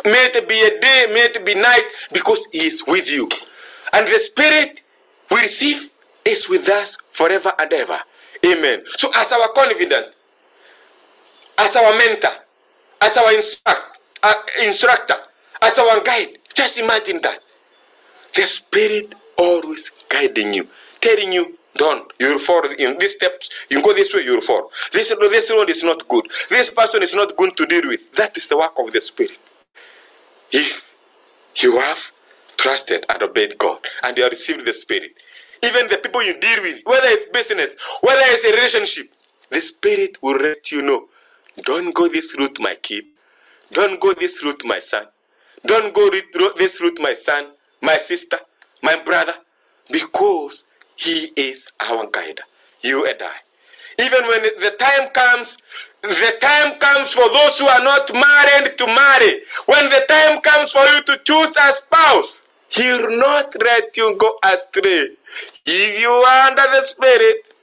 May 0.05 0.31
it 0.35 0.49
be 0.49 0.61
a 0.61 0.81
day, 0.81 1.13
may 1.13 1.27
it 1.27 1.45
be 1.45 1.55
night, 1.55 1.85
because 2.13 2.47
He 2.53 2.67
is 2.67 2.85
with 2.87 3.09
you. 3.11 3.29
And 3.93 4.07
the 4.07 4.19
Spirit 4.19 4.81
we 5.31 5.41
receive 5.41 5.91
is 6.25 6.49
with 6.49 6.69
us 6.69 6.99
forever 7.13 7.53
and 7.59 7.73
ever. 7.73 7.99
Amen. 8.45 8.83
So, 8.97 9.11
as 9.15 9.31
our 9.33 9.49
confidant, 9.53 10.07
as 11.59 11.77
our 11.77 11.97
mentor, 11.97 12.31
as 13.01 13.17
our 13.17 13.33
instruct, 13.35 13.99
uh, 14.23 14.35
instructor, 14.63 15.15
as 15.61 15.79
our 15.79 16.01
guide, 16.03 16.39
just 16.55 16.79
imagine 16.79 17.21
that. 17.23 17.39
The 18.35 18.47
Spirit 18.47 19.15
always 19.37 19.91
guiding 20.09 20.55
you, 20.55 20.67
telling 21.01 21.33
you, 21.33 21.59
don't, 21.77 22.11
you'll 22.19 22.39
fall 22.39 22.65
in 22.67 22.99
these 22.99 23.15
steps, 23.15 23.49
you 23.71 23.83
go 23.83 23.95
this 23.95 24.13
way, 24.13 24.25
you'll 24.25 24.41
fall. 24.41 24.71
This, 24.93 25.09
this 25.09 25.51
road 25.51 25.71
is 25.71 25.83
not 25.85 26.07
good. 26.09 26.27
This 26.51 26.71
person 26.71 27.03
is 27.03 27.15
not 27.15 27.37
good 27.37 27.57
to 27.57 27.67
deal 27.67 27.87
with. 27.89 28.01
That 28.17 28.37
is 28.37 28.49
the 28.49 28.59
work 28.59 28.73
of 28.79 28.93
the 28.93 29.01
Spirit 29.01 29.39
if 30.53 30.85
you 31.57 31.79
have 31.79 31.99
trusted 32.59 33.05
and 33.09 33.23
obeyed 33.23 33.59
God, 33.59 33.81
and 34.03 34.17
you 34.17 34.25
have 34.25 34.33
received 34.33 34.67
the 34.67 34.75
Spirit. 34.75 35.13
Even 35.63 35.89
the 35.89 35.99
people 35.99 36.23
you 36.23 36.39
deal 36.41 36.63
with, 36.63 36.81
whether 36.85 37.09
it's 37.09 37.31
business, 37.33 37.71
whether 38.03 38.23
it's 38.25 38.45
a 38.45 38.57
relationship, 38.57 39.09
the 39.51 39.61
Spirit 39.63 40.23
will 40.23 40.37
let 40.39 40.73
you 40.73 40.83
know. 40.83 41.09
Don't 41.65 41.95
go 41.95 42.09
this 42.09 42.37
route, 42.39 42.59
my 42.61 42.77
kid. 42.77 43.05
Don't 43.73 44.01
go 44.01 44.15
this 44.15 44.43
route, 44.45 44.63
my 44.65 44.81
son. 44.81 45.07
Don't 45.67 45.95
go 45.95 46.11
this 46.11 46.81
route, 46.81 46.99
my 47.01 47.15
son, 47.15 47.49
my 47.83 47.99
sister, 47.99 48.39
my 48.83 48.97
brother, 48.97 49.35
because 49.91 50.65
He 50.97 51.33
is 51.37 51.71
our 51.81 52.07
guide, 52.11 52.41
you 52.83 53.07
and 53.07 53.23
I. 53.23 53.37
Even 54.03 54.27
when 54.27 54.43
the 54.43 54.75
time 54.79 55.11
comes, 55.11 55.59
the 56.03 56.33
time 56.41 56.79
comes 56.79 57.13
for 57.13 57.29
those 57.29 57.59
who 57.59 57.67
are 57.67 57.85
not 57.85 58.13
married 58.13 58.77
to 58.79 58.87
marry. 58.87 59.43
When 59.67 59.89
the 59.91 60.05
time 60.09 60.41
comes 60.41 60.73
for 60.73 60.85
you 60.87 61.03
to 61.05 61.19
choose 61.25 61.55
a 61.57 61.73
spouse, 61.73 62.35
He 62.69 62.89
will 62.91 63.17
not 63.19 63.55
let 63.61 63.97
you 63.97 64.17
go 64.19 64.39
astray. 64.43 65.11
If 65.65 66.01
you 66.01 66.11
are 66.11 66.51
under 66.51 66.67
the 66.75 66.83
Spirit, 66.85 67.55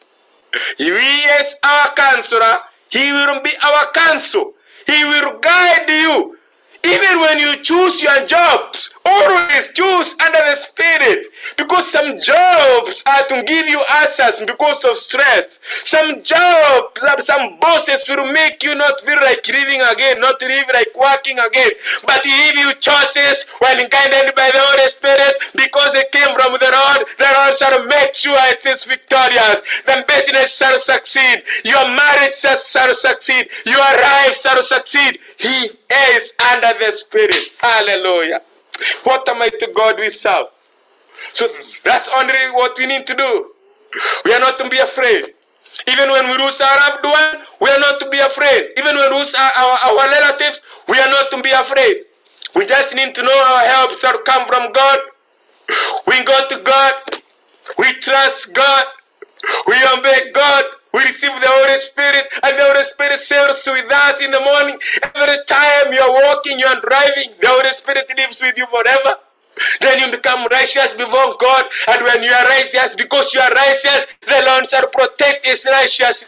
He 0.78 0.88
is 0.88 1.56
our 1.64 1.94
counselor. 1.94 2.56
He 2.90 3.12
will 3.12 3.42
be 3.42 3.52
our 3.62 3.92
counsel. 3.92 4.54
He 4.88 5.04
will 5.06 5.38
guide 5.40 5.90
you. 5.90 6.39
Even 6.84 7.20
when 7.20 7.40
you 7.40 7.58
choose 7.58 8.02
your 8.02 8.26
jobs, 8.26 8.90
always 9.06 9.68
choose 9.74 10.16
under 10.24 10.40
the 10.48 10.56
Spirit. 10.56 11.28
Because 11.58 11.92
some 11.92 12.20
jobs 12.20 13.04
are 13.06 13.28
to 13.28 13.44
give 13.44 13.68
you 13.68 13.84
answers 14.02 14.40
because 14.46 14.84
of 14.86 14.98
stress. 14.98 15.60
Some 15.84 16.24
jobs, 16.24 17.02
some 17.26 17.60
bosses 17.60 18.08
will 18.08 18.32
make 18.32 18.64
you 18.64 18.76
not 18.76 19.02
feel 19.02 19.20
like 19.22 19.46
living 19.48 19.82
again, 19.92 20.22
not 20.22 20.42
live 20.42 20.70
like 20.74 20.96
working 20.96 21.40
again. 21.40 21.72
But 22.06 22.22
if 22.24 22.56
you 22.56 22.72
chooses 22.80 23.44
when 23.60 23.78
guided 23.90 24.36
by 24.36 24.50
the 24.54 24.62
Holy 24.64 24.90
Spirit, 24.92 25.36
because 25.56 25.92
they 25.94 26.06
came 26.12 26.34
from 26.36 26.54
the 26.54 26.72
Lord, 26.72 27.08
the 27.18 27.28
Lord 27.28 27.54
shall 27.58 27.86
make 27.88 28.16
sure 28.16 28.40
it 28.52 28.66
is 28.66 28.86
victorious. 28.86 29.62
The 29.86 30.06
business 30.08 30.56
shall 30.56 30.80
succeed. 30.80 31.44
Your 31.66 31.90
marriage 31.92 32.36
shall 32.36 32.58
succeed. 32.58 33.50
Your 33.66 33.78
life 33.78 34.40
shall 34.40 34.62
succeed. 34.64 35.20
He 35.38 35.72
is 35.90 36.34
under 36.52 36.69
the 36.74 36.92
Spirit. 36.92 37.36
Hallelujah. 37.60 38.42
What 39.04 39.28
a 39.30 39.36
mighty 39.36 39.68
God 39.74 39.98
we 40.00 40.10
serve. 40.10 40.48
So 41.34 41.48
that's 41.84 42.10
only 42.18 42.34
what 42.54 42.78
we 42.78 42.88
need 42.88 43.08
to 43.08 43.16
do. 43.16 43.52
We 44.26 44.34
are 44.34 44.40
not 44.40 44.58
to 44.60 44.70
be 44.70 44.80
afraid. 44.80 45.34
Even 45.88 46.12
when 46.12 46.26
we 46.28 46.38
lose 46.38 46.60
our 46.62 46.78
loved 46.92 47.04
one, 47.06 47.46
we 47.62 47.70
are 47.70 47.80
not 47.80 48.00
to 48.02 48.10
be 48.10 48.20
afraid. 48.20 48.72
Even 48.78 48.96
when 48.98 49.12
we 49.12 49.18
lose 49.20 49.34
our, 49.36 49.52
our, 49.58 49.80
our 49.92 50.10
relatives, 50.10 50.62
we 50.88 51.00
are 51.00 51.10
not 51.10 51.32
to 51.32 51.42
be 51.42 51.52
afraid. 51.52 52.06
We 52.56 52.66
just 52.68 52.96
need 52.96 53.16
to 53.16 53.24
know 53.24 53.38
our 53.50 53.66
help 53.68 54.00
shall 54.00 54.20
come 54.24 54.48
from 54.48 54.72
God. 54.74 55.00
We 56.08 56.24
go 56.24 56.50
to 56.50 56.64
God. 56.64 56.94
We 57.78 57.94
trust 57.96 58.54
God. 58.54 58.86
We 59.68 59.76
obey 59.98 60.32
God. 60.34 60.66
We 61.00 61.06
receive 61.06 61.32
the 61.40 61.48
Holy 61.48 61.80
Spirit, 61.80 62.28
and 62.44 62.60
the 62.60 62.64
Holy 62.68 62.84
Spirit 62.84 63.22
shares 63.24 63.64
with 63.72 63.88
us 63.88 64.20
in 64.20 64.32
the 64.32 64.42
morning. 64.42 64.78
Every 65.16 65.40
time 65.48 65.94
you 65.96 66.02
are 66.02 66.12
walking, 66.12 66.60
you 66.60 66.68
are 66.68 66.82
driving, 66.82 67.40
the 67.40 67.48
Holy 67.48 67.72
Spirit 67.72 68.12
lives 68.18 68.42
with 68.42 68.58
you 68.58 68.68
forever. 68.68 69.16
Then 69.80 70.00
you 70.00 70.12
become 70.12 70.44
righteous 70.52 70.92
before 71.00 71.40
God, 71.40 71.64
and 71.88 72.04
when 72.04 72.22
you 72.22 72.32
are 72.32 72.44
righteous, 72.52 72.96
because 72.96 73.34
you 73.34 73.40
are 73.40 73.52
righteous, 73.52 74.08
the 74.28 74.44
Lord 74.44 74.68
shall 74.68 74.88
protect 74.92 75.46
His 75.48 75.66
righteous. 75.72 76.26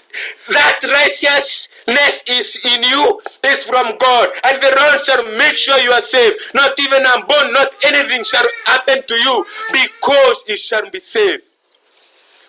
That 0.48 0.80
righteousness 0.88 2.24
is 2.32 2.64
in 2.64 2.84
you, 2.84 3.20
is 3.44 3.66
from 3.66 3.98
God, 4.00 4.30
and 4.46 4.56
the 4.64 4.72
Lord 4.72 5.04
shall 5.04 5.38
make 5.38 5.58
sure 5.58 5.80
you 5.80 5.92
are 5.92 6.00
saved. 6.00 6.40
Not 6.56 6.80
even 6.80 7.04
a 7.06 7.26
bone, 7.28 7.52
not 7.52 7.76
anything 7.84 8.24
shall 8.24 8.48
happen 8.64 9.04
to 9.06 9.16
you, 9.16 9.46
because 9.74 10.38
it 10.48 10.60
shall 10.60 10.90
be 10.90 11.02
saved. 11.02 11.44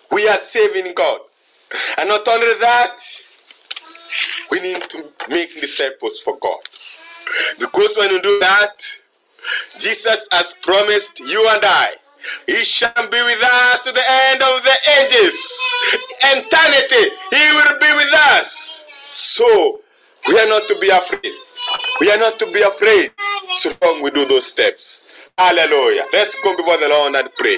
We 0.09 0.29
are 0.29 0.37
saving 0.37 0.93
God. 0.95 1.19
And 1.97 2.09
not 2.09 2.27
only 2.27 2.53
that, 2.59 2.99
we 4.51 4.59
need 4.61 4.81
to 4.89 5.09
make 5.29 5.59
disciples 5.59 6.19
for 6.19 6.37
God. 6.39 6.59
Because 7.59 7.95
when 7.97 8.11
you 8.11 8.21
do 8.21 8.39
that, 8.39 8.83
Jesus 9.79 10.27
has 10.31 10.53
promised 10.61 11.19
you 11.19 11.47
and 11.49 11.63
I, 11.63 11.91
He 12.47 12.63
shall 12.63 12.93
be 12.95 13.21
with 13.21 13.43
us 13.43 13.79
to 13.81 13.91
the 13.91 14.03
end 14.07 14.41
of 14.41 14.63
the 14.63 14.75
ages. 15.01 15.59
Eternity, 16.23 17.15
He 17.31 17.45
will 17.55 17.79
be 17.79 17.91
with 17.95 18.13
us. 18.35 18.85
So, 19.09 19.81
we 20.27 20.39
are 20.39 20.47
not 20.47 20.67
to 20.67 20.79
be 20.79 20.89
afraid. 20.89 21.33
We 22.01 22.11
are 22.11 22.17
not 22.17 22.39
to 22.39 22.45
be 22.47 22.61
afraid 22.61 23.11
so 23.53 23.71
long 23.83 24.01
we 24.03 24.11
do 24.11 24.25
those 24.25 24.45
steps. 24.47 25.01
Hallelujah. 25.37 26.05
Let's 26.13 26.35
go 26.43 26.55
before 26.55 26.77
the 26.77 26.87
Lord 26.89 27.15
and 27.15 27.27
pray. 27.37 27.57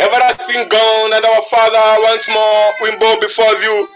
Everlasting 0.00 0.68
God 0.70 1.12
and 1.12 1.24
our 1.24 1.42
Father, 1.42 2.02
once 2.02 2.26
more 2.28 2.72
we 2.80 2.96
bow 2.98 3.20
before 3.20 3.52
you. 3.60 3.88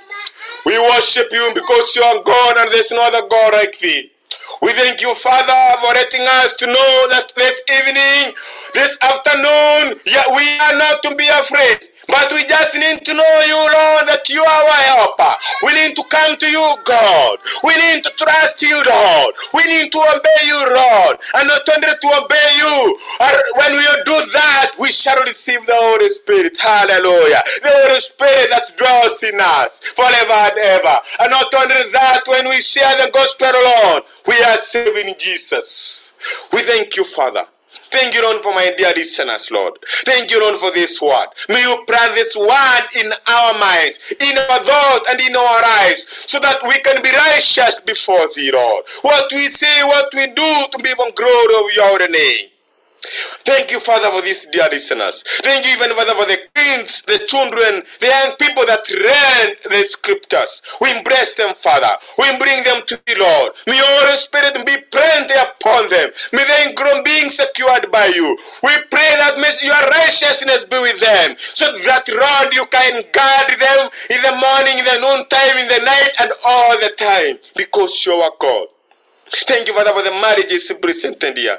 We 0.67 0.79
worship 0.79 1.29
you 1.33 1.53
because 1.55 1.97
you 1.97 2.03
are 2.03 2.23
God 2.23 2.57
and 2.59 2.71
there's 2.71 2.91
no 2.91 3.03
other 3.03 3.27
God 3.29 3.55
like 3.55 3.79
thee. 3.79 4.11
We 4.61 4.73
thank 4.73 5.01
you, 5.01 5.15
Father, 5.15 5.81
for 5.81 5.95
letting 5.95 6.23
us 6.23 6.55
to 6.57 6.67
know 6.67 7.09
that 7.11 7.33
this 7.35 7.63
evening, 7.71 8.35
this 8.75 8.99
afternoon, 9.01 9.99
we 10.05 10.59
are 10.61 10.77
not 10.77 11.03
to 11.05 11.15
be 11.15 11.27
afraid. 11.29 11.89
But 12.09 12.33
we 12.33 12.45
just 12.47 12.75
need 12.77 13.05
to 13.05 13.15
know 13.15 13.35
you, 13.47 13.57
Lord, 13.59 14.09
that 14.09 14.29
you 14.29 14.43
are 14.43 14.63
our 14.65 14.83
helper. 14.97 15.35
We 15.65 15.75
need 15.75 15.97
to 15.97 16.05
come 16.11 16.37
to 16.37 16.47
you, 16.49 16.77
God. 16.85 17.39
We 17.65 17.75
need 17.77 18.05
to 18.05 18.11
trust 18.19 18.63
you, 18.63 18.77
Lord. 18.87 19.35
We 19.55 19.65
need 19.67 19.93
to 19.93 19.99
obey 20.01 20.43
you, 20.47 20.61
Lord. 20.75 21.19
And 21.37 21.49
not 21.49 21.67
only 21.69 21.89
to 21.89 22.09
obey 22.23 22.49
you, 22.59 22.99
when 23.59 23.73
we 23.77 23.87
do 24.05 24.17
that, 24.35 24.73
we 24.79 24.93
shall 24.93 25.21
receive 25.25 25.65
the 25.67 25.75
Holy 25.77 26.09
Spirit. 26.11 26.57
Hallelujah. 26.59 27.43
The 27.63 27.71
Holy 27.73 28.01
Spirit 28.01 28.49
that 28.51 28.77
dwells 28.77 29.23
in 29.23 29.41
us 29.41 29.81
forever 29.97 30.39
and 30.53 30.59
ever. 30.59 30.97
And 31.21 31.31
not 31.31 31.53
only 31.55 31.91
that, 31.93 32.23
when 32.29 32.49
we 32.49 32.61
share 32.63 32.97
the 32.99 33.11
gospel, 33.13 33.53
Lord, 33.53 34.05
we 34.27 34.37
are 34.45 34.59
saving 34.59 35.15
Jesus. 35.19 36.13
We 36.53 36.63
thank 36.63 36.97
you, 36.97 37.05
Father. 37.05 37.47
Thank 37.97 38.15
you, 38.15 38.23
Lord, 38.23 38.43
for 38.43 38.53
my 38.53 38.75
dear 38.77 38.93
listeners, 38.95 39.51
Lord. 39.51 39.79
Thank 40.05 40.31
you, 40.31 40.39
Lord, 40.39 40.57
for 40.57 40.71
this 40.71 41.01
word. 41.01 41.29
May 41.49 41.63
you 41.63 41.83
plant 41.87 42.15
this 42.15 42.37
word 42.37 42.85
in 43.01 43.11
our 43.27 43.59
minds, 43.59 43.99
in 44.21 44.37
our 44.37 44.61
thoughts, 44.61 45.09
and 45.09 45.19
in 45.19 45.35
our 45.35 45.65
eyes, 45.81 46.05
so 46.27 46.39
that 46.41 46.59
we 46.69 46.79
can 46.81 47.03
be 47.03 47.11
righteous 47.11 47.81
before 47.81 48.29
thee, 48.37 48.51
Lord. 48.53 48.85
What 49.01 49.33
we 49.33 49.49
say, 49.49 49.83
what 49.85 50.13
we 50.13 50.27
do, 50.27 50.67
to 50.73 50.79
be 50.83 50.91
for 50.91 51.11
glory 51.17 51.55
of 51.57 51.75
your 51.75 52.11
name. 52.11 52.51
Thank 53.45 53.71
you, 53.71 53.81
Father, 53.81 54.11
for 54.11 54.23
these 54.23 54.47
dear 54.53 54.69
listeners. 54.71 55.25
Thank 55.43 55.67
you, 55.67 55.73
even 55.75 55.97
Father, 55.97 56.15
for 56.15 56.27
the 56.27 56.39
kids, 56.55 57.03
the 57.03 57.19
children, 57.27 57.83
the 58.01 58.09
young 58.09 58.37
people 58.37 58.67
that 58.67 58.85
read 58.91 59.57
the 59.65 59.85
scriptures. 59.87 60.63
We 60.81 60.93
embrace 60.97 61.35
them, 61.35 61.55
Father. 61.55 61.93
We 62.19 62.27
bring 62.39 62.65
them 62.65 62.83
to 62.87 63.01
the 63.07 63.17
Lord. 63.19 63.53
May 63.67 63.79
your 63.79 64.17
Spirit 64.17 64.55
be 64.67 64.77
present 64.91 65.31
upon 65.33 65.89
them. 65.91 66.11
May 66.33 66.45
they 66.45 66.75
grow 66.75 67.03
being 67.03 67.31
secured 67.31 67.91
by 67.93 68.07
you. 68.15 68.37
We 68.63 68.73
pray 68.91 69.13
that 69.19 69.39
your 69.63 69.83
righteousness 69.91 70.65
be 70.65 70.79
with 70.81 71.01
them, 71.01 71.37
so 71.55 71.67
that, 71.87 72.05
Lord, 72.09 72.55
you 72.55 72.67
can 72.67 73.03
guard 73.13 73.49
them 73.61 73.91
in 74.11 74.21
the 74.23 74.35
morning, 74.37 74.79
in 74.81 74.87
the 74.87 74.99
noontime, 75.01 75.57
in 75.59 75.69
the 75.69 75.83
night, 75.85 76.11
and 76.21 76.33
all 76.45 76.77
the 76.79 76.93
time, 76.99 77.39
because 77.57 77.95
you 78.07 78.13
are 78.15 78.33
God. 78.41 78.69
Thank 79.47 79.69
you, 79.69 79.75
Father, 79.75 79.93
for 79.93 80.03
the 80.03 80.13
marriages 80.13 80.73
presented 80.81 81.39
here 81.39 81.59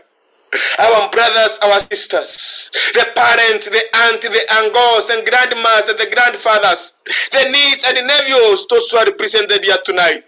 our 0.79 1.09
brothers, 1.11 1.59
our 1.63 1.79
sisters, 1.91 2.71
the 2.93 3.05
parents, 3.15 3.69
the 3.69 3.83
aunts, 4.07 4.27
the 4.27 4.43
uncles, 4.63 5.09
and 5.09 5.25
grandmas, 5.27 5.85
and 5.91 5.99
the 5.99 6.09
grandfathers, 6.13 6.93
the 7.31 7.49
nieces 7.51 7.83
and 7.87 7.97
the 7.97 8.03
nephews, 8.03 8.65
those 8.69 8.89
who 8.91 8.97
are 8.97 9.05
represented 9.05 9.63
here 9.63 9.77
tonight. 9.85 10.23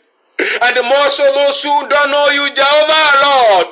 And 0.63 0.76
more 0.88 1.09
so 1.11 1.24
those 1.34 1.63
who 1.63 1.88
don't 1.88 2.11
know 2.11 2.28
you, 2.32 2.47
Jehovah, 2.53 3.07
Lord. 3.24 3.67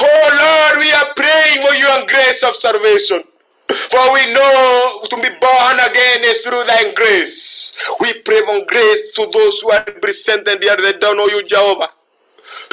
Oh 0.00 0.26
Lord, 0.38 0.74
we 0.78 0.90
are 0.92 1.10
praying 1.14 1.66
for 1.66 1.74
your 1.74 2.06
grace 2.06 2.42
of 2.42 2.54
salvation. 2.54 3.24
For 3.68 4.12
we 4.12 4.32
know 4.34 5.06
to 5.08 5.16
be 5.16 5.30
born 5.40 5.76
again 5.80 6.20
is 6.22 6.40
through 6.42 6.64
thy 6.64 6.92
grace. 6.92 7.72
We 8.00 8.12
pray 8.22 8.42
for 8.42 8.64
grace 8.66 9.12
to 9.16 9.30
those 9.32 9.60
who 9.62 9.70
are 9.72 9.84
represented 9.86 10.62
here 10.62 10.76
that 10.76 11.00
don't 11.00 11.16
know 11.16 11.26
you, 11.26 11.42
Jehovah. 11.42 11.88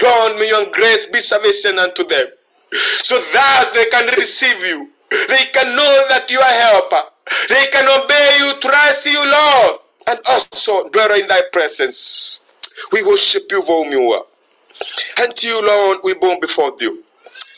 Lord, 0.01 0.37
may 0.37 0.49
your 0.49 0.65
grace 0.71 1.07
be 1.07 1.19
sufficient 1.21 1.79
unto 1.79 2.03
them 2.03 2.27
so 3.03 3.15
that 3.33 3.71
they 3.73 3.85
can 3.87 4.07
receive 4.17 4.59
you. 4.65 4.89
They 5.11 5.45
can 5.53 5.75
know 5.75 6.05
that 6.09 6.29
you 6.31 6.39
are 6.39 6.45
helper. 6.45 7.03
They 7.49 7.65
can 7.71 7.85
obey 7.89 8.37
you, 8.39 8.59
trust 8.61 9.05
you, 9.05 9.19
Lord, 9.31 9.79
and 10.07 10.19
also 10.29 10.89
dwell 10.89 11.13
in 11.19 11.27
thy 11.27 11.41
presence. 11.51 12.41
We 12.91 13.03
worship 13.03 13.43
you 13.51 13.61
you. 13.91 14.23
And 15.17 15.35
to 15.35 15.47
you, 15.47 15.65
Lord, 15.65 15.99
we 16.03 16.13
bow 16.15 16.37
before 16.41 16.73
you. 16.79 17.03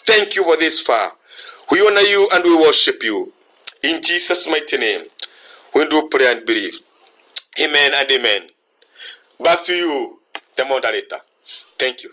Thank 0.06 0.36
you 0.36 0.44
for 0.44 0.58
this 0.58 0.82
far. 0.82 1.14
We 1.72 1.86
honor 1.86 2.02
you 2.02 2.30
and 2.34 2.44
we 2.44 2.56
worship 2.56 3.04
you. 3.04 3.32
In 3.84 4.02
Jesus' 4.02 4.48
mighty 4.48 4.78
name, 4.78 5.04
we 5.76 5.88
do 5.88 6.08
pray 6.10 6.32
and 6.32 6.46
believe. 6.46 6.80
Amen 7.62 7.92
and 7.96 8.12
amen. 8.12 8.44
Back 9.40 9.64
to 9.66 9.74
you, 9.76 10.20
the 10.58 10.66
moderator. 10.66 11.20
Thank 11.80 12.04
you. 12.04 12.12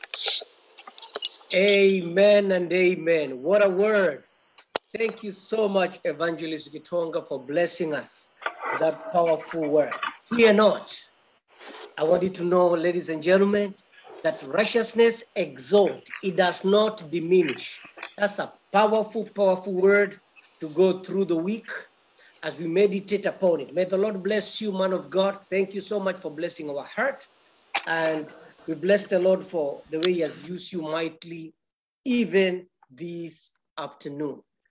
Amen 1.54 2.52
and 2.52 2.72
amen. 2.72 3.42
What 3.42 3.64
a 3.64 3.70
word. 3.70 4.24
Thank 4.96 5.22
you 5.22 5.30
so 5.30 5.68
much, 5.68 5.98
Evangelist 6.04 6.74
Gitonga, 6.74 7.26
for 7.26 7.44
blessing 7.44 7.94
us 7.94 8.28
that 8.80 9.12
powerful 9.12 9.68
word. 9.68 9.94
Fear 10.28 10.54
not. 10.54 10.98
I 11.96 12.04
want 12.04 12.22
you 12.22 12.30
to 12.30 12.44
know, 12.44 12.68
ladies 12.68 13.08
and 13.08 13.22
gentlemen, 13.22 13.74
that 14.22 14.42
righteousness 14.42 15.24
exalts, 15.36 16.10
it 16.22 16.36
does 16.36 16.64
not 16.64 17.10
diminish. 17.10 17.80
That's 18.18 18.38
a 18.38 18.52
powerful, 18.72 19.24
powerful 19.26 19.72
word 19.74 20.20
to 20.60 20.68
go 20.68 21.00
through 21.00 21.26
the 21.26 21.36
week 21.36 21.70
as 22.42 22.60
we 22.60 22.66
meditate 22.66 23.26
upon 23.26 23.60
it. 23.60 23.74
May 23.74 23.84
the 23.84 23.98
Lord 23.98 24.22
bless 24.22 24.60
you, 24.60 24.72
man 24.72 24.92
of 24.92 25.10
God. 25.10 25.38
Thank 25.50 25.74
you 25.74 25.80
so 25.80 25.98
much 25.98 26.16
for 26.18 26.30
blessing 26.30 26.70
our 26.70 26.84
heart. 26.84 27.26
And 27.86 28.28
we 28.68 28.74
bless 28.74 29.06
the 29.06 29.18
Lord 29.18 29.42
for 29.42 29.80
the 29.90 29.98
way 29.98 30.12
He 30.12 30.20
has 30.20 30.46
used 30.46 30.72
you 30.72 30.82
mightily, 30.82 31.54
even 32.04 32.66
this 32.90 33.54
afternoon. 33.78 34.42